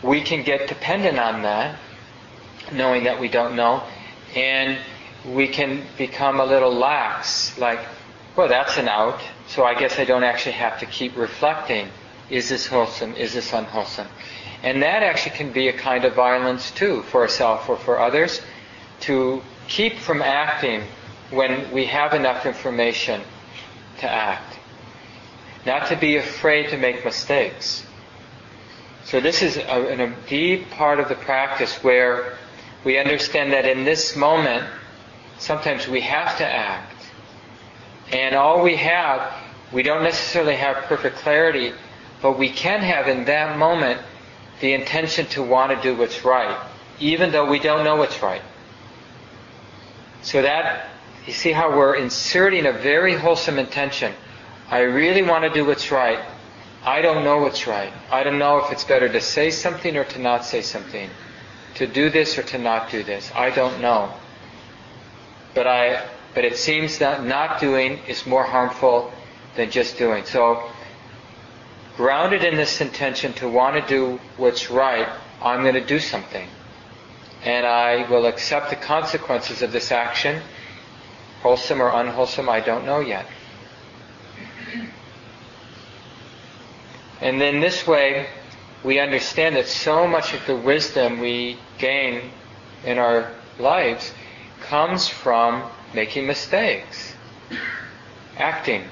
we 0.02 0.20
can 0.20 0.44
get 0.44 0.68
dependent 0.68 1.18
on 1.18 1.42
that 1.42 1.78
knowing 2.72 3.04
that 3.04 3.20
we 3.20 3.28
don't 3.28 3.56
know, 3.56 3.82
and 4.34 4.78
we 5.26 5.48
can 5.48 5.84
become 5.98 6.40
a 6.40 6.44
little 6.44 6.72
lax, 6.72 7.58
like, 7.58 7.80
well, 8.36 8.48
that's 8.48 8.76
an 8.78 8.88
out, 8.88 9.20
so 9.48 9.64
I 9.64 9.74
guess 9.74 9.98
I 9.98 10.04
don't 10.04 10.24
actually 10.24 10.52
have 10.52 10.78
to 10.80 10.86
keep 10.86 11.16
reflecting, 11.16 11.88
is 12.30 12.48
this 12.48 12.66
wholesome, 12.66 13.14
is 13.14 13.34
this 13.34 13.52
unwholesome? 13.52 14.08
And 14.62 14.82
that 14.82 15.02
actually 15.02 15.36
can 15.36 15.52
be 15.52 15.68
a 15.68 15.72
kind 15.72 16.04
of 16.04 16.14
violence 16.14 16.70
too, 16.70 17.02
for 17.02 17.22
ourselves 17.22 17.68
or 17.68 17.76
for 17.76 17.98
others, 17.98 18.40
to 19.00 19.42
keep 19.68 19.98
from 19.98 20.22
acting 20.22 20.82
when 21.30 21.70
we 21.72 21.86
have 21.86 22.14
enough 22.14 22.46
information 22.46 23.20
to 23.98 24.10
act. 24.10 24.58
Not 25.66 25.88
to 25.88 25.96
be 25.96 26.16
afraid 26.16 26.70
to 26.70 26.76
make 26.76 27.04
mistakes. 27.04 27.86
So 29.04 29.20
this 29.20 29.42
is 29.42 29.56
a, 29.56 30.04
a 30.04 30.14
deep 30.28 30.70
part 30.70 31.00
of 31.00 31.08
the 31.08 31.14
practice 31.14 31.82
where 31.82 32.38
we 32.84 32.98
understand 32.98 33.52
that 33.52 33.66
in 33.66 33.84
this 33.84 34.16
moment, 34.16 34.64
sometimes 35.38 35.86
we 35.86 36.00
have 36.00 36.36
to 36.38 36.46
act. 36.46 36.96
And 38.12 38.34
all 38.34 38.62
we 38.62 38.76
have, 38.76 39.32
we 39.72 39.82
don't 39.82 40.02
necessarily 40.02 40.56
have 40.56 40.84
perfect 40.84 41.16
clarity, 41.16 41.72
but 42.22 42.38
we 42.38 42.50
can 42.50 42.80
have 42.80 43.08
in 43.08 43.24
that 43.26 43.58
moment 43.58 44.00
the 44.60 44.72
intention 44.72 45.26
to 45.26 45.42
want 45.42 45.72
to 45.72 45.82
do 45.82 45.96
what's 45.96 46.24
right, 46.24 46.58
even 46.98 47.32
though 47.32 47.48
we 47.48 47.58
don't 47.58 47.84
know 47.84 47.96
what's 47.96 48.22
right. 48.22 48.42
So 50.22 50.42
that, 50.42 50.90
you 51.26 51.32
see 51.32 51.52
how 51.52 51.76
we're 51.76 51.96
inserting 51.96 52.66
a 52.66 52.72
very 52.72 53.14
wholesome 53.14 53.58
intention. 53.58 54.12
I 54.70 54.80
really 54.80 55.22
want 55.22 55.44
to 55.44 55.50
do 55.50 55.64
what's 55.64 55.90
right. 55.90 56.18
I 56.82 57.02
don't 57.02 57.24
know 57.24 57.38
what's 57.38 57.66
right. 57.66 57.92
I 58.10 58.22
don't 58.22 58.38
know 58.38 58.64
if 58.64 58.72
it's 58.72 58.84
better 58.84 59.08
to 59.08 59.20
say 59.20 59.50
something 59.50 59.96
or 59.96 60.04
to 60.04 60.18
not 60.18 60.44
say 60.44 60.62
something 60.62 61.10
to 61.80 61.86
do 61.86 62.10
this 62.10 62.36
or 62.36 62.42
to 62.42 62.58
not 62.58 62.90
do 62.90 63.02
this. 63.02 63.32
I 63.34 63.48
don't 63.48 63.80
know. 63.80 64.12
But 65.54 65.66
I 65.66 66.06
but 66.34 66.44
it 66.44 66.58
seems 66.58 66.98
that 66.98 67.24
not 67.24 67.58
doing 67.58 67.98
is 68.06 68.26
more 68.26 68.44
harmful 68.44 69.10
than 69.56 69.70
just 69.70 69.96
doing. 69.96 70.26
So 70.26 70.68
grounded 71.96 72.44
in 72.44 72.54
this 72.54 72.82
intention 72.82 73.32
to 73.34 73.48
want 73.48 73.74
to 73.80 73.88
do 73.88 74.20
what's 74.36 74.70
right, 74.70 75.08
I'm 75.42 75.62
going 75.62 75.74
to 75.74 75.84
do 75.84 75.98
something. 75.98 76.46
And 77.44 77.66
I 77.66 78.08
will 78.10 78.26
accept 78.26 78.68
the 78.68 78.76
consequences 78.76 79.62
of 79.62 79.72
this 79.72 79.90
action, 79.90 80.42
wholesome 81.40 81.80
or 81.80 81.88
unwholesome, 81.88 82.48
I 82.48 82.60
don't 82.60 82.84
know 82.84 83.00
yet. 83.00 83.26
And 87.22 87.40
then 87.40 87.60
this 87.60 87.86
way, 87.86 88.28
we 88.82 88.98
understand 88.98 89.56
that 89.56 89.66
so 89.66 90.06
much 90.06 90.32
of 90.34 90.44
the 90.46 90.56
wisdom 90.56 91.20
we 91.20 91.58
gain 91.78 92.30
in 92.84 92.98
our 92.98 93.30
lives 93.58 94.12
comes 94.60 95.08
from 95.08 95.70
making 95.94 96.26
mistakes, 96.26 97.14
acting. 98.36 98.84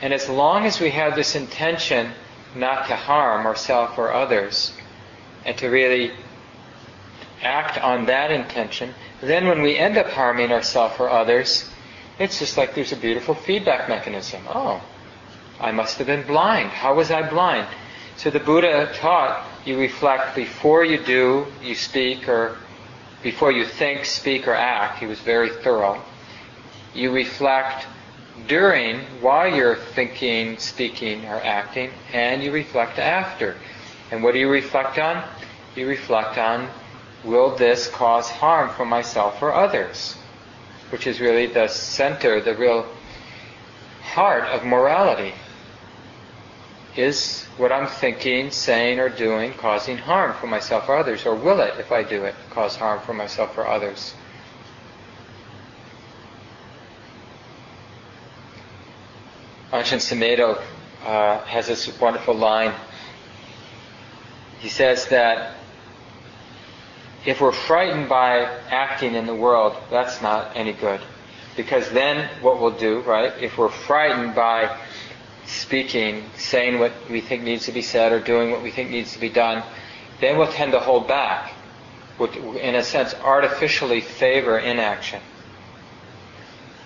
And 0.00 0.12
as 0.12 0.28
long 0.28 0.64
as 0.64 0.80
we 0.80 0.90
have 0.90 1.14
this 1.14 1.34
intention 1.34 2.12
not 2.54 2.86
to 2.88 2.96
harm 2.96 3.46
ourselves 3.46 3.94
or 3.98 4.12
others, 4.12 4.72
and 5.44 5.56
to 5.58 5.68
really 5.68 6.12
act 7.42 7.78
on 7.78 8.06
that 8.06 8.30
intention, 8.30 8.94
then 9.20 9.46
when 9.46 9.62
we 9.62 9.76
end 9.76 9.96
up 9.96 10.06
harming 10.06 10.52
ourselves 10.52 10.94
or 10.98 11.10
others, 11.10 11.68
it's 12.18 12.38
just 12.38 12.56
like 12.56 12.74
there's 12.74 12.92
a 12.92 12.96
beautiful 12.96 13.34
feedback 13.34 13.88
mechanism. 13.88 14.42
Oh, 14.48 14.82
I 15.60 15.72
must 15.72 15.98
have 15.98 16.06
been 16.06 16.26
blind. 16.26 16.70
How 16.70 16.94
was 16.94 17.10
I 17.10 17.28
blind? 17.28 17.66
So 18.16 18.30
the 18.30 18.40
Buddha 18.40 18.92
taught 18.94 19.46
you 19.64 19.78
reflect 19.78 20.36
before 20.36 20.84
you 20.84 21.02
do, 21.02 21.46
you 21.62 21.74
speak, 21.74 22.28
or 22.28 22.56
before 23.22 23.52
you 23.52 23.64
think, 23.64 24.04
speak, 24.04 24.46
or 24.46 24.54
act. 24.54 24.98
He 24.98 25.06
was 25.06 25.18
very 25.20 25.50
thorough. 25.50 26.00
You 26.94 27.12
reflect 27.12 27.86
during, 28.46 29.00
while 29.20 29.52
you're 29.54 29.76
thinking, 29.76 30.58
speaking, 30.58 31.24
or 31.26 31.36
acting, 31.36 31.90
and 32.12 32.42
you 32.42 32.52
reflect 32.52 32.98
after. 32.98 33.56
And 34.10 34.22
what 34.22 34.32
do 34.32 34.38
you 34.38 34.50
reflect 34.50 34.98
on? 34.98 35.24
You 35.74 35.88
reflect 35.88 36.38
on, 36.38 36.68
will 37.24 37.56
this 37.56 37.88
cause 37.88 38.28
harm 38.28 38.70
for 38.70 38.84
myself 38.84 39.40
or 39.42 39.54
others? 39.54 40.16
Which 40.90 41.06
is 41.06 41.20
really 41.20 41.46
the 41.46 41.68
center, 41.68 42.40
the 42.40 42.54
real 42.54 42.86
heart 44.02 44.44
of 44.44 44.64
morality. 44.64 45.32
Is 46.94 47.44
what 47.56 47.72
I'm 47.72 47.86
thinking, 47.86 48.50
saying, 48.50 48.98
or 48.98 49.08
doing 49.08 49.54
causing 49.54 49.96
harm 49.96 50.34
for 50.34 50.46
myself 50.46 50.88
or 50.88 50.96
others? 50.96 51.24
Or 51.24 51.34
will 51.34 51.60
it, 51.60 51.78
if 51.78 51.90
I 51.90 52.02
do 52.02 52.24
it, 52.24 52.34
cause 52.50 52.76
harm 52.76 53.00
for 53.00 53.14
myself 53.14 53.56
or 53.56 53.66
others? 53.66 54.14
Ajahn 59.72 60.00
Sumedho 60.00 60.60
uh, 61.06 61.42
has 61.44 61.66
this 61.66 61.98
wonderful 61.98 62.34
line. 62.34 62.74
He 64.58 64.68
says 64.68 65.08
that 65.08 65.54
if 67.24 67.40
we're 67.40 67.52
frightened 67.52 68.10
by 68.10 68.44
acting 68.68 69.14
in 69.14 69.26
the 69.26 69.34
world, 69.34 69.74
that's 69.90 70.20
not 70.20 70.54
any 70.56 70.74
good. 70.74 71.00
Because 71.56 71.90
then 71.90 72.28
what 72.42 72.60
we'll 72.60 72.76
do, 72.76 73.00
right, 73.00 73.32
if 73.40 73.56
we're 73.56 73.70
frightened 73.70 74.34
by 74.34 74.78
speaking, 75.52 76.24
saying 76.36 76.78
what 76.78 76.92
we 77.10 77.20
think 77.20 77.42
needs 77.42 77.66
to 77.66 77.72
be 77.72 77.82
said, 77.82 78.12
or 78.12 78.20
doing 78.20 78.50
what 78.50 78.62
we 78.62 78.70
think 78.70 78.90
needs 78.90 79.12
to 79.12 79.18
be 79.20 79.28
done, 79.28 79.62
then 80.20 80.38
we'll 80.38 80.50
tend 80.50 80.72
to 80.72 80.80
hold 80.80 81.08
back, 81.08 81.52
which 82.18 82.34
in 82.36 82.74
a 82.74 82.82
sense 82.82 83.14
artificially 83.14 84.00
favor 84.00 84.58
inaction. 84.58 85.20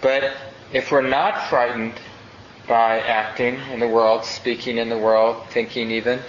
But 0.00 0.36
if 0.72 0.90
we're 0.90 1.06
not 1.06 1.48
frightened 1.48 1.94
by 2.66 2.98
acting 3.00 3.60
in 3.72 3.80
the 3.80 3.88
world, 3.88 4.24
speaking 4.24 4.78
in 4.78 4.88
the 4.88 4.98
world, 4.98 5.46
thinking 5.50 5.90
even, 5.90 6.20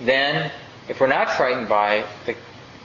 then 0.00 0.50
if 0.88 1.00
we're 1.00 1.06
not 1.06 1.30
frightened 1.30 1.68
by 1.68 2.04
the, 2.26 2.36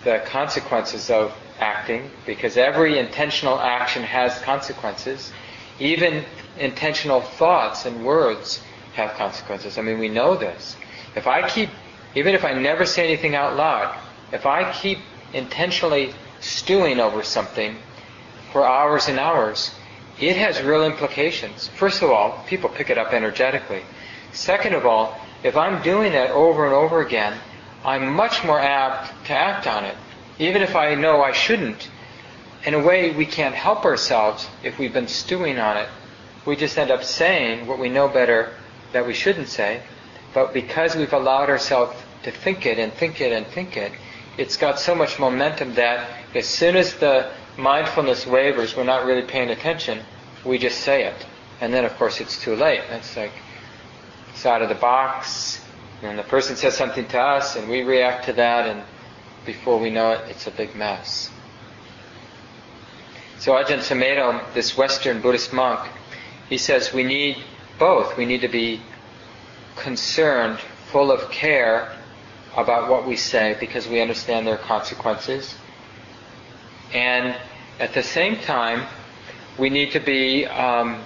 the 0.04 0.20
consequences 0.26 1.10
of 1.10 1.34
acting, 1.60 2.10
because 2.26 2.58
every 2.58 2.98
intentional 2.98 3.60
action 3.60 4.04
has 4.04 4.38
consequences, 4.40 5.32
even 5.80 6.24
intentional 6.62 7.22
thoughts 7.22 7.86
and 7.86 8.06
words 8.06 8.62
have 8.94 9.14
consequences. 9.16 9.78
I 9.78 9.82
mean, 9.82 10.00
we 10.00 10.10
know 10.10 10.36
this. 10.36 10.76
If 11.16 11.28
I 11.28 11.50
keep, 11.50 11.70
even 12.16 12.36
if 12.36 12.46
I 12.46 12.54
never 12.54 12.86
say 12.86 13.06
anything 13.06 13.36
out 13.36 13.56
loud, 13.56 13.98
if 14.32 14.46
I 14.46 14.72
keep 14.72 15.00
intentionally 15.34 16.14
stewing 16.40 17.00
over 17.00 17.24
something 17.24 17.76
for 18.52 18.66
hours 18.66 19.08
and 19.08 19.20
hours, 19.20 19.74
it 20.20 20.36
has 20.36 20.62
real 20.62 20.86
implications. 20.86 21.68
First 21.70 22.02
of 22.02 22.10
all, 22.12 22.44
people 22.48 22.70
pick 22.70 22.90
it 22.90 22.98
up 22.98 23.14
energetically. 23.14 23.82
Second 24.34 24.76
of 24.76 24.86
all, 24.86 25.20
if 25.44 25.58
I'm 25.58 25.82
doing 25.82 26.12
that 26.12 26.32
over 26.32 26.66
and 26.66 26.74
over 26.74 27.02
again, 27.02 27.38
I'm 27.84 28.14
much 28.14 28.44
more 28.44 28.60
apt 28.60 29.26
to 29.28 29.34
act 29.34 29.66
on 29.66 29.86
it, 29.86 29.96
even 30.38 30.62
if 30.62 30.76
I 30.76 30.94
know 30.96 31.24
I 31.24 31.32
shouldn't. 31.32 31.90
In 32.64 32.76
a 32.76 32.84
way, 32.84 33.12
we 33.12 33.26
can't 33.26 33.56
help 33.56 33.86
ourselves 33.86 34.48
if 34.64 34.78
we've 34.78 34.94
been 34.94 35.08
stewing 35.08 35.58
on 35.58 35.78
it. 35.78 35.90
We 36.46 36.56
just 36.56 36.78
end 36.78 36.92
up 36.92 37.04
saying 37.04 37.68
what 37.68 37.80
we 37.80 37.90
know 37.90 38.08
better 38.08 38.54
that 38.94 39.06
we 39.06 39.14
shouldn't 39.14 39.48
say, 39.48 39.84
but 40.34 40.54
because 40.54 40.96
we've 40.96 41.14
allowed 41.14 41.50
ourselves 41.50 41.96
to 42.24 42.32
think 42.32 42.66
it 42.66 42.80
and 42.80 42.92
think 42.94 43.22
it 43.22 43.32
and 43.32 43.46
think 43.48 43.78
it, 43.78 43.92
it's 44.38 44.58
got 44.58 44.80
so 44.80 44.96
much 44.96 45.20
momentum 45.20 45.76
that 45.76 46.10
as 46.34 46.48
soon 46.48 46.76
as 46.76 46.96
the 46.96 47.32
mindfulness 47.58 48.26
wavers, 48.26 48.76
we're 48.76 48.84
not 48.84 49.06
really 49.06 49.28
paying 49.28 49.50
attention, 49.50 50.00
we 50.46 50.58
just 50.58 50.80
say 50.80 51.06
it. 51.06 51.26
And 51.60 51.74
then, 51.74 51.86
of 51.86 51.96
course, 51.98 52.20
it's 52.22 52.42
too 52.42 52.56
late. 52.56 52.82
It's 52.90 53.16
like, 53.16 53.34
it's 54.32 54.46
out 54.46 54.62
of 54.62 54.70
the 54.70 54.76
box, 54.76 55.64
and 56.02 56.18
the 56.18 56.24
person 56.24 56.56
says 56.56 56.76
something 56.76 57.08
to 57.10 57.20
us, 57.20 57.56
and 57.56 57.70
we 57.70 57.84
react 57.84 58.26
to 58.26 58.34
that, 58.34 58.68
and 58.68 58.82
before 59.46 59.80
we 59.80 59.90
know 59.90 60.12
it, 60.12 60.22
it's 60.30 60.48
a 60.48 60.52
big 60.52 60.76
mess. 60.76 61.30
So 63.40 63.54
Ajahn 63.54 63.80
Sumedho, 63.80 64.54
this 64.54 64.78
Western 64.78 65.22
Buddhist 65.22 65.52
monk, 65.54 65.88
he 66.52 66.58
says 66.58 66.92
we 66.92 67.04
need 67.04 67.38
both. 67.80 68.18
We 68.18 68.26
need 68.26 68.42
to 68.42 68.50
be 68.50 68.82
concerned, 69.78 70.60
full 70.92 71.10
of 71.10 71.32
care 71.32 71.96
about 72.58 72.90
what 72.90 73.08
we 73.08 73.16
say 73.16 73.56
because 73.58 73.88
we 73.88 74.02
understand 74.02 74.46
their 74.46 74.58
consequences. 74.58 75.56
And 76.94 77.38
at 77.80 77.94
the 77.94 78.04
same 78.04 78.36
time, 78.36 78.86
we 79.58 79.70
need 79.70 79.94
to 79.94 80.02
be, 80.02 80.46
um, 80.46 81.02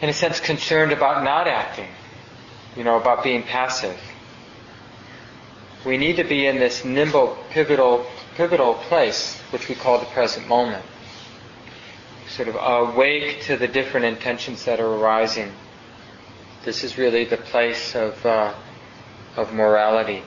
in 0.00 0.08
a 0.08 0.14
sense, 0.14 0.40
concerned 0.40 0.90
about 0.90 1.22
not 1.22 1.46
acting, 1.46 1.90
you 2.78 2.82
know, 2.82 2.98
about 2.98 3.22
being 3.22 3.42
passive. 3.42 4.00
We 5.84 5.98
need 5.98 6.16
to 6.16 6.24
be 6.24 6.46
in 6.46 6.58
this 6.58 6.82
nimble, 6.82 7.36
pivotal, 7.50 8.06
pivotal 8.36 8.72
place, 8.88 9.38
which 9.50 9.68
we 9.68 9.74
call 9.74 9.98
the 9.98 10.06
present 10.06 10.48
moment 10.48 10.82
sort 12.34 12.48
of 12.48 12.56
awake 12.56 13.42
to 13.42 13.56
the 13.56 13.68
different 13.68 14.04
intentions 14.04 14.64
that 14.64 14.80
are 14.80 14.92
arising. 14.92 15.52
This 16.64 16.82
is 16.82 16.98
really 16.98 17.24
the 17.24 17.36
place 17.36 17.94
of, 17.94 18.26
uh, 18.26 18.52
of 19.36 19.52
morality. 19.54 20.24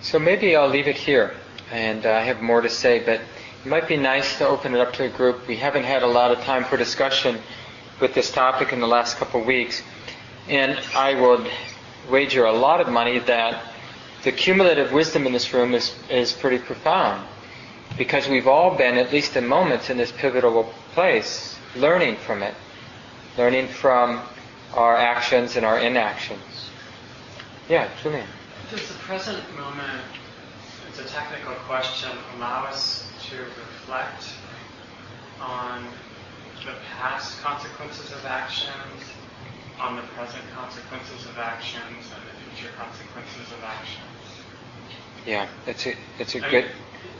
So 0.00 0.20
maybe 0.20 0.54
I'll 0.54 0.68
leave 0.68 0.86
it 0.86 0.96
here, 0.96 1.34
and 1.72 2.06
I 2.06 2.22
have 2.22 2.40
more 2.40 2.60
to 2.60 2.68
say, 2.68 3.00
but 3.00 3.20
it 3.20 3.68
might 3.68 3.88
be 3.88 3.96
nice 3.96 4.38
to 4.38 4.46
open 4.46 4.76
it 4.76 4.80
up 4.80 4.92
to 4.92 5.06
a 5.06 5.08
group. 5.08 5.48
We 5.48 5.56
haven't 5.56 5.84
had 5.84 6.04
a 6.04 6.06
lot 6.06 6.30
of 6.30 6.38
time 6.44 6.62
for 6.62 6.76
discussion 6.76 7.40
with 8.00 8.14
this 8.14 8.30
topic 8.30 8.72
in 8.72 8.78
the 8.78 8.86
last 8.86 9.16
couple 9.16 9.40
of 9.40 9.46
weeks, 9.46 9.82
and 10.48 10.78
I 10.94 11.20
would 11.20 11.50
wager 12.08 12.44
a 12.44 12.52
lot 12.52 12.80
of 12.80 12.88
money 12.88 13.18
that 13.18 13.71
the 14.22 14.32
cumulative 14.32 14.92
wisdom 14.92 15.26
in 15.26 15.32
this 15.32 15.52
room 15.52 15.74
is, 15.74 15.94
is 16.08 16.32
pretty 16.32 16.58
profound 16.58 17.26
because 17.98 18.28
we've 18.28 18.46
all 18.46 18.76
been, 18.76 18.96
at 18.96 19.12
least 19.12 19.36
in 19.36 19.46
moments, 19.46 19.90
in 19.90 19.96
this 19.96 20.12
pivotal 20.12 20.72
place, 20.92 21.58
learning 21.76 22.16
from 22.16 22.42
it, 22.42 22.54
learning 23.36 23.68
from 23.68 24.22
our 24.74 24.96
actions 24.96 25.56
and 25.56 25.66
our 25.66 25.78
inactions. 25.78 26.70
Yeah, 27.68 27.88
Julian. 28.02 28.26
Does 28.70 28.88
the 28.88 28.94
present 28.94 29.42
moment, 29.56 30.02
it's 30.88 31.00
a 31.00 31.04
technical 31.04 31.54
question, 31.66 32.10
allow 32.36 32.64
us 32.64 33.06
to 33.28 33.36
reflect 33.36 34.32
on 35.40 35.84
the 36.64 36.74
past 36.96 37.40
consequences 37.42 38.12
of 38.12 38.24
actions, 38.24 39.02
on 39.80 39.96
the 39.96 40.02
present 40.14 40.42
consequences 40.54 41.26
of 41.26 41.38
actions, 41.38 42.06
and 42.14 42.22
the 42.22 42.41
future 42.54 42.72
consequences 42.78 43.52
of 43.52 43.62
actions? 43.64 44.44
Yeah, 45.26 45.48
it's 45.66 45.86
a 45.86 45.94
it's 46.18 46.34
a 46.34 46.44
I 46.44 46.50
good. 46.50 46.64
mean, 46.64 46.72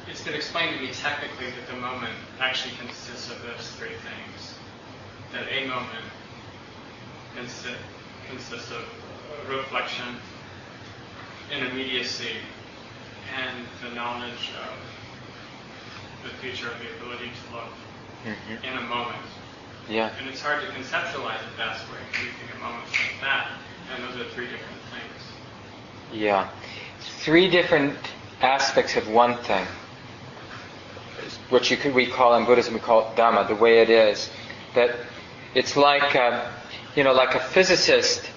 it's 0.09 0.25
been 0.25 0.35
explained 0.35 0.77
to 0.77 0.83
me 0.83 0.93
technically 0.93 1.51
that 1.51 1.67
the 1.69 1.79
moment 1.79 2.15
actually 2.41 2.75
consists 2.77 3.31
of 3.31 3.41
those 3.43 3.71
three 3.79 3.95
things. 3.95 4.55
That 5.33 5.47
a 5.49 5.67
moment 5.67 6.05
consi- 7.37 7.77
consists 8.29 8.71
of 8.71 8.85
reflection, 9.49 10.17
immediacy, 11.51 12.37
and 13.35 13.67
the 13.83 13.95
knowledge 13.95 14.51
of 14.61 14.79
the 16.25 16.37
future, 16.39 16.71
of 16.71 16.79
the 16.79 16.97
ability 16.97 17.31
to 17.31 17.57
look 17.57 17.73
Mhm. 18.25 18.63
in 18.65 18.79
a 18.79 18.83
moment. 18.83 19.25
Yeah, 19.89 20.11
And 20.21 20.29
it's 20.29 20.41
hard 20.41 20.63
to 20.63 20.69
conceptualize 20.69 21.43
it 21.43 21.57
that 21.59 21.77
way 21.91 21.99
you 22.23 22.31
think 22.39 22.53
of 22.55 22.61
moments 22.61 22.93
like 22.93 23.21
that. 23.21 23.49
And 23.91 24.05
those 24.05 24.17
are 24.17 24.29
three 24.31 24.49
different. 24.49 24.82
Yeah. 26.13 26.49
Three 27.01 27.49
different 27.49 27.97
aspects 28.41 28.97
of 28.97 29.09
one 29.09 29.37
thing, 29.39 29.67
which 31.51 31.71
you 31.71 31.77
could 31.77 31.95
we 31.95 32.07
call 32.07 32.37
in 32.37 32.45
Buddhism 32.45 32.75
we 32.75 32.81
call 32.81 33.11
it 33.11 33.17
Dhamma, 33.17 33.49
the 33.49 33.55
way 33.55 33.81
it 33.81 33.91
is. 33.91 34.31
That 34.75 34.97
it's 35.55 35.77
like 35.77 36.15
uh, 36.17 36.49
you 36.97 37.05
know, 37.05 37.13
like 37.13 37.35
a 37.35 37.41
physicist. 37.41 38.29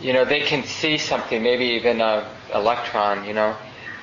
You 0.00 0.12
know, 0.12 0.24
they 0.24 0.40
can 0.40 0.64
see 0.64 0.98
something, 0.98 1.42
maybe 1.42 1.64
even 1.64 2.00
a 2.00 2.28
electron. 2.52 3.24
You 3.24 3.34
know, 3.34 3.56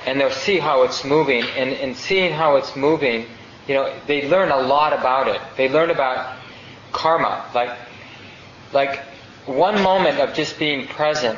and 0.06 0.20
they'll 0.20 0.32
see 0.32 0.60
how 0.60 0.84
it's 0.84 1.04
moving, 1.04 1.44
and 1.58 1.72
in 1.72 1.96
seeing 1.96 2.34
how 2.34 2.56
it's 2.56 2.76
moving, 2.76 3.26
you 3.68 3.74
know, 3.76 3.94
they 4.08 4.28
learn 4.28 4.52
a 4.52 4.58
lot 4.60 4.94
about 4.94 5.28
it. 5.28 5.42
They 5.58 5.70
learn 5.70 5.90
about 5.90 6.38
karma, 6.92 7.46
like, 7.54 7.78
like 8.74 9.00
one 9.46 9.82
moment 9.82 10.20
of 10.20 10.34
just 10.34 10.58
being 10.58 10.88
present, 10.88 11.38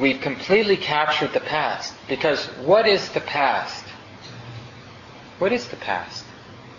we've 0.00 0.20
completely 0.20 0.76
captured 0.76 1.32
the 1.32 1.40
past. 1.40 1.94
Because 2.08 2.46
what 2.64 2.86
is 2.86 3.08
the 3.10 3.20
past? 3.20 3.84
What 5.38 5.52
is 5.52 5.68
the 5.68 5.76
past? 5.76 6.24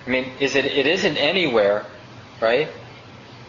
I 0.06 0.10
mean, 0.10 0.32
is 0.40 0.56
it, 0.56 0.66
it 0.66 0.86
isn't 0.86 1.18
anywhere, 1.18 1.86
right? 2.42 2.70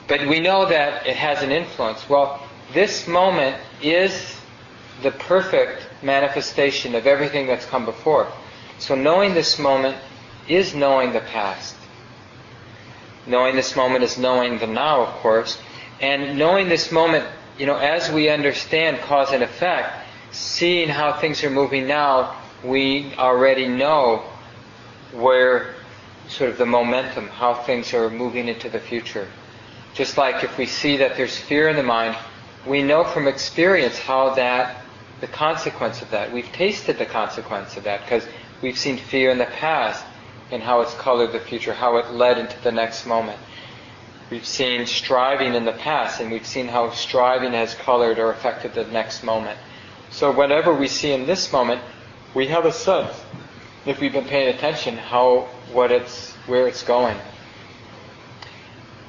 But 0.09 0.27
we 0.27 0.41
know 0.41 0.67
that 0.67 1.07
it 1.07 1.17
has 1.17 1.43
an 1.43 1.51
influence. 1.51 2.09
Well, 2.09 2.43
this 2.73 3.07
moment 3.07 3.57
is 3.83 4.37
the 5.03 5.11
perfect 5.11 5.87
manifestation 6.03 6.95
of 6.95 7.07
everything 7.07 7.47
that's 7.47 7.67
come 7.67 7.85
before. 7.85 8.31
So 8.79 8.95
knowing 8.95 9.35
this 9.35 9.59
moment 9.59 9.97
is 10.49 10.75
knowing 10.75 11.13
the 11.13 11.21
past. 11.21 11.77
Knowing 13.27 13.57
this 13.57 13.75
moment 13.75 14.05
is 14.05 14.17
knowing 14.17 14.59
the 14.59 14.67
now, 14.67 15.03
of 15.03 15.15
course. 15.15 15.59
And 16.01 16.39
knowing 16.39 16.69
this 16.69 16.93
moment, 16.93 17.27
you 17.59 17.67
know, 17.67 17.77
as 17.77 18.11
we 18.11 18.29
understand 18.29 18.99
cause 19.01 19.33
and 19.33 19.43
effect, 19.43 20.07
seeing 20.31 20.89
how 20.89 21.13
things 21.13 21.43
are 21.45 21.51
moving 21.51 21.87
now, 21.87 22.37
we 22.63 23.15
already 23.17 23.67
know 23.67 24.25
where 25.13 25.75
sort 26.29 26.51
of 26.51 26.59
the 26.59 26.67
momentum, 26.67 27.29
how 27.29 27.55
things 27.55 27.95
are 27.95 28.11
moving 28.11 28.49
into 28.49 28.69
the 28.69 28.81
future. 28.81 29.29
Just 29.95 30.19
like 30.19 30.45
if 30.45 30.59
we 30.59 30.67
see 30.67 30.99
that 30.99 31.17
there's 31.17 31.37
fear 31.37 31.69
in 31.69 31.77
the 31.77 31.83
mind, 31.83 32.17
we 32.67 32.83
know 32.83 33.05
from 33.05 33.29
experience 33.29 33.99
how 33.99 34.35
that, 34.35 34.83
the 35.21 35.27
consequence 35.27 36.03
of 36.03 36.11
that, 36.11 36.33
we've 36.33 36.51
tasted 36.53 36.99
the 36.99 37.07
consequence 37.07 37.77
of 37.77 37.85
that 37.85 38.03
because 38.03 38.27
we've 38.61 38.77
seen 38.77 38.99
fear 38.99 39.31
in 39.31 39.39
the 39.39 39.47
past 39.47 40.05
and 40.51 40.63
how 40.63 40.81
it's 40.81 40.95
colored 40.95 41.33
the 41.33 41.41
future, 41.41 41.73
how 41.73 41.97
it 41.97 42.11
led 42.11 42.39
into 42.39 42.61
the 42.63 42.73
next 42.73 43.07
moment. 43.07 43.39
We've 44.31 44.47
seen 44.47 44.87
striving 44.87 45.55
in 45.55 45.65
the 45.65 45.73
past 45.73 46.21
and 46.21 46.33
we've 46.33 46.47
seen 46.47 46.67
how 46.67 46.91
striving 46.91 47.53
has 47.53 47.75
colored 47.75 48.19
or 48.19 48.31
affected 48.31 48.75
the 48.75 48.85
next 48.85 49.23
moment. 49.23 49.59
So 50.11 50.33
whatever 50.33 50.75
we 50.75 50.89
see 50.89 51.13
in 51.13 51.27
this 51.27 51.53
moment, 51.53 51.81
we 52.35 52.49
have 52.49 52.65
a 52.65 52.73
sense, 52.73 53.15
if 53.85 54.01
we've 54.01 54.13
been 54.13 54.25
paying 54.25 54.53
attention, 54.53 54.97
how, 54.97 55.49
what 55.73 55.93
it's, 55.93 56.33
where 56.47 56.67
it's 56.67 56.83
going. 56.83 57.17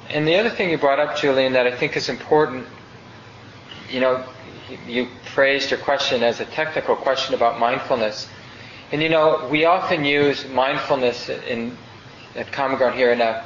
And 0.08 0.26
the 0.26 0.36
other 0.36 0.50
thing 0.50 0.70
you 0.70 0.78
brought 0.78 1.00
up, 1.00 1.16
Julian, 1.16 1.52
that 1.54 1.66
I 1.66 1.76
think 1.76 1.96
is 1.96 2.08
important, 2.08 2.66
you 3.90 4.00
know, 4.00 4.24
you 4.86 5.08
phrased 5.34 5.70
your 5.70 5.80
question 5.80 6.22
as 6.22 6.40
a 6.40 6.44
technical 6.44 6.94
question 6.94 7.34
about 7.34 7.58
mindfulness. 7.58 8.28
And 8.92 9.02
you 9.02 9.08
know, 9.08 9.48
we 9.50 9.64
often 9.64 10.04
use 10.04 10.46
mindfulness 10.46 11.28
in, 11.28 11.76
at 12.34 12.52
Common 12.52 12.78
Ground 12.78 12.94
here 12.94 13.12
in 13.12 13.20
a 13.20 13.44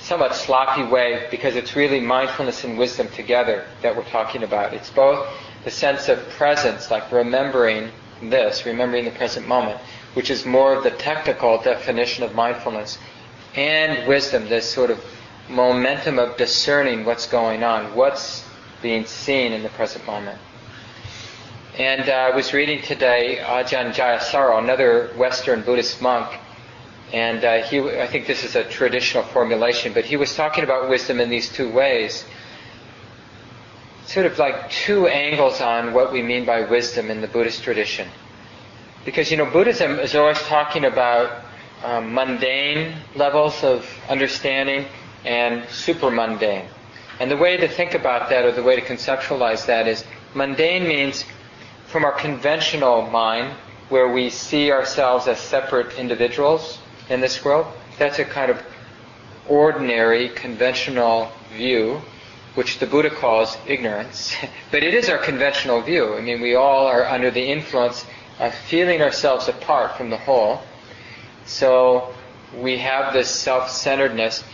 somewhat 0.00 0.34
sloppy 0.34 0.82
way 0.84 1.26
because 1.30 1.56
it's 1.56 1.76
really 1.76 2.00
mindfulness 2.00 2.64
and 2.64 2.78
wisdom 2.78 3.08
together 3.08 3.66
that 3.82 3.96
we're 3.96 4.04
talking 4.04 4.42
about. 4.42 4.72
It's 4.72 4.90
both 4.90 5.28
the 5.64 5.70
sense 5.70 6.08
of 6.08 6.28
presence, 6.30 6.90
like 6.90 7.10
remembering 7.10 7.90
this, 8.22 8.64
remembering 8.64 9.04
the 9.04 9.10
present 9.12 9.46
moment, 9.46 9.78
which 10.14 10.30
is 10.30 10.46
more 10.46 10.74
of 10.74 10.84
the 10.84 10.90
technical 10.92 11.60
definition 11.60 12.24
of 12.24 12.34
mindfulness, 12.34 12.98
and 13.54 14.06
wisdom, 14.08 14.48
this 14.48 14.68
sort 14.68 14.90
of 14.90 15.02
momentum 15.48 16.18
of 16.18 16.36
discerning 16.36 17.04
what's 17.04 17.26
going 17.26 17.62
on, 17.62 17.94
what's 17.94 18.44
being 18.82 19.04
seen 19.04 19.52
in 19.52 19.62
the 19.62 19.68
present 19.70 20.06
moment. 20.06 20.38
And 21.76 22.08
uh, 22.08 22.12
I 22.12 22.34
was 22.34 22.52
reading 22.52 22.82
today 22.82 23.38
Ajahn 23.40 23.92
Jayasaro, 23.92 24.58
another 24.58 25.12
Western 25.16 25.62
Buddhist 25.62 26.02
monk, 26.02 26.28
and 27.12 27.42
uh, 27.42 27.62
he, 27.62 27.80
I 27.80 28.06
think 28.06 28.26
this 28.26 28.44
is 28.44 28.54
a 28.54 28.64
traditional 28.64 29.22
formulation, 29.22 29.94
but 29.94 30.04
he 30.04 30.16
was 30.16 30.34
talking 30.34 30.62
about 30.62 30.90
wisdom 30.90 31.20
in 31.20 31.30
these 31.30 31.48
two 31.50 31.70
ways. 31.70 32.24
Sort 34.04 34.26
of 34.26 34.38
like 34.38 34.70
two 34.70 35.06
angles 35.06 35.60
on 35.60 35.94
what 35.94 36.12
we 36.12 36.22
mean 36.22 36.44
by 36.44 36.62
wisdom 36.62 37.10
in 37.10 37.20
the 37.20 37.26
Buddhist 37.26 37.62
tradition. 37.62 38.08
Because, 39.04 39.30
you 39.30 39.38
know, 39.38 39.46
Buddhism 39.46 39.98
is 39.98 40.14
always 40.14 40.38
talking 40.42 40.84
about 40.84 41.44
um, 41.82 42.12
mundane 42.12 42.94
levels 43.14 43.64
of 43.64 43.88
understanding 44.08 44.84
and 45.24 45.66
super 45.70 46.10
mundane. 46.10 46.66
And 47.20 47.30
the 47.30 47.36
way 47.36 47.56
to 47.56 47.68
think 47.68 47.94
about 47.94 48.28
that, 48.28 48.44
or 48.44 48.52
the 48.52 48.62
way 48.62 48.76
to 48.76 48.82
conceptualize 48.82 49.66
that, 49.66 49.88
is 49.88 50.04
mundane 50.34 50.86
means 50.86 51.24
from 51.86 52.04
our 52.04 52.12
conventional 52.12 53.02
mind, 53.10 53.54
where 53.88 54.12
we 54.12 54.28
see 54.28 54.70
ourselves 54.70 55.26
as 55.26 55.40
separate 55.40 55.98
individuals 55.98 56.78
in 57.08 57.20
this 57.20 57.44
world, 57.44 57.66
that's 57.98 58.18
a 58.18 58.24
kind 58.24 58.50
of 58.50 58.62
ordinary, 59.48 60.28
conventional 60.28 61.32
view, 61.54 62.00
which 62.54 62.78
the 62.78 62.86
Buddha 62.86 63.10
calls 63.10 63.56
ignorance. 63.66 64.34
but 64.70 64.82
it 64.82 64.94
is 64.94 65.08
our 65.08 65.18
conventional 65.18 65.80
view. 65.80 66.14
I 66.14 66.20
mean, 66.20 66.40
we 66.40 66.54
all 66.54 66.86
are 66.86 67.06
under 67.06 67.30
the 67.30 67.44
influence 67.44 68.04
of 68.38 68.54
feeling 68.54 69.02
ourselves 69.02 69.48
apart 69.48 69.96
from 69.96 70.10
the 70.10 70.16
whole. 70.16 70.60
So 71.46 72.14
we 72.56 72.78
have 72.78 73.12
this 73.12 73.28
self-centeredness. 73.28 74.44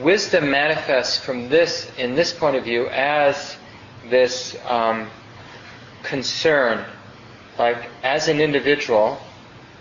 Wisdom 0.00 0.50
manifests 0.50 1.22
from 1.22 1.48
this, 1.48 1.90
in 1.98 2.14
this 2.14 2.32
point 2.32 2.56
of 2.56 2.64
view, 2.64 2.88
as 2.88 3.56
this 4.08 4.56
um, 4.66 5.08
concern, 6.02 6.84
like 7.58 7.88
as 8.02 8.28
an 8.28 8.40
individual, 8.40 9.18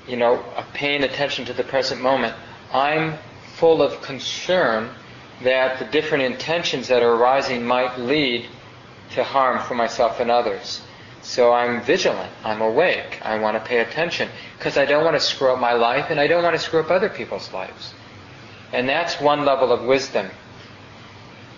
you 0.08 0.18
know, 0.18 0.44
paying 0.74 1.04
attention 1.04 1.46
to 1.46 1.54
the 1.54 1.64
present 1.64 2.02
moment, 2.02 2.36
I'm 2.74 3.18
full 3.56 3.82
of 3.82 4.02
concern 4.02 4.90
that 5.44 5.80
the 5.80 5.86
different 5.86 6.24
intentions 6.24 6.88
that 6.88 7.02
are 7.04 7.14
arising 7.14 7.66
might 7.66 8.00
lead 8.00 8.48
to 9.12 9.24
harm 9.24 9.64
for 9.66 9.76
myself 9.76 10.20
and 10.20 10.32
others. 10.32 10.82
So 11.22 11.54
I'm 11.54 11.82
vigilant, 11.82 12.32
I'm 12.44 12.62
awake, 12.62 13.20
I 13.22 13.38
want 13.40 13.56
to 13.58 13.64
pay 13.64 13.80
attention, 13.80 14.30
because 14.58 14.78
I 14.78 14.86
don't 14.86 15.04
want 15.04 15.16
to 15.16 15.20
screw 15.20 15.54
up 15.54 15.60
my 15.60 15.74
life 15.74 16.08
and 16.10 16.20
I 16.20 16.28
don't 16.28 16.44
want 16.44 16.56
to 16.56 16.62
screw 16.62 16.80
up 16.80 16.90
other 16.90 17.10
people's 17.10 17.52
lives. 17.54 17.94
And 18.74 18.90
that's 18.90 19.20
one 19.20 19.46
level 19.46 19.72
of 19.72 19.84
wisdom. 19.84 20.30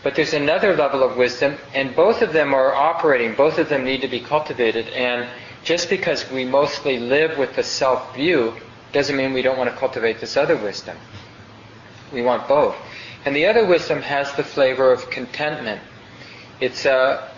But 0.04 0.16
there's 0.16 0.34
another 0.34 0.76
level 0.76 1.02
of 1.02 1.16
wisdom, 1.16 1.58
and 1.74 1.96
both 1.96 2.22
of 2.22 2.34
them 2.34 2.54
are 2.54 2.74
operating, 2.74 3.36
both 3.36 3.58
of 3.58 3.70
them 3.70 3.86
need 3.86 4.02
to 4.02 4.10
be 4.10 4.20
cultivated. 4.20 4.90
And 4.90 5.30
just 5.64 5.90
because 5.90 6.30
we 6.30 6.46
mostly 6.46 7.00
live 7.00 7.38
with 7.38 7.56
the 7.56 7.64
self 7.64 8.16
view 8.16 8.56
doesn't 8.92 9.16
mean 9.16 9.34
we 9.34 9.42
don't 9.42 9.58
want 9.58 9.70
to 9.70 9.76
cultivate 9.76 10.20
this 10.20 10.38
other 10.38 10.56
wisdom. 10.56 10.98
We 12.12 12.22
want 12.22 12.48
both. 12.48 12.76
And 13.26 13.36
the 13.36 13.46
other 13.46 13.66
wisdom 13.66 14.02
has 14.02 14.34
the 14.34 14.44
flavor 14.44 14.92
of 14.92 15.10
contentment. 15.10 15.82
It's 16.60 16.86
a, 16.86 17.30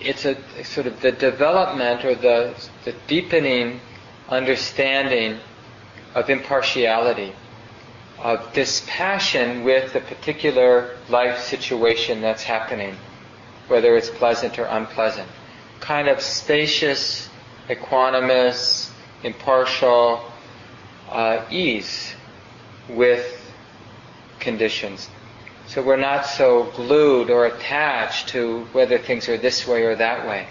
it's 0.00 0.24
a 0.24 0.36
sort 0.64 0.86
of 0.86 1.00
the 1.00 1.12
development 1.12 2.04
or 2.04 2.14
the, 2.14 2.54
the 2.84 2.94
deepening 3.06 3.80
understanding 4.28 5.38
of 6.14 6.28
impartiality 6.28 7.32
of 8.18 8.52
dispassion 8.52 9.62
with 9.62 9.92
the 9.92 10.00
particular 10.00 10.96
life 11.08 11.38
situation 11.38 12.20
that's 12.20 12.42
happening, 12.42 12.96
whether 13.68 13.96
it's 13.96 14.10
pleasant 14.10 14.58
or 14.58 14.64
unpleasant. 14.64 15.28
Kind 15.80 16.08
of 16.08 16.20
spacious, 16.20 17.28
equanimous, 17.68 18.90
impartial 19.22 20.24
uh, 21.10 21.44
ease 21.50 22.14
with 22.88 23.52
conditions. 24.40 25.08
So 25.66 25.82
we're 25.82 25.96
not 25.96 26.24
so 26.24 26.64
glued 26.76 27.30
or 27.30 27.46
attached 27.46 28.28
to 28.30 28.64
whether 28.72 28.98
things 28.98 29.28
are 29.28 29.36
this 29.36 29.66
way 29.66 29.82
or 29.82 29.94
that 29.96 30.26
way. 30.26 30.48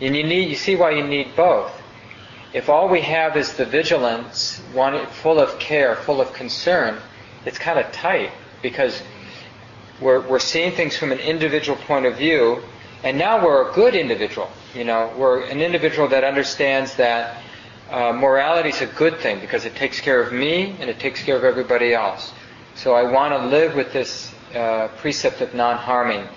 And 0.00 0.14
you 0.14 0.22
need, 0.22 0.48
you 0.48 0.54
see 0.54 0.76
why 0.76 0.92
you 0.92 1.04
need 1.04 1.34
both. 1.34 1.72
If 2.52 2.68
all 2.68 2.88
we 2.88 3.00
have 3.00 3.36
is 3.36 3.54
the 3.54 3.64
vigilance, 3.64 4.58
one 4.72 5.06
full 5.06 5.40
of 5.40 5.58
care, 5.58 5.96
full 5.96 6.20
of 6.20 6.32
concern, 6.32 6.98
it's 7.44 7.58
kind 7.58 7.78
of 7.78 7.90
tight 7.92 8.30
because 8.62 9.02
we're, 10.00 10.20
we're 10.20 10.38
seeing 10.38 10.72
things 10.72 10.96
from 10.96 11.10
an 11.10 11.18
individual 11.18 11.76
point 11.76 12.06
of 12.06 12.16
view, 12.16 12.62
and 13.02 13.18
now 13.18 13.44
we're 13.44 13.70
a 13.70 13.74
good 13.74 13.94
individual. 13.94 14.50
You 14.76 14.84
know, 14.84 15.10
we're 15.16 15.42
an 15.44 15.62
individual 15.62 16.06
that 16.08 16.22
understands 16.22 16.96
that 16.96 17.42
uh, 17.90 18.12
morality 18.12 18.68
is 18.68 18.82
a 18.82 18.86
good 18.86 19.16
thing 19.20 19.40
because 19.40 19.64
it 19.64 19.74
takes 19.74 20.02
care 20.02 20.20
of 20.20 20.34
me 20.34 20.76
and 20.78 20.90
it 20.90 20.98
takes 20.98 21.22
care 21.22 21.34
of 21.34 21.44
everybody 21.44 21.94
else. 21.94 22.34
So 22.74 22.94
I 22.94 23.10
want 23.10 23.32
to 23.32 23.46
live 23.46 23.74
with 23.74 23.94
this 23.94 24.34
uh, 24.54 24.88
precept 24.98 25.40
of 25.40 25.54
non-harming 25.54 26.28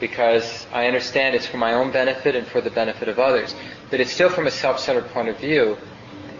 because 0.00 0.66
I 0.72 0.86
understand 0.86 1.34
it's 1.34 1.44
for 1.44 1.58
my 1.58 1.74
own 1.74 1.92
benefit 1.92 2.34
and 2.34 2.46
for 2.46 2.62
the 2.62 2.70
benefit 2.70 3.08
of 3.08 3.18
others. 3.18 3.54
But 3.90 4.00
it's 4.00 4.10
still 4.10 4.30
from 4.30 4.46
a 4.46 4.50
self-centered 4.50 5.08
point 5.08 5.28
of 5.28 5.36
view. 5.36 5.76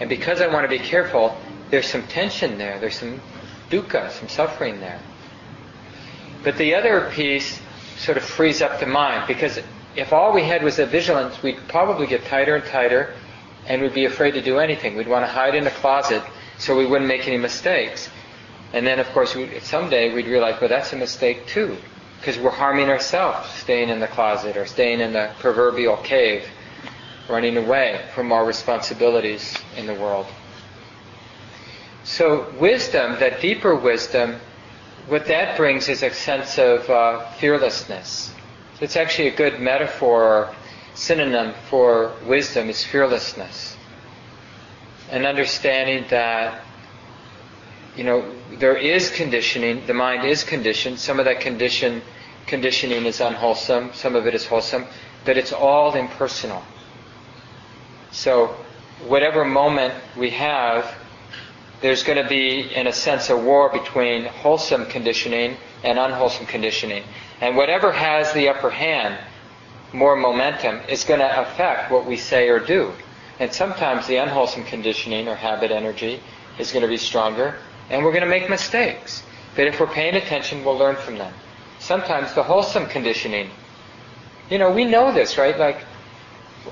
And 0.01 0.09
because 0.09 0.41
I 0.41 0.47
want 0.47 0.65
to 0.65 0.71
be 0.71 0.83
careful, 0.83 1.37
there's 1.69 1.87
some 1.87 2.07
tension 2.07 2.57
there. 2.57 2.81
There's 2.81 2.97
some 2.97 3.21
dukkha, 3.69 4.11
some 4.11 4.29
suffering 4.31 4.81
there. 4.81 5.01
But 6.45 6.57
the 6.57 6.75
other 6.75 7.11
piece 7.11 7.61
sort 7.99 8.17
of 8.17 8.25
frees 8.25 8.63
up 8.63 8.81
the 8.81 8.87
mind 8.87 9.29
because 9.29 9.59
if 9.97 10.13
all 10.13 10.33
we 10.33 10.43
had 10.43 10.63
was 10.63 10.79
a 10.79 10.87
vigilance, 10.87 11.43
we'd 11.43 11.59
probably 11.69 12.07
get 12.07 12.25
tighter 12.25 12.57
and 12.57 12.65
tighter 12.65 13.15
and 13.67 13.83
we'd 13.83 13.95
be 13.95 14.05
afraid 14.07 14.33
to 14.33 14.43
do 14.43 14.59
anything. 14.59 14.97
We'd 14.97 15.09
want 15.09 15.25
to 15.25 15.31
hide 15.31 15.55
in 15.55 15.67
a 15.67 15.71
closet 15.71 16.23
so 16.59 16.77
we 16.77 16.87
wouldn't 16.87 17.09
make 17.09 17.27
any 17.27 17.39
mistakes. 17.39 18.09
And 18.73 18.87
then, 18.87 18.99
of 18.99 19.07
course, 19.09 19.35
we, 19.35 19.61
someday 19.61 20.15
we'd 20.15 20.27
realize, 20.27 20.61
well, 20.61 20.69
that's 20.69 20.93
a 20.93 20.97
mistake 20.97 21.47
too. 21.47 21.77
because 22.23 22.39
we're 22.39 22.51
harming 22.51 22.89
ourselves, 22.89 23.49
staying 23.51 23.89
in 23.89 23.99
the 23.99 24.07
closet 24.07 24.57
or 24.57 24.65
staying 24.65 25.01
in 25.01 25.13
the 25.13 25.33
proverbial 25.41 25.97
cave, 25.97 26.49
running 27.29 27.57
away 27.57 28.01
from 28.15 28.31
our 28.31 28.45
responsibilities 28.45 29.57
in 29.77 29.87
the 29.87 29.95
world. 29.95 30.27
So, 32.05 32.53
wisdom, 32.61 33.19
that 33.19 33.41
deeper 33.41 33.75
wisdom, 33.75 34.37
what 35.09 35.27
that 35.27 35.57
brings 35.57 35.89
is 35.89 36.05
a 36.05 36.11
sense 36.11 36.59
of 36.59 36.89
uh, 36.89 37.29
fearlessness. 37.33 38.33
It's 38.83 38.97
actually 38.97 39.29
a 39.29 39.37
good 39.37 39.61
metaphor 39.61 40.25
or 40.25 40.55
synonym 40.95 41.55
for 41.71 42.17
wisdom 42.27 42.69
is 42.69 42.83
fearlessness. 42.83 43.77
An 45.09 45.25
understanding 45.25 46.05
that, 46.11 46.65
you 47.95 48.03
know, 48.03 48.35
there 48.59 48.77
is 48.77 49.09
conditioning, 49.09 49.87
the 49.87 49.95
mind 49.95 50.27
is 50.27 50.43
conditioned, 50.43 50.99
some 50.99 51.21
of 51.21 51.27
that 51.27 51.39
condition 51.39 52.03
conditioning 52.49 53.07
is 53.07 53.21
unwholesome, 53.21 53.93
some 53.93 54.17
of 54.17 54.27
it 54.27 54.35
is 54.35 54.47
wholesome, 54.47 54.87
but 55.25 55.39
it's 55.39 55.53
all 55.53 55.95
impersonal. 55.95 56.65
So, 58.11 58.57
whatever 59.07 59.45
moment 59.45 59.95
we 60.17 60.31
have, 60.31 60.93
there's 61.83 62.03
going 62.03 62.21
to 62.21 62.29
be, 62.29 62.75
in 62.75 62.89
a 62.89 62.93
sense, 62.93 63.31
a 63.31 63.37
war 63.37 63.69
between 63.69 64.25
wholesome 64.25 64.87
conditioning 64.87 65.57
and 65.85 66.01
unwholesome 66.01 66.47
conditioning. 66.47 67.05
And 67.43 67.55
whatever 67.57 67.93
has 67.93 68.33
the 68.33 68.49
upper 68.49 68.71
hand, 68.71 69.19
more 69.93 70.17
momentum, 70.17 70.81
is 70.89 71.05
going 71.05 71.21
to 71.21 71.41
affect 71.43 71.91
what 71.91 72.07
we 72.07 72.17
say 72.17 72.49
or 72.49 72.59
do. 72.59 72.93
And 73.39 73.53
sometimes 73.53 74.07
the 74.07 74.17
unwholesome 74.17 74.65
conditioning 74.65 75.29
or 75.29 75.35
habit 75.35 75.71
energy 75.71 76.23
is 76.59 76.73
going 76.73 76.83
to 76.83 76.89
be 76.89 76.97
stronger, 76.97 77.57
and 77.91 78.03
we're 78.03 78.13
going 78.13 78.25
to 78.25 78.31
make 78.31 78.49
mistakes. 78.49 79.23
But 79.55 79.67
if 79.67 79.79
we're 79.79 79.87
paying 79.87 80.15
attention, 80.15 80.65
we'll 80.65 80.79
learn 80.79 80.97
from 80.97 81.19
them 81.19 81.35
sometimes 81.83 82.33
the 82.35 82.43
wholesome 82.43 82.87
conditioning. 82.87 83.51
You 84.49 84.59
know, 84.59 84.71
we 84.71 84.85
know 84.85 85.13
this, 85.13 85.37
right? 85.37 85.59
Like, 85.59 85.85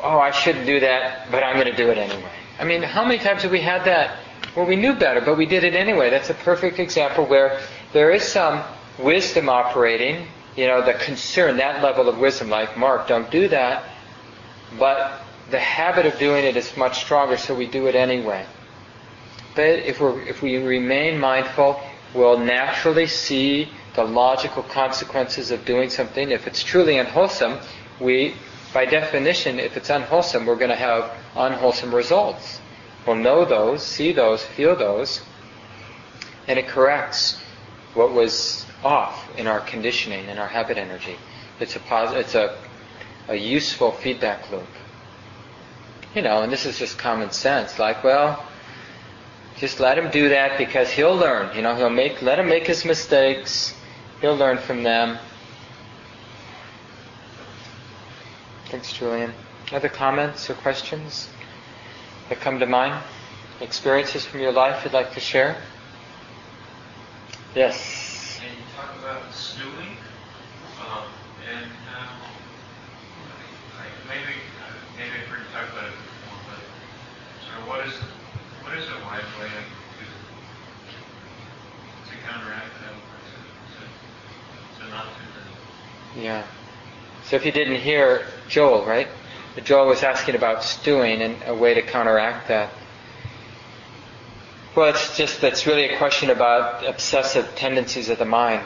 oh, 0.02 0.18
I 0.18 0.30
shouldn't 0.30 0.66
do 0.66 0.80
that, 0.80 1.30
but 1.30 1.42
I'm 1.42 1.54
going 1.54 1.66
to 1.66 1.76
do 1.76 1.90
it 1.90 1.98
anyway. 1.98 2.30
I 2.58 2.64
mean, 2.64 2.82
how 2.82 3.04
many 3.04 3.18
times 3.18 3.42
have 3.42 3.50
we 3.50 3.60
had 3.60 3.84
that? 3.84 4.18
Well, 4.54 4.66
we 4.66 4.76
knew 4.76 4.94
better, 4.94 5.20
but 5.20 5.36
we 5.36 5.46
did 5.46 5.64
it 5.64 5.74
anyway. 5.74 6.10
That's 6.10 6.30
a 6.30 6.34
perfect 6.34 6.78
example 6.78 7.26
where 7.26 7.60
there 7.92 8.10
is 8.10 8.22
some 8.22 8.62
wisdom 8.98 9.48
operating, 9.48 10.26
you 10.56 10.66
know, 10.66 10.84
the 10.84 10.94
concern, 10.94 11.56
that 11.58 11.82
level 11.82 12.08
of 12.08 12.18
wisdom, 12.18 12.50
like, 12.50 12.76
Mark, 12.76 13.08
don't 13.08 13.30
do 13.30 13.48
that. 13.48 13.84
But 14.78 15.22
the 15.50 15.58
habit 15.58 16.06
of 16.06 16.18
doing 16.18 16.44
it 16.44 16.56
is 16.56 16.76
much 16.76 17.00
stronger, 17.00 17.36
so 17.36 17.54
we 17.54 17.66
do 17.66 17.86
it 17.86 17.94
anyway. 17.94 18.46
But 19.54 19.64
if, 19.64 20.00
we 20.00 20.28
if 20.28 20.42
we 20.42 20.56
remain 20.58 21.18
mindful, 21.18 21.80
we'll 22.14 22.38
naturally 22.38 23.06
see 23.06 23.68
the 23.94 24.04
logical 24.04 24.62
consequences 24.62 25.50
of 25.50 25.64
doing 25.64 25.90
something. 25.90 26.30
If 26.30 26.46
it's 26.46 26.62
truly 26.62 26.98
unwholesome, 26.98 27.58
we, 27.98 28.34
by 28.72 28.86
definition, 28.86 29.58
if 29.58 29.76
it's 29.76 29.90
unwholesome, 29.90 30.46
we're 30.46 30.56
going 30.56 30.70
to 30.70 30.76
have 30.76 31.12
unwholesome 31.36 31.94
results. 31.94 32.60
We'll 33.06 33.16
know 33.16 33.44
those, 33.44 33.84
see 33.84 34.12
those, 34.12 34.44
feel 34.44 34.76
those, 34.76 35.20
and 36.46 36.58
it 36.58 36.68
corrects 36.68 37.40
what 37.94 38.12
was 38.12 38.66
off 38.84 39.28
in 39.36 39.46
our 39.46 39.60
conditioning, 39.60 40.28
in 40.28 40.38
our 40.38 40.48
habit 40.48 40.78
energy. 40.78 41.16
It's 41.58 41.76
a 41.76 41.80
pos- 41.80 42.14
it's 42.14 42.34
a, 42.34 42.58
a 43.28 43.36
useful 43.36 43.92
feedback 43.92 44.50
loop. 44.50 44.66
You 46.14 46.22
know, 46.22 46.42
and 46.42 46.52
this 46.52 46.66
is 46.66 46.78
just 46.78 46.98
common 46.98 47.30
sense. 47.30 47.78
Like, 47.78 48.02
well, 48.02 48.44
just 49.58 49.78
let 49.78 49.98
him 49.98 50.10
do 50.10 50.30
that 50.30 50.58
because 50.58 50.90
he'll 50.90 51.14
learn. 51.14 51.54
You 51.54 51.62
know, 51.62 51.74
he'll 51.74 51.90
make 51.90 52.22
let 52.22 52.38
him 52.38 52.48
make 52.48 52.66
his 52.66 52.84
mistakes. 52.84 53.74
He'll 54.20 54.36
learn 54.36 54.58
from 54.58 54.82
them. 54.82 55.18
Thanks, 58.66 58.92
Julian. 58.92 59.32
Other 59.72 59.88
comments 59.88 60.48
or 60.48 60.54
questions 60.54 61.28
that 62.28 62.40
come 62.40 62.58
to 62.60 62.66
mind? 62.66 63.02
Experiences 63.60 64.24
from 64.24 64.40
your 64.40 64.52
life 64.52 64.84
you'd 64.84 64.92
like 64.92 65.12
to 65.12 65.20
share? 65.20 65.56
Yes. 67.54 67.99
About 69.10 69.34
stewing, 69.34 69.96
um, 70.78 71.02
and 71.50 71.66
um, 71.98 72.14
maybe 74.06 74.38
maybe 74.96 75.10
I've 75.18 75.26
heard 75.26 75.40
you 75.40 75.46
talk 75.52 75.66
about 75.72 75.86
it 75.86 75.98
before, 75.98 76.38
but 76.46 76.62
sort 77.44 77.58
of 77.58 77.66
what 77.66 77.80
is 77.88 77.94
what 78.62 78.78
is 78.78 78.86
a 78.86 78.94
wise 79.04 79.26
way 79.40 79.50
to 79.50 80.06
to 82.08 82.16
counteract 82.24 82.70
that? 82.82 82.94
So 83.74 83.82
so 84.78 84.90
not 84.90 85.06
to 85.06 86.20
Yeah. 86.20 86.44
So 87.24 87.34
if 87.34 87.44
you 87.44 87.50
didn't 87.50 87.80
hear 87.80 88.26
Joel, 88.48 88.84
right? 88.86 89.08
Joel 89.64 89.88
was 89.88 90.04
asking 90.04 90.36
about 90.36 90.62
stewing 90.62 91.20
and 91.20 91.36
a 91.46 91.54
way 91.54 91.74
to 91.74 91.82
counteract 91.82 92.46
that. 92.46 92.70
Well, 94.76 94.88
it's 94.88 95.16
just 95.16 95.40
that's 95.40 95.66
really 95.66 95.86
a 95.86 95.98
question 95.98 96.30
about 96.30 96.86
obsessive 96.86 97.56
tendencies 97.56 98.08
of 98.08 98.18
the 98.20 98.24
mind. 98.24 98.64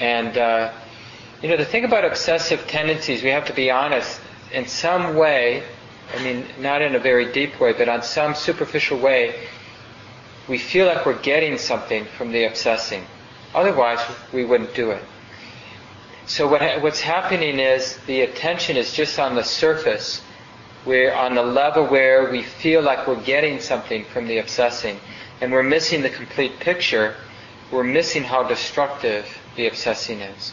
And, 0.00 0.36
uh, 0.36 0.72
you 1.42 1.48
know, 1.48 1.56
the 1.56 1.64
thing 1.64 1.84
about 1.84 2.04
obsessive 2.04 2.66
tendencies, 2.66 3.22
we 3.22 3.30
have 3.30 3.46
to 3.46 3.52
be 3.52 3.70
honest, 3.70 4.20
in 4.52 4.66
some 4.66 5.16
way, 5.16 5.62
I 6.14 6.22
mean, 6.22 6.44
not 6.58 6.82
in 6.82 6.94
a 6.94 6.98
very 6.98 7.32
deep 7.32 7.60
way, 7.60 7.72
but 7.72 7.88
on 7.88 8.02
some 8.02 8.34
superficial 8.34 8.98
way, 8.98 9.34
we 10.48 10.58
feel 10.58 10.86
like 10.86 11.06
we're 11.06 11.20
getting 11.20 11.58
something 11.58 12.04
from 12.04 12.32
the 12.32 12.44
obsessing. 12.44 13.04
Otherwise, 13.54 14.00
we 14.32 14.44
wouldn't 14.44 14.74
do 14.74 14.90
it. 14.90 15.02
So 16.26 16.48
what, 16.48 16.82
what's 16.82 17.00
happening 17.00 17.58
is 17.58 17.98
the 18.06 18.22
attention 18.22 18.76
is 18.76 18.92
just 18.92 19.18
on 19.18 19.34
the 19.34 19.44
surface. 19.44 20.22
We're 20.84 21.14
on 21.14 21.34
the 21.34 21.42
level 21.42 21.86
where 21.86 22.30
we 22.30 22.42
feel 22.42 22.82
like 22.82 23.06
we're 23.06 23.22
getting 23.22 23.60
something 23.60 24.04
from 24.06 24.26
the 24.26 24.38
obsessing. 24.38 24.98
And 25.40 25.52
we're 25.52 25.62
missing 25.62 26.02
the 26.02 26.10
complete 26.10 26.58
picture. 26.60 27.14
We're 27.70 27.84
missing 27.84 28.22
how 28.22 28.42
destructive 28.42 29.26
the 29.56 29.66
obsessing 29.66 30.20
is. 30.20 30.52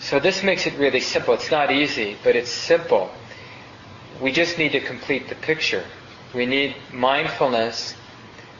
So 0.00 0.20
this 0.20 0.42
makes 0.42 0.66
it 0.66 0.78
really 0.78 1.00
simple. 1.00 1.34
It's 1.34 1.50
not 1.50 1.72
easy, 1.72 2.16
but 2.22 2.36
it's 2.36 2.50
simple. 2.50 3.10
We 4.20 4.32
just 4.32 4.58
need 4.58 4.72
to 4.72 4.80
complete 4.80 5.28
the 5.28 5.34
picture. 5.34 5.84
We 6.34 6.46
need 6.46 6.76
mindfulness 6.92 7.94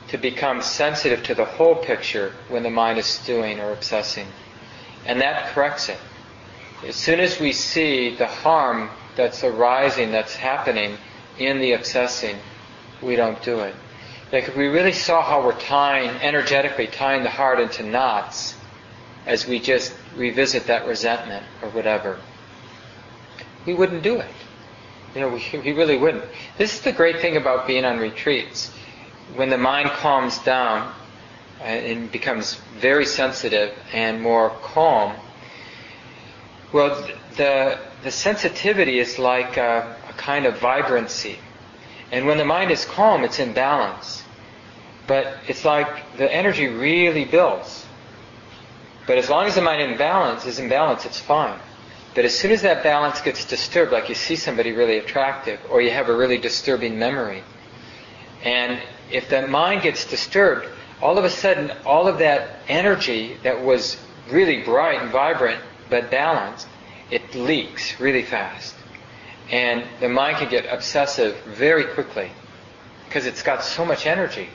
to 0.08 0.18
become 0.18 0.62
sensitive 0.62 1.22
to 1.24 1.34
the 1.34 1.44
whole 1.44 1.76
picture 1.76 2.32
when 2.48 2.62
the 2.62 2.70
mind 2.70 2.98
is 2.98 3.06
stewing 3.06 3.60
or 3.60 3.72
obsessing. 3.72 4.26
And 5.06 5.20
that 5.20 5.52
corrects 5.52 5.88
it. 5.88 5.98
As 6.86 6.96
soon 6.96 7.20
as 7.20 7.40
we 7.40 7.52
see 7.52 8.16
the 8.16 8.26
harm 8.26 8.90
that's 9.16 9.44
arising, 9.44 10.12
that's 10.12 10.34
happening 10.34 10.96
in 11.38 11.58
the 11.60 11.72
obsessing, 11.72 12.36
we 13.02 13.16
don't 13.16 13.40
do 13.42 13.60
it. 13.60 13.74
Like 14.32 14.48
if 14.48 14.56
we 14.56 14.66
really 14.66 14.92
saw 14.92 15.22
how 15.22 15.44
we're 15.44 15.58
tying, 15.58 16.10
energetically 16.20 16.86
tying 16.86 17.22
the 17.22 17.30
heart 17.30 17.60
into 17.60 17.82
knots 17.82 18.54
as 19.28 19.46
we 19.46 19.60
just 19.60 19.94
revisit 20.16 20.66
that 20.66 20.88
resentment 20.88 21.44
or 21.62 21.68
whatever, 21.70 22.18
we 23.66 23.74
wouldn't 23.74 24.02
do 24.02 24.18
it. 24.18 24.30
You 25.14 25.20
know, 25.20 25.28
we, 25.28 25.60
we 25.60 25.72
really 25.72 25.96
wouldn't. 25.96 26.24
This 26.56 26.74
is 26.74 26.80
the 26.80 26.92
great 26.92 27.20
thing 27.20 27.36
about 27.36 27.66
being 27.66 27.84
on 27.84 27.98
retreats. 27.98 28.72
When 29.36 29.50
the 29.50 29.58
mind 29.58 29.90
calms 29.90 30.38
down, 30.38 30.92
and 31.60 32.10
becomes 32.10 32.54
very 32.78 33.04
sensitive 33.04 33.76
and 33.92 34.22
more 34.22 34.50
calm, 34.62 35.14
well, 36.72 37.06
the, 37.36 37.78
the 38.02 38.10
sensitivity 38.10 38.98
is 38.98 39.18
like 39.18 39.56
a, 39.56 39.96
a 40.08 40.12
kind 40.14 40.46
of 40.46 40.58
vibrancy. 40.58 41.38
And 42.12 42.26
when 42.26 42.38
the 42.38 42.44
mind 42.44 42.70
is 42.70 42.84
calm, 42.84 43.24
it's 43.24 43.38
in 43.38 43.52
balance. 43.52 44.22
But 45.06 45.38
it's 45.48 45.64
like 45.64 46.16
the 46.16 46.32
energy 46.32 46.68
really 46.68 47.24
builds. 47.24 47.86
But 49.08 49.16
as 49.16 49.30
long 49.30 49.46
as 49.46 49.54
the 49.54 49.62
mind 49.62 49.80
in 49.80 49.96
balance 49.96 50.44
is 50.44 50.58
in 50.58 50.68
balance, 50.68 51.06
it's 51.06 51.18
fine. 51.18 51.58
But 52.14 52.26
as 52.26 52.38
soon 52.38 52.52
as 52.52 52.60
that 52.60 52.82
balance 52.82 53.22
gets 53.22 53.46
disturbed, 53.46 53.90
like 53.90 54.10
you 54.10 54.14
see 54.14 54.36
somebody 54.36 54.72
really 54.72 54.98
attractive, 54.98 55.58
or 55.70 55.80
you 55.80 55.90
have 55.90 56.10
a 56.10 56.14
really 56.14 56.36
disturbing 56.36 56.98
memory, 56.98 57.42
and 58.44 58.78
if 59.10 59.30
the 59.30 59.46
mind 59.48 59.80
gets 59.80 60.04
disturbed, 60.04 60.66
all 61.00 61.16
of 61.16 61.24
a 61.24 61.30
sudden, 61.30 61.72
all 61.86 62.06
of 62.06 62.18
that 62.18 62.60
energy 62.68 63.38
that 63.44 63.64
was 63.64 63.96
really 64.30 64.62
bright 64.62 65.00
and 65.00 65.10
vibrant 65.10 65.62
but 65.88 66.10
balanced, 66.10 66.68
it 67.10 67.34
leaks 67.34 67.98
really 67.98 68.24
fast. 68.24 68.74
And 69.50 69.84
the 70.00 70.10
mind 70.10 70.36
can 70.36 70.50
get 70.50 70.66
obsessive 70.70 71.34
very 71.46 71.84
quickly 71.84 72.30
because 73.06 73.24
it's 73.24 73.42
got 73.42 73.64
so 73.64 73.86
much 73.86 74.04
energy 74.04 74.50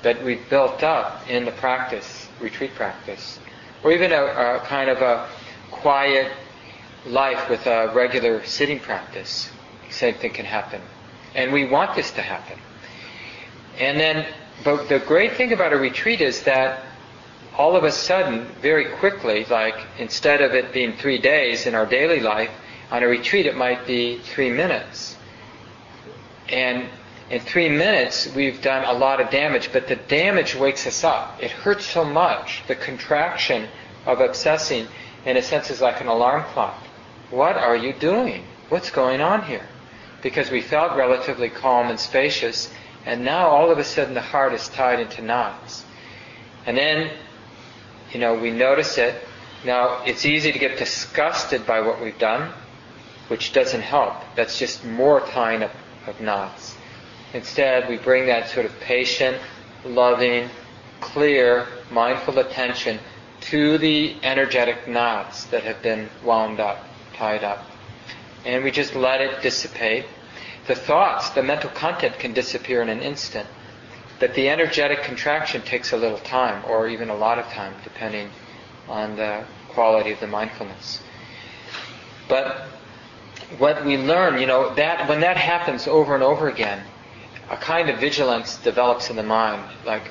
that 0.00 0.24
we've 0.24 0.48
built 0.48 0.82
up 0.82 1.28
in 1.28 1.44
the 1.44 1.52
practice, 1.52 2.28
retreat 2.40 2.74
practice. 2.74 3.38
Or 3.82 3.92
even 3.92 4.12
a, 4.12 4.22
a 4.22 4.62
kind 4.66 4.90
of 4.90 5.02
a 5.02 5.28
quiet 5.70 6.32
life 7.06 7.48
with 7.48 7.66
a 7.66 7.92
regular 7.94 8.44
sitting 8.44 8.78
practice. 8.80 9.50
Same 9.90 10.14
thing 10.14 10.32
can 10.32 10.44
happen. 10.44 10.82
And 11.34 11.52
we 11.52 11.66
want 11.66 11.94
this 11.94 12.10
to 12.12 12.22
happen. 12.22 12.58
And 13.78 13.98
then 13.98 14.26
but 14.62 14.88
the 14.88 14.98
great 14.98 15.36
thing 15.36 15.52
about 15.52 15.72
a 15.72 15.78
retreat 15.78 16.20
is 16.20 16.42
that 16.42 16.84
all 17.56 17.76
of 17.76 17.84
a 17.84 17.90
sudden, 17.90 18.46
very 18.60 18.84
quickly, 18.96 19.44
like 19.46 19.74
instead 19.98 20.42
of 20.42 20.54
it 20.54 20.72
being 20.72 20.96
three 20.96 21.18
days 21.18 21.66
in 21.66 21.74
our 21.74 21.86
daily 21.86 22.20
life, 22.20 22.50
on 22.90 23.02
a 23.02 23.06
retreat 23.06 23.46
it 23.46 23.56
might 23.56 23.86
be 23.86 24.18
three 24.18 24.50
minutes. 24.50 25.16
And 26.48 26.88
in 27.30 27.40
three 27.40 27.68
minutes 27.68 28.32
we've 28.34 28.60
done 28.60 28.84
a 28.84 28.92
lot 28.92 29.20
of 29.20 29.30
damage, 29.30 29.72
but 29.72 29.86
the 29.86 29.96
damage 29.96 30.56
wakes 30.56 30.86
us 30.86 31.04
up. 31.04 31.40
It 31.42 31.52
hurts 31.52 31.86
so 31.86 32.04
much. 32.04 32.62
The 32.66 32.74
contraction 32.74 33.68
of 34.04 34.20
obsessing, 34.20 34.88
in 35.24 35.36
a 35.36 35.42
sense, 35.42 35.70
is 35.70 35.80
like 35.80 36.00
an 36.00 36.08
alarm 36.08 36.42
clock. 36.52 36.82
What 37.30 37.56
are 37.56 37.76
you 37.76 37.92
doing? 37.92 38.44
What's 38.68 38.90
going 38.90 39.20
on 39.20 39.44
here? 39.44 39.66
Because 40.22 40.50
we 40.50 40.60
felt 40.60 40.96
relatively 40.96 41.48
calm 41.48 41.88
and 41.88 41.98
spacious, 41.98 42.70
and 43.06 43.24
now 43.24 43.48
all 43.48 43.70
of 43.70 43.78
a 43.78 43.84
sudden 43.84 44.14
the 44.14 44.20
heart 44.20 44.52
is 44.52 44.68
tied 44.68 44.98
into 44.98 45.22
knots. 45.22 45.84
And 46.66 46.76
then, 46.76 47.10
you 48.12 48.18
know, 48.18 48.34
we 48.34 48.50
notice 48.50 48.98
it. 48.98 49.14
Now, 49.64 50.02
it's 50.04 50.26
easy 50.26 50.52
to 50.52 50.58
get 50.58 50.78
disgusted 50.78 51.66
by 51.66 51.80
what 51.80 52.02
we've 52.02 52.18
done, 52.18 52.52
which 53.28 53.52
doesn't 53.52 53.82
help. 53.82 54.14
That's 54.34 54.58
just 54.58 54.84
more 54.84 55.20
tying 55.20 55.62
up 55.62 55.72
of 56.06 56.20
knots. 56.20 56.76
Instead, 57.32 57.88
we 57.88 57.96
bring 57.96 58.26
that 58.26 58.48
sort 58.48 58.66
of 58.66 58.80
patient, 58.80 59.38
loving, 59.84 60.50
clear, 61.00 61.66
mindful 61.90 62.38
attention 62.38 62.98
to 63.40 63.78
the 63.78 64.16
energetic 64.22 64.88
knots 64.88 65.44
that 65.44 65.62
have 65.62 65.80
been 65.82 66.08
wound 66.24 66.60
up, 66.60 66.84
tied 67.14 67.44
up. 67.44 67.64
And 68.44 68.64
we 68.64 68.70
just 68.70 68.94
let 68.94 69.20
it 69.20 69.42
dissipate. 69.42 70.06
The 70.66 70.74
thoughts, 70.74 71.30
the 71.30 71.42
mental 71.42 71.70
content 71.70 72.18
can 72.18 72.32
disappear 72.32 72.82
in 72.82 72.88
an 72.88 73.00
instant. 73.00 73.48
But 74.18 74.34
the 74.34 74.48
energetic 74.50 75.02
contraction 75.02 75.62
takes 75.62 75.92
a 75.92 75.96
little 75.96 76.18
time, 76.18 76.62
or 76.68 76.88
even 76.88 77.08
a 77.08 77.16
lot 77.16 77.38
of 77.38 77.46
time, 77.46 77.74
depending 77.82 78.30
on 78.88 79.16
the 79.16 79.44
quality 79.68 80.12
of 80.12 80.20
the 80.20 80.26
mindfulness. 80.26 81.00
But 82.28 82.68
what 83.58 83.84
we 83.84 83.96
learn, 83.96 84.38
you 84.38 84.46
know, 84.46 84.74
that 84.74 85.08
when 85.08 85.20
that 85.20 85.36
happens 85.36 85.88
over 85.88 86.14
and 86.14 86.22
over 86.22 86.48
again, 86.48 86.84
a 87.50 87.56
kind 87.56 87.90
of 87.90 87.98
vigilance 87.98 88.56
develops 88.58 89.10
in 89.10 89.16
the 89.16 89.22
mind. 89.22 89.68
Like, 89.84 90.10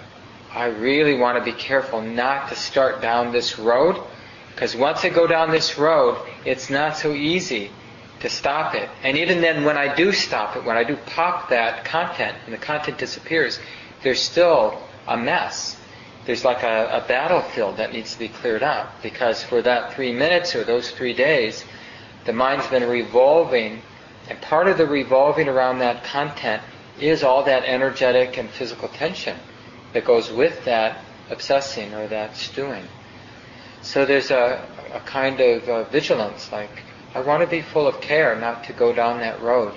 I 0.52 0.66
really 0.66 1.16
want 1.16 1.38
to 1.38 1.44
be 1.44 1.58
careful 1.58 2.02
not 2.02 2.50
to 2.50 2.56
start 2.56 3.02
down 3.02 3.32
this 3.32 3.58
road, 3.58 4.02
because 4.54 4.76
once 4.76 5.06
I 5.06 5.10
go 5.10 5.26
down 5.26 5.50
this 5.50 5.78
road, 5.78 6.18
it's 6.44 6.70
not 6.70 6.98
so 6.98 7.14
easy 7.14 7.72
to 8.20 8.30
stop 8.30 8.76
it. 8.76 8.90
And 9.04 9.18
even 9.18 9.40
then, 9.40 9.64
when 9.64 9.78
I 9.78 9.96
do 9.96 10.12
stop 10.12 10.58
it, 10.58 10.66
when 10.66 10.76
I 10.76 10.84
do 10.84 10.98
pop 10.98 11.50
that 11.50 11.86
content 11.86 12.36
and 12.44 12.54
the 12.54 12.58
content 12.58 12.98
disappears, 12.98 13.58
there's 14.04 14.22
still 14.22 14.82
a 15.08 15.16
mess. 15.16 15.78
There's 16.26 16.44
like 16.44 16.64
a, 16.64 17.04
a 17.04 17.08
battlefield 17.08 17.78
that 17.78 17.94
needs 17.94 18.14
to 18.14 18.20
be 18.20 18.28
cleared 18.28 18.64
up 18.64 19.02
because 19.02 19.42
for 19.42 19.62
that 19.62 19.94
three 19.94 20.12
minutes 20.12 20.56
or 20.56 20.66
those 20.66 20.92
three 20.92 21.14
days, 21.14 21.64
the 22.26 22.34
mind's 22.34 22.68
been 22.68 22.88
revolving, 22.90 23.82
and 24.30 24.42
part 24.42 24.68
of 24.68 24.78
the 24.78 24.86
revolving 24.86 25.48
around 25.48 25.80
that 25.80 26.04
content 26.04 26.62
is 27.02 27.24
all 27.24 27.44
that 27.44 27.64
energetic 27.64 28.38
and 28.38 28.50
physical 28.50 28.88
tension 28.90 29.38
that 29.94 30.06
goes 30.06 30.32
with 30.32 30.66
that 30.66 31.04
obsessing 31.30 31.94
or 31.94 32.08
that 32.08 32.36
stewing. 32.36 32.86
So 33.82 34.06
there's 34.06 34.32
a, 34.32 34.66
a 34.94 35.00
kind 35.02 35.40
of 35.40 35.68
uh, 35.70 35.84
vigilance, 35.86 36.52
like, 36.52 36.84
I 37.16 37.22
want 37.22 37.42
to 37.42 37.48
be 37.48 37.62
full 37.62 37.88
of 37.88 38.02
care 38.02 38.36
not 38.36 38.66
to 38.66 38.74
go 38.74 38.94
down 38.94 39.20
that 39.20 39.42
road. 39.42 39.74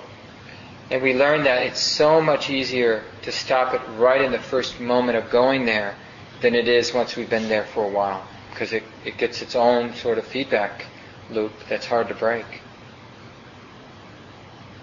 And 0.90 1.02
we 1.02 1.14
learn 1.14 1.44
that 1.44 1.62
it's 1.62 1.80
so 1.80 2.20
much 2.20 2.50
easier 2.50 3.04
to 3.22 3.32
stop 3.32 3.72
it 3.72 3.80
right 3.96 4.20
in 4.20 4.32
the 4.32 4.38
first 4.38 4.80
moment 4.80 5.16
of 5.16 5.30
going 5.30 5.64
there 5.64 5.96
than 6.42 6.54
it 6.54 6.68
is 6.68 6.92
once 6.92 7.16
we've 7.16 7.30
been 7.30 7.48
there 7.48 7.64
for 7.64 7.84
a 7.84 7.88
while, 7.88 8.26
because 8.50 8.72
it, 8.72 8.82
it 9.04 9.16
gets 9.16 9.40
its 9.40 9.56
own 9.56 9.94
sort 9.94 10.18
of 10.18 10.26
feedback 10.26 10.84
loop 11.30 11.52
that's 11.68 11.86
hard 11.86 12.08
to 12.08 12.14
break. 12.14 12.44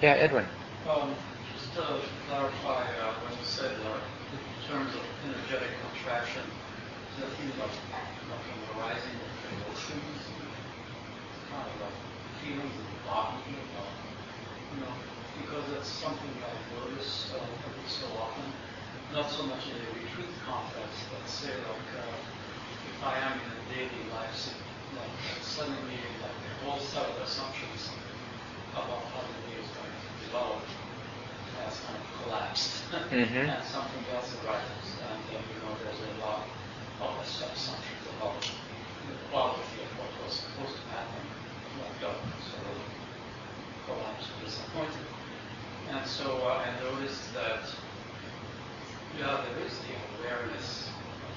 Yeah, 0.01 0.13
Edwin. 0.13 0.45
Um, 0.89 1.13
just 1.53 1.75
to 1.75 1.99
clarify 2.29 2.85
uh, 3.01 3.25
when 3.25 3.33
you 3.33 3.41
said 3.41 3.73
uh, 3.89 3.97
in 4.29 4.37
terms 4.69 4.93
of 4.93 5.01
energetic 5.25 5.73
contraction, 5.81 6.45
is 6.45 7.17
that 7.17 7.33
thing 7.41 7.49
about 7.57 7.73
an 7.73 8.61
arising 8.77 9.17
of 9.17 9.33
emotions, 9.49 10.29
kind 11.49 11.65
of 11.65 11.73
like 11.81 11.97
feelings 12.37 12.69
of 12.69 12.85
the 12.85 13.01
body, 13.09 13.41
uh, 13.73 13.81
you 14.69 14.77
know, 14.77 14.93
because 15.41 15.65
that's 15.73 15.89
something 15.89 16.29
I 16.45 16.53
notice 16.77 17.33
uh, 17.33 17.41
every 17.65 17.89
so 17.89 18.05
often, 18.21 18.45
not 19.09 19.25
so 19.33 19.49
much 19.49 19.65
in 19.73 19.81
a 19.81 19.89
retreat 19.97 20.29
context, 20.45 21.09
but 21.09 21.25
say 21.25 21.49
like 21.65 21.89
uh, 21.97 22.13
if 22.13 22.97
I 23.01 23.17
am 23.25 23.41
in 23.41 23.49
a 23.57 23.61
daily 23.73 24.05
life, 24.13 24.53
like 24.93 25.17
suddenly 25.41 25.97
like 26.21 26.37
a 26.45 26.53
whole 26.61 26.77
set 26.77 27.09
of 27.09 27.17
assumptions 27.25 27.89
about 28.77 29.09
how 29.17 29.25
the 29.25 29.49
day 29.49 29.57
is 29.57 29.69
going 29.73 29.89
to 29.89 30.09
develop 30.29 30.61
has 31.69 31.79
kind 31.85 32.01
of 32.01 32.07
collapsed, 32.17 32.89
Mhm. 33.13 33.45
and 33.45 33.61
something 33.63 34.01
else 34.09 34.33
arises, 34.41 34.89
and 35.05 35.21
then 35.29 35.41
you 35.53 35.61
know 35.61 35.77
there's 35.77 36.01
a 36.01 36.17
lot 36.17 36.49
of 37.05 37.21
assumptions 37.21 38.09
about 38.17 38.41
the 38.41 39.15
quality 39.29 39.85
of 39.85 39.89
what 40.01 40.09
was 40.25 40.33
supposed 40.33 40.81
to 40.81 40.85
happen, 40.89 41.21
what 41.77 41.93
got 42.01 42.25
sort 42.41 42.65
of 42.73 42.81
collapsed, 43.85 44.33
disappointed. 44.41 45.05
And 45.93 46.01
so 46.05 46.41
uh, 46.49 46.65
I 46.65 46.73
noticed 46.81 47.33
that, 47.37 47.61
yeah, 49.17 49.45
there 49.45 49.61
is 49.61 49.77
the 49.85 49.93
awareness. 50.17 50.89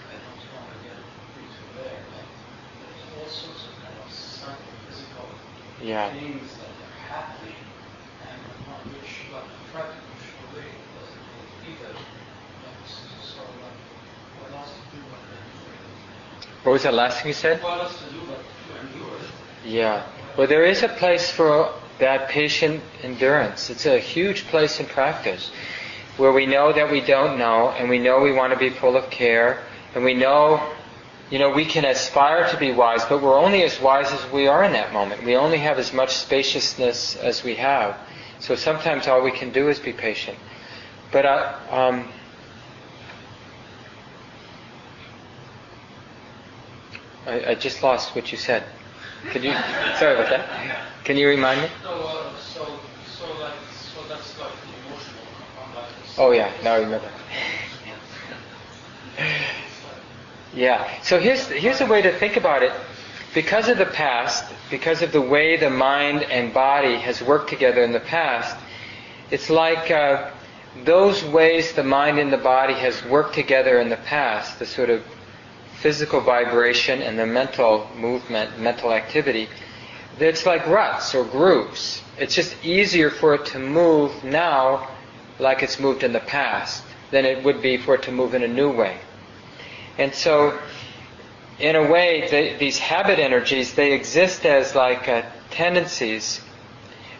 I 0.08 0.16
don't 0.16 0.40
want 0.56 0.72
to 0.72 0.78
get 0.80 0.96
into 1.36 1.62
there, 1.76 2.00
but 2.08 2.24
there's 2.80 3.04
all 3.20 3.28
sorts 3.28 3.68
of 3.68 3.74
kind 3.84 3.96
of 4.00 4.08
psychophysical 4.08 5.28
Yeah. 5.84 6.08
things 6.12 6.56
that 6.56 6.72
are 6.72 6.96
happening 7.12 7.60
and 8.22 8.40
upon 8.54 8.80
which, 8.94 9.28
like, 9.32 9.50
What 16.62 16.72
was 16.72 16.82
that 16.84 16.94
last 16.94 17.18
thing 17.18 17.28
you 17.28 17.34
said? 17.34 17.60
Yeah. 19.64 20.06
Well, 20.36 20.46
there 20.46 20.64
is 20.64 20.82
a 20.82 20.88
place 20.88 21.30
for 21.30 21.72
that 21.98 22.28
patient 22.28 22.82
endurance. 23.02 23.68
It's 23.68 23.86
a 23.86 23.98
huge 23.98 24.46
place 24.46 24.78
in 24.78 24.86
practice 24.86 25.50
where 26.16 26.32
we 26.32 26.46
know 26.46 26.72
that 26.72 26.90
we 26.90 27.00
don't 27.00 27.38
know 27.38 27.70
and 27.70 27.88
we 27.88 27.98
know 27.98 28.20
we 28.20 28.32
want 28.32 28.52
to 28.52 28.58
be 28.58 28.70
full 28.70 28.96
of 28.96 29.10
care 29.10 29.62
and 29.94 30.04
we 30.04 30.14
know, 30.14 30.62
you 31.30 31.38
know, 31.38 31.50
we 31.50 31.64
can 31.64 31.84
aspire 31.84 32.48
to 32.48 32.56
be 32.56 32.72
wise, 32.72 33.04
but 33.06 33.22
we're 33.22 33.38
only 33.38 33.62
as 33.64 33.80
wise 33.80 34.12
as 34.12 34.30
we 34.30 34.46
are 34.46 34.62
in 34.62 34.72
that 34.72 34.92
moment. 34.92 35.24
We 35.24 35.36
only 35.36 35.58
have 35.58 35.78
as 35.78 35.92
much 35.92 36.14
spaciousness 36.14 37.16
as 37.16 37.42
we 37.42 37.56
have. 37.56 37.98
So 38.38 38.54
sometimes 38.54 39.06
all 39.06 39.22
we 39.22 39.32
can 39.32 39.50
do 39.50 39.68
is 39.68 39.78
be 39.78 39.92
patient. 39.92 40.38
But 41.12 41.26
uh, 41.26 41.54
um, 41.70 42.08
I, 47.26 47.50
I 47.50 47.54
just 47.54 47.82
lost 47.82 48.16
what 48.16 48.32
you 48.32 48.38
said. 48.38 48.64
Could 49.30 49.44
you? 49.44 49.52
Sorry 49.98 50.14
about 50.14 50.30
that. 50.30 50.78
Can 51.04 51.18
you 51.18 51.28
remind 51.28 51.60
me? 51.60 51.68
Uh, 51.84 52.34
so, 52.38 52.64
so 53.06 53.26
like, 53.38 53.52
so 53.70 54.00
that's 54.08 54.38
like 54.40 54.50
the 54.52 54.88
emotional 54.88 55.22
component. 55.62 55.94
Oh 56.18 56.30
yeah, 56.32 56.50
now 56.64 56.74
I 56.74 56.78
remember. 56.78 57.10
Yeah. 60.54 61.02
So 61.02 61.20
here's 61.20 61.46
here's 61.48 61.80
a 61.82 61.86
way 61.86 62.02
to 62.02 62.18
think 62.18 62.36
about 62.36 62.62
it. 62.62 62.72
Because 63.34 63.68
of 63.68 63.78
the 63.78 63.86
past, 63.86 64.44
because 64.70 65.02
of 65.02 65.12
the 65.12 65.20
way 65.20 65.56
the 65.56 65.70
mind 65.70 66.22
and 66.24 66.52
body 66.52 66.96
has 66.96 67.22
worked 67.22 67.48
together 67.48 67.82
in 67.82 67.92
the 67.92 68.00
past, 68.00 68.56
it's 69.30 69.48
like 69.48 69.90
uh, 69.90 70.30
those 70.84 71.22
ways 71.24 71.72
the 71.72 71.84
mind 71.84 72.18
and 72.18 72.32
the 72.32 72.38
body 72.38 72.74
has 72.74 73.04
worked 73.04 73.34
together 73.34 73.80
in 73.80 73.88
the 73.88 73.96
past, 73.96 74.58
the 74.58 74.66
sort 74.66 74.90
of 74.90 75.02
physical 75.80 76.20
vibration 76.20 77.02
and 77.02 77.18
the 77.18 77.26
mental 77.26 77.88
movement, 77.96 78.58
mental 78.58 78.92
activity, 78.92 79.48
it's 80.18 80.46
like 80.46 80.66
ruts 80.66 81.14
or 81.14 81.24
grooves. 81.24 82.02
It's 82.18 82.34
just 82.34 82.54
easier 82.64 83.10
for 83.10 83.34
it 83.34 83.46
to 83.46 83.58
move 83.58 84.24
now 84.24 84.88
like 85.38 85.62
it's 85.62 85.80
moved 85.80 86.02
in 86.02 86.12
the 86.12 86.20
past 86.20 86.84
than 87.10 87.24
it 87.24 87.44
would 87.44 87.60
be 87.60 87.76
for 87.76 87.94
it 87.94 88.02
to 88.04 88.12
move 88.12 88.34
in 88.34 88.42
a 88.42 88.48
new 88.48 88.70
way. 88.70 88.98
And 89.98 90.14
so, 90.14 90.58
in 91.58 91.76
a 91.76 91.90
way, 91.90 92.56
these 92.58 92.78
habit 92.78 93.18
energies, 93.18 93.74
they 93.74 93.92
exist 93.92 94.46
as 94.46 94.74
like 94.74 95.08
uh, 95.08 95.22
tendencies 95.50 96.40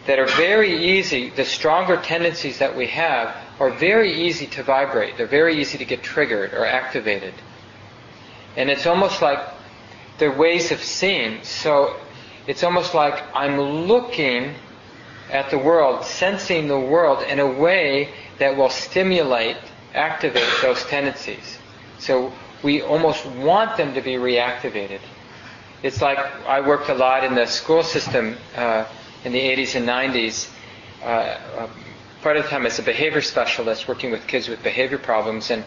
that 0.07 0.19
are 0.19 0.25
very 0.25 0.97
easy, 0.97 1.29
the 1.29 1.45
stronger 1.45 1.97
tendencies 1.97 2.59
that 2.59 2.75
we 2.75 2.87
have 2.87 3.35
are 3.63 3.69
very 3.71 4.11
easy 4.11 4.45
to 4.45 4.61
vibrate. 4.61 5.15
They're 5.15 5.25
very 5.25 5.55
easy 5.61 5.77
to 5.77 5.85
get 5.85 6.03
triggered 6.03 6.53
or 6.53 6.65
activated. 6.65 7.33
And 8.57 8.69
it's 8.69 8.85
almost 8.85 9.21
like 9.21 9.39
they're 10.17 10.37
ways 10.37 10.73
of 10.73 10.83
seeing. 10.83 11.41
So 11.43 11.95
it's 12.45 12.61
almost 12.61 12.93
like 12.93 13.23
I'm 13.33 13.59
looking 13.59 14.55
at 15.31 15.49
the 15.49 15.57
world, 15.57 16.03
sensing 16.03 16.67
the 16.67 16.79
world 16.79 17.23
in 17.23 17.39
a 17.39 17.47
way 17.47 18.09
that 18.37 18.57
will 18.57 18.69
stimulate, 18.69 19.55
activate 19.93 20.49
those 20.61 20.83
tendencies. 20.85 21.57
So 21.99 22.33
we 22.63 22.81
almost 22.81 23.25
want 23.25 23.77
them 23.77 23.93
to 23.93 24.01
be 24.01 24.15
reactivated. 24.15 24.99
It's 25.83 26.01
like 26.01 26.17
I 26.17 26.59
worked 26.59 26.89
a 26.89 26.93
lot 26.95 27.23
in 27.23 27.33
the 27.33 27.45
school 27.45 27.83
system 27.83 28.35
uh, 28.57 28.85
in 29.23 29.31
the 29.31 29.39
80s 29.39 29.75
and 29.75 29.87
90s. 29.87 30.51
Uh, 31.01 31.67
part 32.23 32.37
of 32.37 32.43
the 32.43 32.49
time 32.49 32.65
as 32.65 32.79
a 32.79 32.83
behavior 32.83 33.21
specialist, 33.21 33.87
working 33.87 34.09
with 34.09 34.25
kids 34.27 34.47
with 34.47 34.63
behavior 34.63 34.97
problems, 34.97 35.51
and 35.51 35.63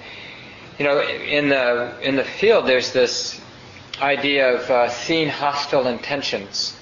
you 0.78 0.84
know, 0.86 1.00
in 1.00 1.50
the 1.50 2.00
in 2.00 2.16
the 2.16 2.24
field, 2.24 2.66
there's 2.66 2.92
this 2.92 3.40
idea 4.00 4.56
of 4.56 4.70
uh, 4.70 4.88
seeing 4.88 5.28
hostile 5.28 5.86
intentions, 5.86 6.74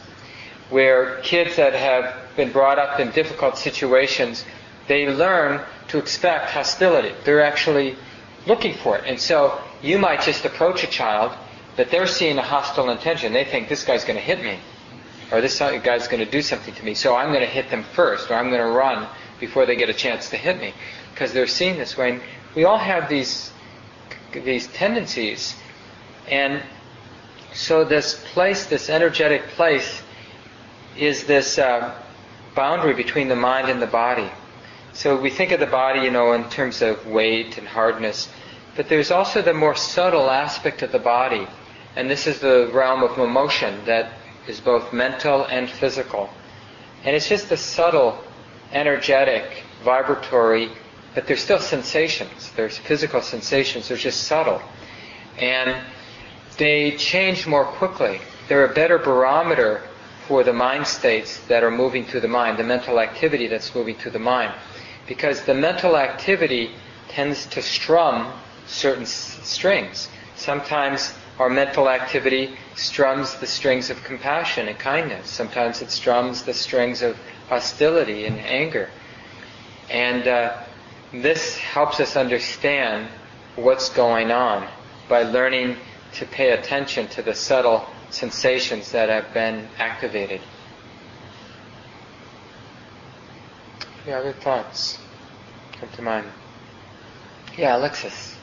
where 0.70 1.20
kids 1.22 1.56
that 1.56 1.74
have 1.74 2.14
been 2.36 2.52
brought 2.52 2.78
up 2.78 3.00
in 3.00 3.10
difficult 3.10 3.58
situations, 3.58 4.44
they 4.86 5.08
learn 5.08 5.60
to 5.88 5.98
expect 5.98 6.50
hostility. 6.50 7.12
They're 7.24 7.44
actually 7.44 7.96
looking 8.46 8.74
for 8.74 8.96
it, 8.96 9.04
and 9.06 9.18
so 9.18 9.60
you 9.82 9.98
might 9.98 10.22
just 10.22 10.44
approach 10.44 10.84
a 10.84 10.88
child 10.88 11.36
that 11.76 11.90
they're 11.90 12.06
seeing 12.06 12.38
a 12.38 12.42
hostile 12.42 12.90
intention. 12.90 13.32
They 13.32 13.44
think 13.44 13.68
this 13.68 13.84
guy's 13.84 14.04
going 14.04 14.18
to 14.18 14.24
hit 14.24 14.40
me, 14.40 14.60
or 15.32 15.40
this 15.40 15.58
guy's 15.58 16.06
going 16.06 16.24
to 16.24 16.30
do 16.30 16.42
something 16.42 16.74
to 16.74 16.84
me, 16.84 16.94
so 16.94 17.16
I'm 17.16 17.30
going 17.30 17.40
to 17.40 17.54
hit 17.58 17.70
them 17.70 17.82
first, 17.82 18.30
or 18.30 18.34
I'm 18.34 18.50
going 18.50 18.60
to 18.60 18.72
run 18.72 19.08
before 19.46 19.66
they 19.66 19.76
get 19.76 19.88
a 19.88 19.94
chance 19.94 20.30
to 20.30 20.36
hit 20.36 20.60
me, 20.60 20.72
because 21.12 21.32
they're 21.32 21.46
seeing 21.46 21.76
this 21.78 21.96
way. 21.96 22.12
And 22.12 22.22
we 22.54 22.64
all 22.64 22.78
have 22.78 23.08
these 23.08 23.50
these 24.32 24.66
tendencies, 24.68 25.54
and 26.28 26.60
so 27.52 27.84
this 27.84 28.20
place, 28.32 28.66
this 28.66 28.90
energetic 28.90 29.46
place, 29.48 30.02
is 30.96 31.24
this 31.24 31.58
uh, 31.58 31.94
boundary 32.56 32.94
between 32.94 33.28
the 33.28 33.36
mind 33.36 33.68
and 33.68 33.80
the 33.80 33.86
body. 33.86 34.30
So 34.92 35.16
we 35.16 35.30
think 35.30 35.52
of 35.52 35.60
the 35.60 35.66
body, 35.66 36.00
you 36.00 36.10
know, 36.10 36.32
in 36.32 36.48
terms 36.50 36.82
of 36.82 37.06
weight 37.06 37.58
and 37.58 37.68
hardness, 37.68 38.28
but 38.76 38.88
there's 38.88 39.12
also 39.12 39.40
the 39.40 39.54
more 39.54 39.76
subtle 39.76 40.30
aspect 40.30 40.82
of 40.82 40.90
the 40.90 40.98
body 40.98 41.46
and 41.96 42.10
this 42.10 42.26
is 42.26 42.40
the 42.40 42.70
realm 42.72 43.02
of 43.02 43.18
emotion 43.18 43.84
that 43.84 44.12
is 44.48 44.60
both 44.60 44.92
mental 44.92 45.44
and 45.44 45.70
physical. 45.70 46.28
And 47.04 47.14
it's 47.14 47.28
just 47.28 47.48
the 47.48 47.56
subtle, 47.56 48.22
energetic, 48.74 49.62
vibratory, 49.82 50.70
but 51.14 51.26
there's 51.26 51.40
still 51.40 51.60
sensations. 51.60 52.50
There's 52.56 52.76
physical 52.76 53.22
sensations. 53.22 53.88
They're 53.88 53.96
just 53.96 54.24
subtle. 54.24 54.60
And 55.38 55.76
they 56.58 56.96
change 56.96 57.46
more 57.46 57.64
quickly. 57.64 58.20
They're 58.48 58.64
a 58.64 58.74
better 58.74 58.98
barometer 58.98 59.82
for 60.26 60.42
the 60.42 60.52
mind 60.52 60.86
states 60.86 61.38
that 61.46 61.62
are 61.62 61.70
moving 61.70 62.04
through 62.04 62.20
the 62.20 62.28
mind, 62.28 62.58
the 62.58 62.64
mental 62.64 62.98
activity 62.98 63.46
that's 63.46 63.74
moving 63.74 63.94
through 63.94 64.12
the 64.12 64.18
mind. 64.18 64.52
Because 65.06 65.42
the 65.42 65.54
mental 65.54 65.96
activity 65.96 66.70
tends 67.08 67.46
to 67.46 67.62
strum 67.62 68.32
certain 68.66 69.06
strings. 69.06 70.08
Sometimes 70.34 71.14
our 71.38 71.50
mental 71.50 71.88
activity 71.88 72.56
strums 72.74 73.34
the 73.36 73.46
strings 73.46 73.90
of 73.90 74.02
compassion 74.02 74.68
and 74.68 74.78
kindness. 74.78 75.28
Sometimes 75.28 75.82
it 75.82 75.90
strums 75.90 76.42
the 76.42 76.54
strings 76.54 77.02
of 77.02 77.16
hostility 77.48 78.26
and 78.26 78.38
anger. 78.40 78.90
And 79.90 80.26
uh, 80.26 80.62
this 81.12 81.56
helps 81.56 82.00
us 82.00 82.16
understand 82.16 83.08
what's 83.56 83.88
going 83.90 84.30
on 84.30 84.68
by 85.08 85.22
learning 85.22 85.76
to 86.14 86.26
pay 86.26 86.52
attention 86.52 87.08
to 87.08 87.22
the 87.22 87.34
subtle 87.34 87.86
sensations 88.10 88.92
that 88.92 89.08
have 89.08 89.32
been 89.34 89.68
activated. 89.78 90.40
Yeah, 94.06 94.18
other 94.18 94.32
thoughts 94.32 94.98
come 95.80 95.88
to 95.90 96.02
mind? 96.02 96.26
Yeah, 97.56 97.76
Alexis. 97.76 98.34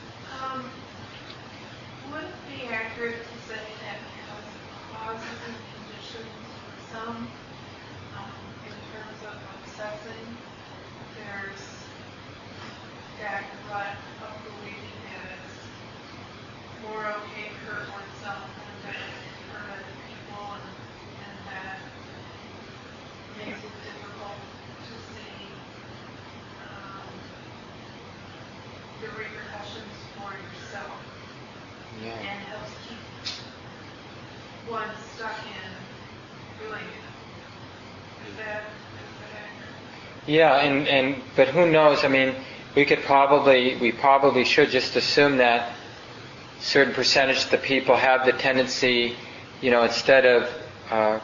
accurate 2.72 3.16
to 3.20 3.48
say 3.48 3.60
that 3.84 3.98
because 4.16 4.48
causes 4.92 5.38
and 5.46 5.56
conditions 5.76 6.32
for 6.64 6.94
some, 6.94 7.28
um, 8.16 8.32
in 8.64 8.72
terms 8.92 9.20
of 9.28 9.36
obsessing, 9.60 10.26
there's 11.16 11.62
rut 13.72 13.96
of 14.20 14.36
believing 14.44 15.00
that 15.08 15.32
it's 15.32 15.56
more 16.84 17.08
okay 17.08 17.48
to 17.48 17.56
hurt 17.64 17.88
oneself 17.88 18.44
than 18.84 18.92
to 18.92 19.00
hurt 19.48 19.64
other 19.72 19.96
people, 20.04 20.44
and, 20.60 20.68
and 21.24 21.36
that 21.48 21.80
makes 23.40 23.64
it 23.64 23.72
difficult 23.80 24.36
to 24.84 24.94
see 25.08 25.48
um, 26.68 27.08
the 29.00 29.08
repercussions 29.16 29.96
for 30.20 30.36
yourself. 30.36 31.00
Yeah. 32.04 32.28
And 32.28 32.44
helps 32.52 32.76
keep 32.84 33.00
one 34.68 34.92
stuck 35.16 35.38
in 35.48 35.72
doing 36.60 36.84
it. 36.92 37.08
Is 38.28 38.36
that, 38.36 38.68
is 38.68 39.16
that 39.32 40.30
Yeah, 40.30 40.60
and, 40.60 40.86
and 40.88 41.22
but 41.36 41.48
who 41.48 41.70
knows? 41.70 42.04
I 42.04 42.08
mean, 42.08 42.36
we 42.74 42.84
could 42.84 43.02
probably 43.02 43.76
we 43.76 43.92
probably 43.92 44.44
should 44.44 44.70
just 44.70 44.96
assume 44.96 45.36
that 45.38 45.74
certain 46.60 46.94
percentage 46.94 47.44
of 47.44 47.50
the 47.50 47.58
people 47.58 47.96
have 47.96 48.24
the 48.24 48.32
tendency, 48.32 49.16
you 49.60 49.70
know, 49.70 49.82
instead 49.82 50.24
of 50.24 50.48
uh, 50.90 51.20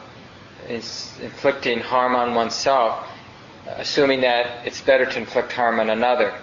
inflicting 0.67 1.79
harm 1.79 2.15
on 2.15 2.35
oneself, 2.35 3.07
assuming 3.67 4.21
that 4.21 4.67
it's 4.67 4.81
better 4.81 5.05
to 5.05 5.17
inflict 5.17 5.51
harm 5.53 5.79
on 5.79 5.89
another. 5.89 6.33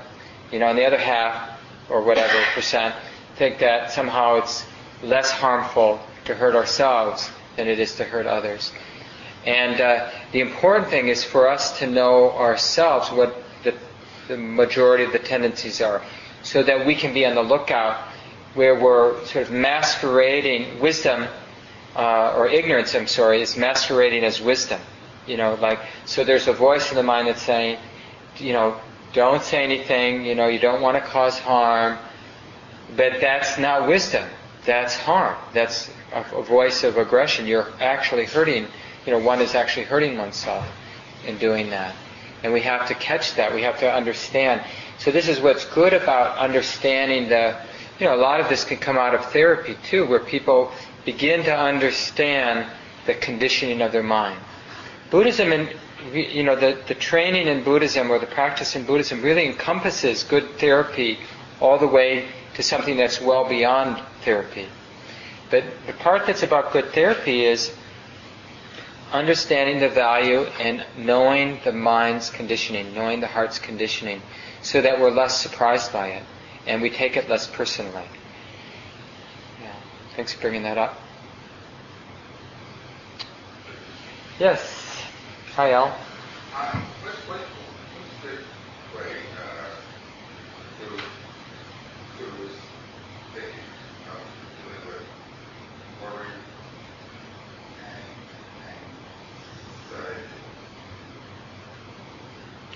You 0.50 0.60
know, 0.60 0.68
on 0.68 0.76
the 0.76 0.84
other 0.86 0.98
half, 0.98 1.60
or 1.88 2.02
whatever 2.02 2.38
percent, 2.54 2.94
think 3.36 3.58
that 3.58 3.92
somehow 3.92 4.36
it's 4.36 4.64
less 5.02 5.30
harmful 5.30 6.00
to 6.24 6.34
hurt 6.34 6.56
ourselves 6.56 7.30
than 7.56 7.68
it 7.68 7.78
is 7.78 7.94
to 7.96 8.04
hurt 8.04 8.26
others. 8.26 8.72
And 9.44 9.80
uh, 9.80 10.10
the 10.32 10.40
important 10.40 10.88
thing 10.88 11.08
is 11.08 11.22
for 11.22 11.48
us 11.48 11.78
to 11.78 11.86
know 11.86 12.32
ourselves 12.32 13.10
what 13.12 13.36
the, 14.28 14.36
majority 14.36 15.04
of 15.04 15.12
the 15.12 15.18
tendencies 15.18 15.80
are, 15.80 16.02
so 16.42 16.62
that 16.62 16.86
we 16.86 16.94
can 16.94 17.12
be 17.12 17.26
on 17.26 17.34
the 17.34 17.42
lookout 17.42 17.96
where 18.54 18.78
we're 18.78 19.24
sort 19.26 19.46
of 19.46 19.52
masquerading 19.52 20.80
wisdom 20.80 21.26
uh, 21.94 22.34
or 22.36 22.48
ignorance. 22.48 22.94
I'm 22.94 23.06
sorry, 23.06 23.42
is 23.42 23.56
masquerading 23.56 24.24
as 24.24 24.40
wisdom. 24.40 24.80
You 25.26 25.36
know, 25.36 25.54
like 25.54 25.80
so. 26.04 26.24
There's 26.24 26.46
a 26.46 26.52
voice 26.52 26.90
in 26.90 26.96
the 26.96 27.02
mind 27.02 27.28
that's 27.28 27.42
saying, 27.42 27.78
you 28.36 28.52
know, 28.52 28.80
don't 29.12 29.42
say 29.42 29.64
anything. 29.64 30.24
You 30.24 30.34
know, 30.34 30.46
you 30.48 30.58
don't 30.58 30.80
want 30.80 30.96
to 30.96 31.02
cause 31.02 31.38
harm. 31.38 31.98
But 32.96 33.20
that's 33.20 33.58
not 33.58 33.88
wisdom. 33.88 34.28
That's 34.64 34.96
harm. 34.96 35.36
That's 35.52 35.90
a, 36.12 36.20
a 36.36 36.42
voice 36.42 36.84
of 36.84 36.96
aggression. 36.96 37.46
You're 37.46 37.66
actually 37.80 38.26
hurting, 38.26 38.66
you 39.04 39.12
know, 39.12 39.18
one 39.18 39.40
is 39.40 39.54
actually 39.54 39.86
hurting 39.86 40.16
oneself 40.18 40.66
in 41.26 41.38
doing 41.38 41.70
that. 41.70 41.94
And 42.46 42.52
we 42.52 42.60
have 42.60 42.86
to 42.86 42.94
catch 42.94 43.34
that. 43.34 43.52
We 43.52 43.62
have 43.62 43.80
to 43.80 43.92
understand. 43.92 44.62
So 44.98 45.10
this 45.10 45.26
is 45.26 45.40
what's 45.40 45.64
good 45.64 45.92
about 45.92 46.38
understanding 46.38 47.28
the, 47.28 47.60
you 47.98 48.06
know, 48.06 48.14
a 48.14 48.22
lot 48.22 48.38
of 48.38 48.48
this 48.48 48.62
can 48.62 48.76
come 48.76 48.96
out 48.96 49.16
of 49.16 49.24
therapy 49.32 49.76
too, 49.82 50.06
where 50.06 50.20
people 50.20 50.70
begin 51.04 51.42
to 51.42 51.52
understand 51.52 52.70
the 53.04 53.14
conditioning 53.14 53.82
of 53.82 53.90
their 53.90 54.04
mind. 54.04 54.38
Buddhism 55.10 55.50
and 55.50 55.74
you 56.12 56.44
know 56.44 56.54
the, 56.54 56.80
the 56.86 56.94
training 56.94 57.48
in 57.48 57.64
Buddhism 57.64 58.12
or 58.12 58.20
the 58.20 58.26
practice 58.26 58.76
in 58.76 58.86
Buddhism 58.86 59.22
really 59.22 59.46
encompasses 59.46 60.22
good 60.22 60.48
therapy 60.60 61.18
all 61.58 61.78
the 61.78 61.88
way 61.88 62.28
to 62.54 62.62
something 62.62 62.96
that's 62.96 63.20
well 63.20 63.48
beyond 63.48 64.00
therapy. 64.22 64.68
But 65.50 65.64
the 65.88 65.94
part 65.94 66.26
that's 66.26 66.44
about 66.44 66.72
good 66.72 66.92
therapy 66.92 67.44
is 67.44 67.74
understanding 69.12 69.80
the 69.80 69.88
value 69.88 70.40
and 70.60 70.84
knowing 70.96 71.60
the 71.64 71.72
mind's 71.72 72.30
conditioning, 72.30 72.94
knowing 72.94 73.20
the 73.20 73.26
heart's 73.26 73.58
conditioning, 73.58 74.20
so 74.62 74.80
that 74.80 75.00
we're 75.00 75.10
less 75.10 75.40
surprised 75.40 75.92
by 75.92 76.08
it 76.08 76.22
and 76.66 76.82
we 76.82 76.90
take 76.90 77.16
it 77.16 77.28
less 77.28 77.46
personally. 77.46 78.04
Yeah. 79.62 79.72
Thanks 80.16 80.32
for 80.32 80.40
bringing 80.40 80.64
that 80.64 80.78
up. 80.78 81.00
Yes. 84.38 85.02
Hi, 85.54 85.72
Al. 85.72 85.96
Um, 86.54 86.82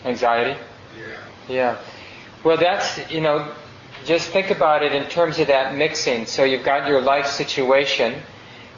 Anxiety? 0.04 0.58
Yeah. 0.98 1.04
Yeah. 1.48 1.78
Well, 2.42 2.56
that's, 2.56 3.10
you 3.10 3.20
know, 3.20 3.52
just 4.04 4.30
think 4.30 4.50
about 4.50 4.82
it 4.82 4.92
in 4.94 5.04
terms 5.08 5.38
of 5.38 5.48
that 5.48 5.74
mixing. 5.76 6.26
So 6.26 6.44
you've 6.44 6.64
got 6.64 6.88
your 6.88 7.00
life 7.00 7.26
situation, 7.26 8.22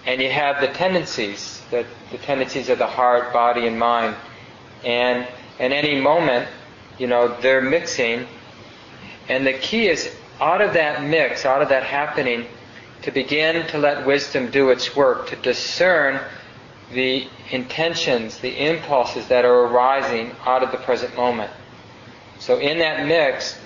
and 0.05 0.21
you 0.21 0.31
have 0.31 0.61
the 0.61 0.69
tendencies, 0.69 1.63
the, 1.71 1.87
the 2.11 2.19
tendencies 2.19 2.69
of 2.69 2.79
the 2.79 2.87
heart, 2.87 3.33
body, 3.33 3.67
and 3.67 3.79
mind. 3.79 4.17
And 4.85 5.29
at 5.61 5.71
any 5.71 6.01
moment, 6.01 6.49
you 6.99 7.07
know, 7.07 7.41
they're 7.41 7.61
mixing. 7.61 8.27
And 9.29 9.47
the 9.47 9.53
key 9.53 9.89
is 9.89 10.13
out 10.41 10.61
of 10.61 10.75
that 10.75 11.05
mix, 11.05 11.47
out 11.47 11.63
of 11.63 11.69
that 11.69 11.85
happening, 11.85 12.47
to 13.03 13.13
begin 13.13 13.67
to 13.69 13.79
let 13.79 14.07
wisdom 14.07 14.51
do 14.51 14.71
its 14.71 14.97
work, 14.97 15.29
to 15.29 15.37
discern 15.37 16.21
the 16.93 17.29
intentions, 17.53 18.39
the 18.39 18.67
impulses 18.67 19.29
that 19.29 19.45
are 19.45 19.67
arising 19.67 20.35
out 20.45 20.63
of 20.63 20.73
the 20.73 20.79
present 20.79 21.15
moment. 21.15 21.53
So 22.39 22.59
in 22.59 22.79
that 22.79 23.07
mix, 23.07 23.59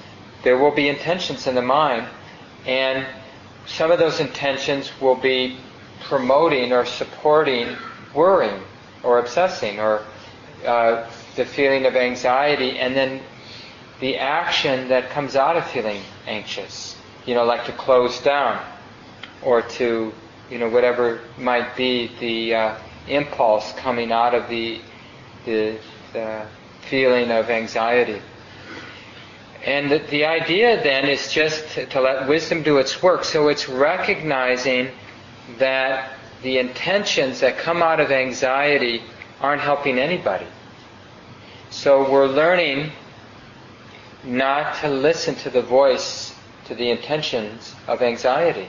there 0.43 0.59
will 0.59 0.75
be 0.75 0.89
intentions 0.89 1.47
in 1.47 1.55
the 1.55 1.63
mind, 1.63 2.07
and 2.67 3.07
some 3.67 3.91
of 3.91 3.99
those 3.99 4.21
intentions 4.21 4.91
will 5.01 5.15
be 5.15 5.59
promoting 6.03 6.73
or 6.73 6.85
supporting 6.85 7.77
worrying 8.13 8.61
or 9.03 9.19
obsessing 9.19 9.79
or 9.79 10.05
uh, 10.65 11.09
the 11.37 11.45
feeling 11.45 11.87
of 11.87 11.95
anxiety, 11.95 12.79
and 12.79 12.95
then 12.97 13.23
the 14.01 14.19
action 14.19 14.89
that 14.89 15.11
comes 15.11 15.37
out 15.37 15.57
of 15.57 15.67
feeling 15.71 16.03
anxious. 16.27 16.97
You 17.25 17.35
know, 17.35 17.45
like 17.45 17.65
to 17.67 17.73
close 17.73 18.21
down 18.21 18.65
or 19.43 19.63
to, 19.63 20.13
you 20.51 20.59
know, 20.59 20.69
whatever 20.69 21.21
might 21.39 21.77
be 21.77 22.11
the 22.19 22.55
uh, 22.55 22.77
impulse 23.09 23.73
coming 23.75 24.13
out 24.13 24.35
of 24.35 24.49
the, 24.49 24.81
the, 25.45 25.79
the 26.13 26.47
feeling 26.89 27.31
of 27.31 27.51
anxiety. 27.51 28.21
And 29.65 29.91
the, 29.91 29.99
the, 29.99 30.25
idea 30.25 30.83
then 30.83 31.09
is 31.09 31.33
just 31.33 31.69
to, 31.71 31.87
to 31.87 32.01
let 32.01 32.29
wisdom 32.29 32.63
do 32.63 32.79
its 32.79 33.03
work. 33.03 33.25
So 33.25 33.49
it's 33.49 33.69
recognizing 33.69 34.91
that 35.59 36.13
the 36.43 36.59
intentions 36.59 37.41
that 37.41 37.59
come 37.59 37.83
out 37.83 37.99
of 37.99 38.13
anxiety 38.13 39.03
aren't 39.41 39.63
helping 39.63 39.99
anybody. 39.99 40.47
So 41.71 42.11
we're 42.11 42.29
learning 42.29 42.93
not 44.25 44.77
to 44.81 44.89
listen 44.89 45.35
to 45.37 45.51
the 45.51 45.63
voice, 45.63 46.35
to 46.67 46.75
the 46.75 46.91
intentions 46.91 47.75
of 47.87 48.03
anxiety. 48.03 48.69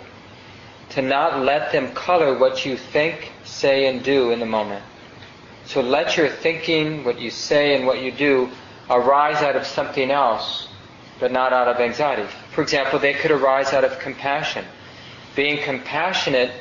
To 0.91 1.01
not 1.01 1.43
let 1.43 1.71
them 1.71 1.93
color 1.93 2.37
what 2.37 2.65
you 2.65 2.77
think, 2.77 3.31
say, 3.43 3.87
and 3.87 4.03
do 4.03 4.31
in 4.31 4.39
the 4.39 4.45
moment. 4.45 4.83
So 5.65 5.81
let 5.81 6.15
your 6.15 6.29
thinking, 6.29 7.03
what 7.03 7.19
you 7.19 7.29
say, 7.29 7.75
and 7.75 7.85
what 7.85 8.01
you 8.01 8.11
do 8.11 8.49
arise 8.89 9.43
out 9.43 9.55
of 9.55 9.65
something 9.65 10.11
else, 10.11 10.69
but 11.19 11.31
not 11.31 11.51
out 11.51 11.67
of 11.67 11.81
anxiety. 11.81 12.27
For 12.51 12.61
example, 12.61 12.99
they 12.99 13.13
could 13.13 13.31
arise 13.31 13.73
out 13.73 13.83
of 13.83 13.99
compassion. 13.99 14.63
Being 15.35 15.61
compassionate 15.61 16.51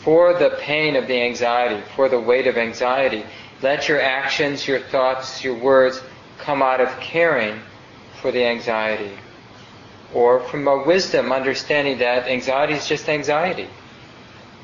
for 0.00 0.34
the 0.34 0.50
pain 0.60 0.96
of 0.96 1.06
the 1.06 1.22
anxiety, 1.22 1.82
for 1.96 2.08
the 2.08 2.20
weight 2.20 2.46
of 2.46 2.56
anxiety. 2.56 3.24
Let 3.62 3.88
your 3.88 4.00
actions, 4.00 4.66
your 4.66 4.80
thoughts, 4.80 5.42
your 5.42 5.54
words 5.54 6.02
come 6.38 6.60
out 6.60 6.80
of 6.80 6.88
caring 7.00 7.60
for 8.20 8.32
the 8.32 8.44
anxiety. 8.44 9.12
Or 10.14 10.40
from 10.40 10.68
a 10.68 10.82
wisdom, 10.84 11.32
understanding 11.32 11.98
that 11.98 12.28
anxiety 12.28 12.74
is 12.74 12.86
just 12.86 13.08
anxiety. 13.08 13.68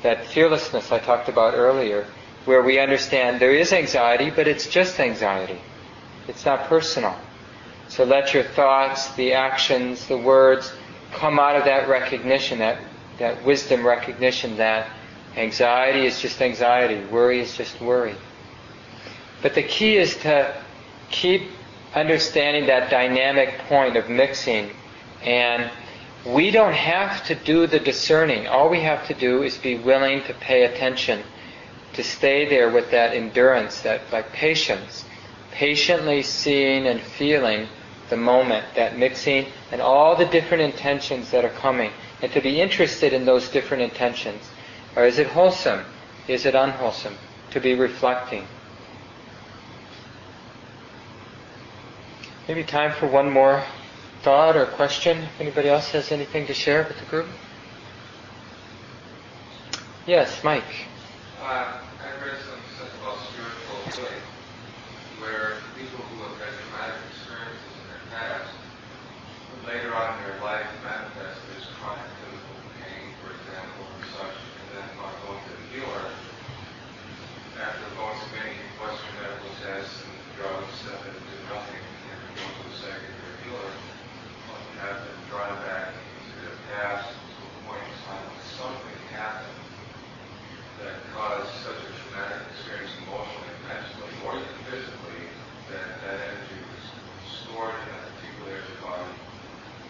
That 0.03 0.25
fearlessness 0.27 0.91
I 0.91 0.99
talked 0.99 1.27
about 1.27 1.53
earlier, 1.53 2.05
where 2.45 2.61
we 2.61 2.79
understand 2.79 3.39
there 3.39 3.53
is 3.53 3.73
anxiety, 3.73 4.29
but 4.29 4.47
it's 4.47 4.67
just 4.67 4.99
anxiety. 4.99 5.59
It's 6.27 6.45
not 6.45 6.65
personal. 6.65 7.15
So 7.87 8.03
let 8.03 8.33
your 8.33 8.43
thoughts, 8.43 9.13
the 9.15 9.33
actions, 9.33 10.07
the 10.07 10.17
words 10.17 10.71
come 11.11 11.39
out 11.39 11.55
of 11.55 11.65
that 11.65 11.89
recognition, 11.89 12.59
that, 12.59 12.79
that 13.17 13.43
wisdom 13.43 13.85
recognition 13.85 14.57
that 14.57 14.87
Anxiety 15.35 16.05
is 16.05 16.19
just 16.19 16.41
anxiety. 16.41 17.05
Worry 17.05 17.39
is 17.39 17.55
just 17.55 17.79
worry. 17.79 18.15
But 19.41 19.55
the 19.55 19.63
key 19.63 19.95
is 19.97 20.17
to 20.17 20.53
keep 21.11 21.51
understanding 21.95 22.65
that 22.67 22.89
dynamic 22.89 23.57
point 23.69 23.95
of 23.95 24.09
mixing. 24.09 24.71
And 25.23 25.69
we 26.25 26.51
don't 26.51 26.73
have 26.73 27.25
to 27.27 27.35
do 27.35 27.67
the 27.67 27.79
discerning. 27.79 28.47
All 28.47 28.69
we 28.69 28.81
have 28.81 29.07
to 29.07 29.13
do 29.13 29.43
is 29.43 29.57
be 29.57 29.77
willing 29.77 30.23
to 30.23 30.33
pay 30.33 30.65
attention, 30.65 31.23
to 31.93 32.03
stay 32.03 32.47
there 32.47 32.69
with 32.69 32.91
that 32.91 33.13
endurance, 33.13 33.81
that 33.81 34.01
like 34.11 34.31
patience, 34.31 35.05
patiently 35.51 36.23
seeing 36.23 36.87
and 36.87 37.01
feeling 37.01 37.67
the 38.09 38.17
moment, 38.17 38.65
that 38.75 38.97
mixing, 38.97 39.45
and 39.71 39.81
all 39.81 40.15
the 40.15 40.25
different 40.25 40.63
intentions 40.63 41.31
that 41.31 41.45
are 41.45 41.49
coming, 41.49 41.91
and 42.21 42.31
to 42.31 42.41
be 42.41 42.59
interested 42.59 43.13
in 43.13 43.25
those 43.25 43.49
different 43.49 43.83
intentions. 43.83 44.49
Or 44.95 45.05
is 45.05 45.19
it 45.19 45.27
wholesome? 45.27 45.85
Is 46.27 46.45
it 46.45 46.55
unwholesome? 46.55 47.15
To 47.51 47.59
be 47.59 47.75
reflecting. 47.75 48.47
Maybe 52.47 52.63
time 52.63 52.91
for 52.93 53.07
one 53.07 53.29
more 53.29 53.63
thought 54.21 54.55
or 54.55 54.65
question. 54.65 55.27
Anybody 55.39 55.69
else 55.69 55.89
has 55.91 56.11
anything 56.11 56.47
to 56.47 56.53
share 56.53 56.83
with 56.87 56.99
the 56.99 57.05
group? 57.05 57.27
Yes, 60.09 60.43
Mike. 60.43 60.65
Uh, 61.37 61.77
I 62.01 62.09
read 62.25 62.41
some 62.41 62.57
stuff 62.75 62.89
about 62.97 63.21
spiritual 63.29 63.77
healing, 63.93 64.25
where 65.21 65.61
people 65.77 66.01
who 66.01 66.17
have 66.25 66.35
had 66.41 66.49
traumatic 66.49 66.97
experiences 67.13 67.73
in 67.77 67.85
their 67.93 68.03
past, 68.09 68.49
later 69.69 69.93
on 69.93 70.17
in 70.17 70.19
their 70.25 70.41
life 70.41 70.65
manifest 70.81 71.37
as 71.55 71.63
chronic 71.77 72.09
physical 72.25 72.57
pain, 72.81 73.05
for 73.21 73.37
example, 73.37 73.85
or 73.85 74.03
such, 74.17 74.33
and 74.33 74.67
then 74.73 74.85
upon 74.97 75.13
going 75.29 75.41
to 75.45 75.53
the 75.53 75.65
healer, 75.77 76.05
after 77.61 77.85
going 77.93 78.17
to 78.17 78.27
many 78.33 78.57
Western 78.81 79.13
medical 79.21 79.53
tests 79.61 80.03
and 80.09 80.17
drugs 80.41 80.73
that 80.89 81.05
did 81.05 81.43
nothing, 81.53 81.85
and 81.85 82.17
going 82.33 82.49
to 82.49 82.63
the 82.65 82.75
secondary 82.81 83.35
healer, 83.45 83.71
often 84.49 84.75
have 84.81 85.05
been 85.05 85.21
drawn 85.29 85.53
back 85.69 85.93
into 85.95 86.33
their 86.49 86.57
past 86.73 87.13
to 87.13 87.41
a 87.45 87.51
point 87.69 87.85
in 87.85 87.93
time 88.09 88.25
when 88.25 88.41
something 88.57 88.97
happened 89.13 89.53
that 90.79 90.95
caused 91.11 91.51
such 91.59 91.75
a 91.83 91.91
traumatic 91.91 92.39
experience 92.55 92.95
emotionally, 93.03 93.51
mentally, 93.67 94.15
or 94.23 94.39
even 94.39 94.59
physically, 94.71 95.27
that 95.67 95.99
that 96.07 96.17
energy 96.23 96.55
was 96.71 96.83
stored 97.27 97.75
in 97.75 97.85
that 97.91 98.07
particular 98.15 98.55
area 98.55 98.63
of 98.63 98.71
the 98.71 98.79
body. 98.79 99.11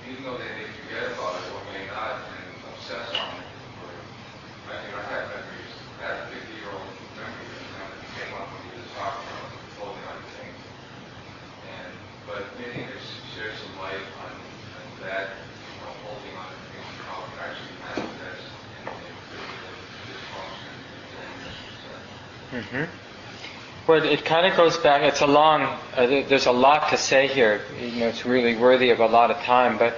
Even 0.10 0.26
though 0.26 0.42
they 0.42 0.50
may 0.58 0.66
forget 0.82 1.14
about 1.14 1.38
it 1.38 1.46
or 1.54 1.62
may 1.70 1.86
not 1.94 2.26
and 2.26 2.58
obsess 2.74 3.06
on 3.14 3.38
it, 3.38 3.46
or 3.86 3.94
I 4.74 4.82
think 4.82 4.98
I 4.98 5.04
have 5.14 5.30
memories, 5.30 5.74
I 6.02 6.10
had 6.10 6.16
a 6.26 6.34
50 6.34 6.58
year 6.58 6.74
old 6.74 6.90
memory 7.14 7.46
that 7.54 7.70
kind 7.78 7.94
of 7.94 8.02
came 8.18 8.34
up 8.34 8.50
when 8.50 8.62
he 8.66 8.72
was 8.82 8.90
talking 8.98 9.30
about 9.30 9.54
holding 9.78 10.06
on 10.10 10.18
to 10.18 10.30
things. 10.42 10.62
And, 11.70 11.94
but 12.26 12.50
maybe 12.58 12.82
you 12.82 12.90
could 12.90 13.06
share 13.38 13.54
some 13.54 13.78
light 13.78 14.02
on, 14.26 14.34
on 14.34 14.86
that, 15.06 15.38
you 15.38 15.86
know, 15.86 15.94
holding 16.02 16.34
on 16.34 16.50
to 16.50 16.58
things, 16.74 16.90
and 16.98 17.06
how 17.06 17.30
it 17.30 17.38
actually 17.38 17.78
manifests 17.78 18.50
in, 18.82 18.90
in 18.90 19.14
physical 19.30 19.70
dysfunction. 20.10 20.74
Mm-hmm. 22.60 22.84
Well, 23.88 24.04
it 24.04 24.26
kind 24.26 24.46
of 24.46 24.58
goes 24.58 24.78
back. 24.78 25.02
It's 25.02 25.22
a 25.22 25.28
long. 25.28 25.62
Uh, 25.96 26.06
there's 26.28 26.46
a 26.46 26.52
lot 26.52 26.90
to 26.90 26.98
say 26.98 27.28
here. 27.28 27.62
You 27.82 28.02
know, 28.02 28.08
it's 28.08 28.26
really 28.26 28.56
worthy 28.56 28.90
of 28.92 29.00
a 29.00 29.08
lot 29.08 29.32
of 29.32 29.38
time. 29.44 29.78
But 29.78 29.96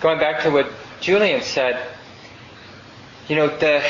going 0.00 0.18
back 0.18 0.42
to 0.42 0.50
what 0.50 0.70
Julian 1.00 1.40
said, 1.40 1.82
you 3.28 3.36
know, 3.36 3.48
the 3.48 3.82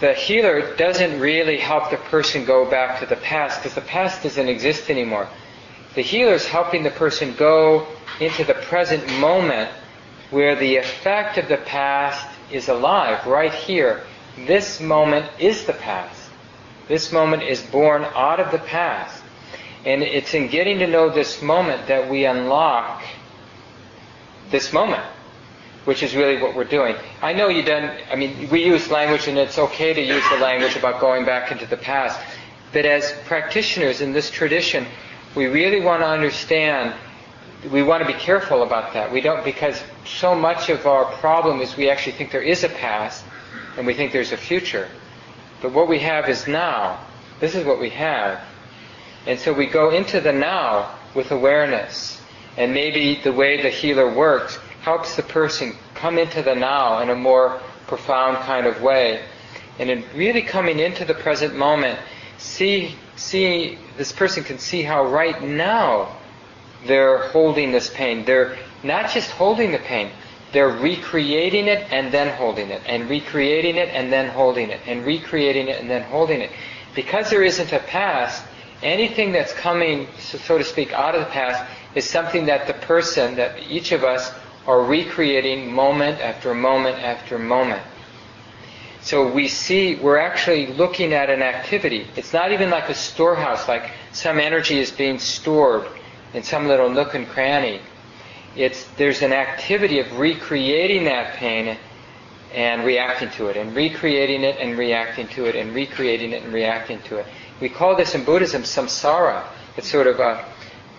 the 0.00 0.14
healer 0.14 0.74
doesn't 0.76 1.20
really 1.20 1.58
help 1.58 1.90
the 1.90 1.96
person 1.96 2.44
go 2.44 2.68
back 2.68 3.00
to 3.00 3.06
the 3.06 3.16
past 3.16 3.60
because 3.60 3.74
the 3.74 3.82
past 3.82 4.22
doesn't 4.22 4.48
exist 4.48 4.88
anymore. 4.88 5.28
The 5.94 6.02
healer 6.02 6.34
is 6.34 6.46
helping 6.46 6.82
the 6.82 6.90
person 6.90 7.34
go 7.34 7.86
into 8.18 8.44
the 8.44 8.54
present 8.54 9.06
moment 9.20 9.70
where 10.30 10.56
the 10.56 10.76
effect 10.76 11.38
of 11.38 11.48
the 11.48 11.58
past 11.58 12.26
is 12.50 12.68
alive, 12.68 13.26
right 13.26 13.52
here. 13.52 14.02
This 14.46 14.80
moment 14.80 15.30
is 15.38 15.66
the 15.66 15.72
past. 15.74 16.15
This 16.88 17.10
moment 17.12 17.42
is 17.42 17.62
born 17.62 18.04
out 18.04 18.40
of 18.40 18.52
the 18.52 18.58
past. 18.58 19.22
And 19.84 20.02
it's 20.02 20.34
in 20.34 20.48
getting 20.48 20.80
to 20.80 20.86
know 20.86 21.10
this 21.10 21.42
moment 21.42 21.86
that 21.86 22.10
we 22.10 22.24
unlock 22.24 23.02
this 24.50 24.72
moment, 24.72 25.04
which 25.84 26.02
is 26.02 26.14
really 26.16 26.40
what 26.40 26.56
we're 26.56 26.64
doing. 26.64 26.96
I 27.22 27.32
know 27.32 27.48
you 27.48 27.62
don't, 27.62 27.92
I 28.10 28.16
mean, 28.16 28.48
we 28.50 28.64
use 28.64 28.90
language 28.90 29.28
and 29.28 29.38
it's 29.38 29.58
okay 29.58 29.92
to 29.92 30.00
use 30.00 30.24
the 30.30 30.38
language 30.38 30.76
about 30.76 31.00
going 31.00 31.24
back 31.24 31.52
into 31.52 31.66
the 31.66 31.76
past. 31.76 32.20
But 32.72 32.84
as 32.84 33.12
practitioners 33.26 34.00
in 34.00 34.12
this 34.12 34.28
tradition, 34.30 34.86
we 35.36 35.46
really 35.46 35.80
want 35.80 36.02
to 36.02 36.08
understand, 36.08 36.94
we 37.70 37.82
want 37.82 38.02
to 38.04 38.12
be 38.12 38.18
careful 38.18 38.64
about 38.64 38.92
that. 38.94 39.12
We 39.12 39.20
don't, 39.20 39.44
because 39.44 39.80
so 40.04 40.34
much 40.34 40.68
of 40.68 40.86
our 40.86 41.04
problem 41.16 41.60
is 41.60 41.76
we 41.76 41.90
actually 41.90 42.12
think 42.12 42.32
there 42.32 42.42
is 42.42 42.64
a 42.64 42.68
past 42.68 43.24
and 43.76 43.86
we 43.86 43.94
think 43.94 44.12
there's 44.12 44.32
a 44.32 44.36
future. 44.36 44.88
But 45.66 45.72
what 45.72 45.88
we 45.88 45.98
have 45.98 46.28
is 46.28 46.46
now. 46.46 47.04
This 47.40 47.56
is 47.56 47.64
what 47.64 47.80
we 47.80 47.90
have. 47.90 48.40
And 49.26 49.36
so 49.36 49.52
we 49.52 49.66
go 49.66 49.90
into 49.90 50.20
the 50.20 50.32
now 50.32 50.94
with 51.12 51.32
awareness. 51.32 52.22
And 52.56 52.72
maybe 52.72 53.20
the 53.24 53.32
way 53.32 53.60
the 53.60 53.68
healer 53.68 54.08
works 54.14 54.60
helps 54.82 55.16
the 55.16 55.24
person 55.24 55.74
come 55.96 56.18
into 56.18 56.40
the 56.40 56.54
now 56.54 57.00
in 57.00 57.10
a 57.10 57.16
more 57.16 57.60
profound 57.88 58.36
kind 58.44 58.68
of 58.68 58.80
way. 58.80 59.24
And 59.80 59.90
in 59.90 60.04
really 60.14 60.42
coming 60.42 60.78
into 60.78 61.04
the 61.04 61.14
present 61.14 61.56
moment, 61.56 61.98
see, 62.38 62.94
see, 63.16 63.76
this 63.96 64.12
person 64.12 64.44
can 64.44 64.60
see 64.60 64.82
how 64.82 65.04
right 65.04 65.42
now 65.42 66.16
they're 66.86 67.26
holding 67.30 67.72
this 67.72 67.90
pain. 67.90 68.24
They're 68.24 68.56
not 68.84 69.10
just 69.10 69.32
holding 69.32 69.72
the 69.72 69.80
pain, 69.80 70.12
they're 70.52 70.68
recreating 70.68 71.66
it 71.66 71.90
and 71.90 72.12
then 72.12 72.34
holding 72.36 72.70
it, 72.70 72.82
and 72.86 73.08
recreating 73.08 73.76
it 73.76 73.88
and 73.90 74.12
then 74.12 74.28
holding 74.30 74.70
it, 74.70 74.80
and 74.86 75.04
recreating 75.04 75.68
it 75.68 75.80
and 75.80 75.90
then 75.90 76.02
holding 76.02 76.40
it. 76.40 76.50
Because 76.94 77.30
there 77.30 77.42
isn't 77.42 77.72
a 77.72 77.80
past, 77.80 78.44
anything 78.82 79.32
that's 79.32 79.52
coming, 79.52 80.08
so 80.18 80.58
to 80.58 80.64
speak, 80.64 80.92
out 80.92 81.14
of 81.14 81.20
the 81.20 81.30
past 81.30 81.70
is 81.94 82.08
something 82.08 82.46
that 82.46 82.66
the 82.66 82.74
person, 82.74 83.36
that 83.36 83.58
each 83.68 83.92
of 83.92 84.04
us, 84.04 84.32
are 84.66 84.82
recreating 84.82 85.72
moment 85.72 86.20
after 86.20 86.54
moment 86.54 86.98
after 86.98 87.38
moment. 87.38 87.82
So 89.00 89.30
we 89.30 89.46
see, 89.46 89.94
we're 89.94 90.18
actually 90.18 90.66
looking 90.66 91.12
at 91.12 91.30
an 91.30 91.40
activity. 91.40 92.08
It's 92.16 92.32
not 92.32 92.50
even 92.50 92.70
like 92.70 92.88
a 92.88 92.94
storehouse, 92.94 93.68
like 93.68 93.92
some 94.12 94.40
energy 94.40 94.80
is 94.80 94.90
being 94.90 95.20
stored 95.20 95.86
in 96.34 96.42
some 96.42 96.66
little 96.66 96.90
nook 96.90 97.14
and 97.14 97.28
cranny. 97.28 97.80
It's, 98.56 98.84
there's 98.96 99.22
an 99.22 99.32
activity 99.32 99.98
of 100.00 100.18
recreating 100.18 101.04
that 101.04 101.34
pain 101.34 101.76
and 102.54 102.84
reacting 102.84 103.28
to 103.30 103.48
it, 103.48 103.56
and 103.56 103.76
recreating 103.76 104.42
it 104.42 104.56
and 104.58 104.78
reacting 104.78 105.28
to 105.28 105.44
it, 105.44 105.54
and 105.56 105.74
recreating 105.74 106.32
it 106.32 106.42
and 106.42 106.52
reacting 106.52 107.00
to 107.02 107.18
it. 107.18 107.26
We 107.60 107.68
call 107.68 107.96
this 107.96 108.14
in 108.14 108.24
Buddhism 108.24 108.62
samsara. 108.62 109.44
It's 109.76 109.90
sort 109.90 110.06
of 110.06 110.20
a, 110.20 110.44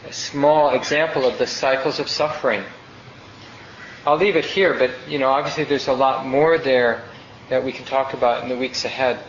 a 0.08 0.14
small 0.14 0.76
example 0.76 1.26
of 1.26 1.40
the 1.40 1.48
cycles 1.48 2.00
of 2.00 2.10
suffering. 2.10 2.64
I'll 4.06 4.18
leave 4.18 4.36
it 4.36 4.46
here, 4.46 4.74
but 4.78 4.92
you 5.08 5.18
know, 5.18 5.30
obviously 5.30 5.64
there's 5.64 5.88
a 5.88 5.94
lot 5.94 6.26
more 6.26 6.58
there 6.58 7.04
that 7.50 7.64
we 7.64 7.72
can 7.72 7.86
talk 7.86 8.14
about 8.14 8.44
in 8.44 8.50
the 8.50 8.58
weeks 8.58 8.86
ahead. 8.86 9.20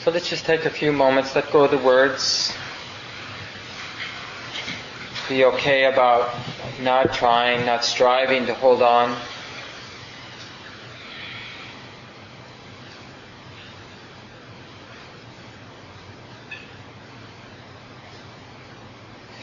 So 0.00 0.10
let's 0.10 0.28
just 0.28 0.46
take 0.46 0.64
a 0.64 0.70
few 0.70 0.92
moments, 0.92 1.34
let 1.34 1.50
go 1.52 1.64
of 1.64 1.70
the 1.70 1.78
words. 1.78 2.52
Be 5.30 5.44
okay 5.44 5.84
about 5.84 6.34
not 6.82 7.14
trying, 7.14 7.64
not 7.64 7.84
striving 7.84 8.46
to 8.46 8.54
hold 8.54 8.82
on. 8.82 9.16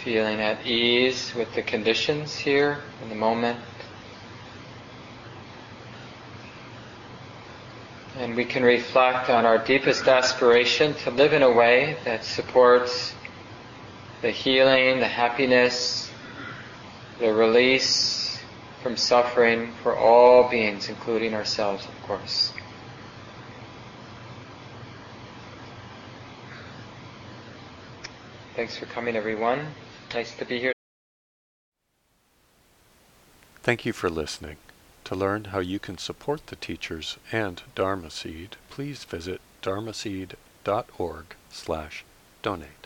Feeling 0.04 0.42
at 0.42 0.66
ease 0.66 1.34
with 1.34 1.56
the 1.56 1.62
conditions 1.62 2.36
here 2.36 2.80
in 3.02 3.08
the 3.08 3.16
moment. 3.16 3.58
And 8.18 8.36
we 8.36 8.44
can 8.44 8.64
reflect 8.64 9.30
on 9.30 9.46
our 9.46 9.58
deepest 9.58 10.06
aspiration 10.06 10.96
to 11.06 11.12
live 11.12 11.32
in 11.32 11.44
a 11.44 11.52
way 11.54 11.96
that 12.04 12.26
supports 12.26 13.14
the 14.22 14.32
healing, 14.32 15.00
the 15.00 15.08
happiness, 15.08 16.12
the 17.20 17.34
release 17.34 18.40
from 18.82 18.96
suffering 18.98 19.74
for 19.84 19.96
all 19.96 20.50
beings, 20.50 20.90
including 20.90 21.34
ourselves, 21.34 21.86
of 21.86 22.04
course. 22.04 22.54
Thanks 28.56 28.78
for 28.78 28.88
coming, 28.88 29.16
everyone. 29.16 29.68
Nice 30.14 30.36
to 30.38 30.46
be 30.46 30.60
here. 30.60 30.74
Thank 33.62 33.86
you 33.86 33.94
for 33.94 34.10
listening. 34.10 34.58
To 35.04 35.16
learn 35.16 35.46
how 35.46 35.60
you 35.60 35.80
can 35.80 35.98
support 35.98 36.48
the 36.48 36.56
teachers 36.56 37.18
and 37.32 37.62
Dharma 37.76 38.10
Seed, 38.10 38.56
please 38.70 39.04
visit 39.04 39.42
dharmaseed.org 39.62 41.26
slash 41.52 42.04
donate. 42.42 42.77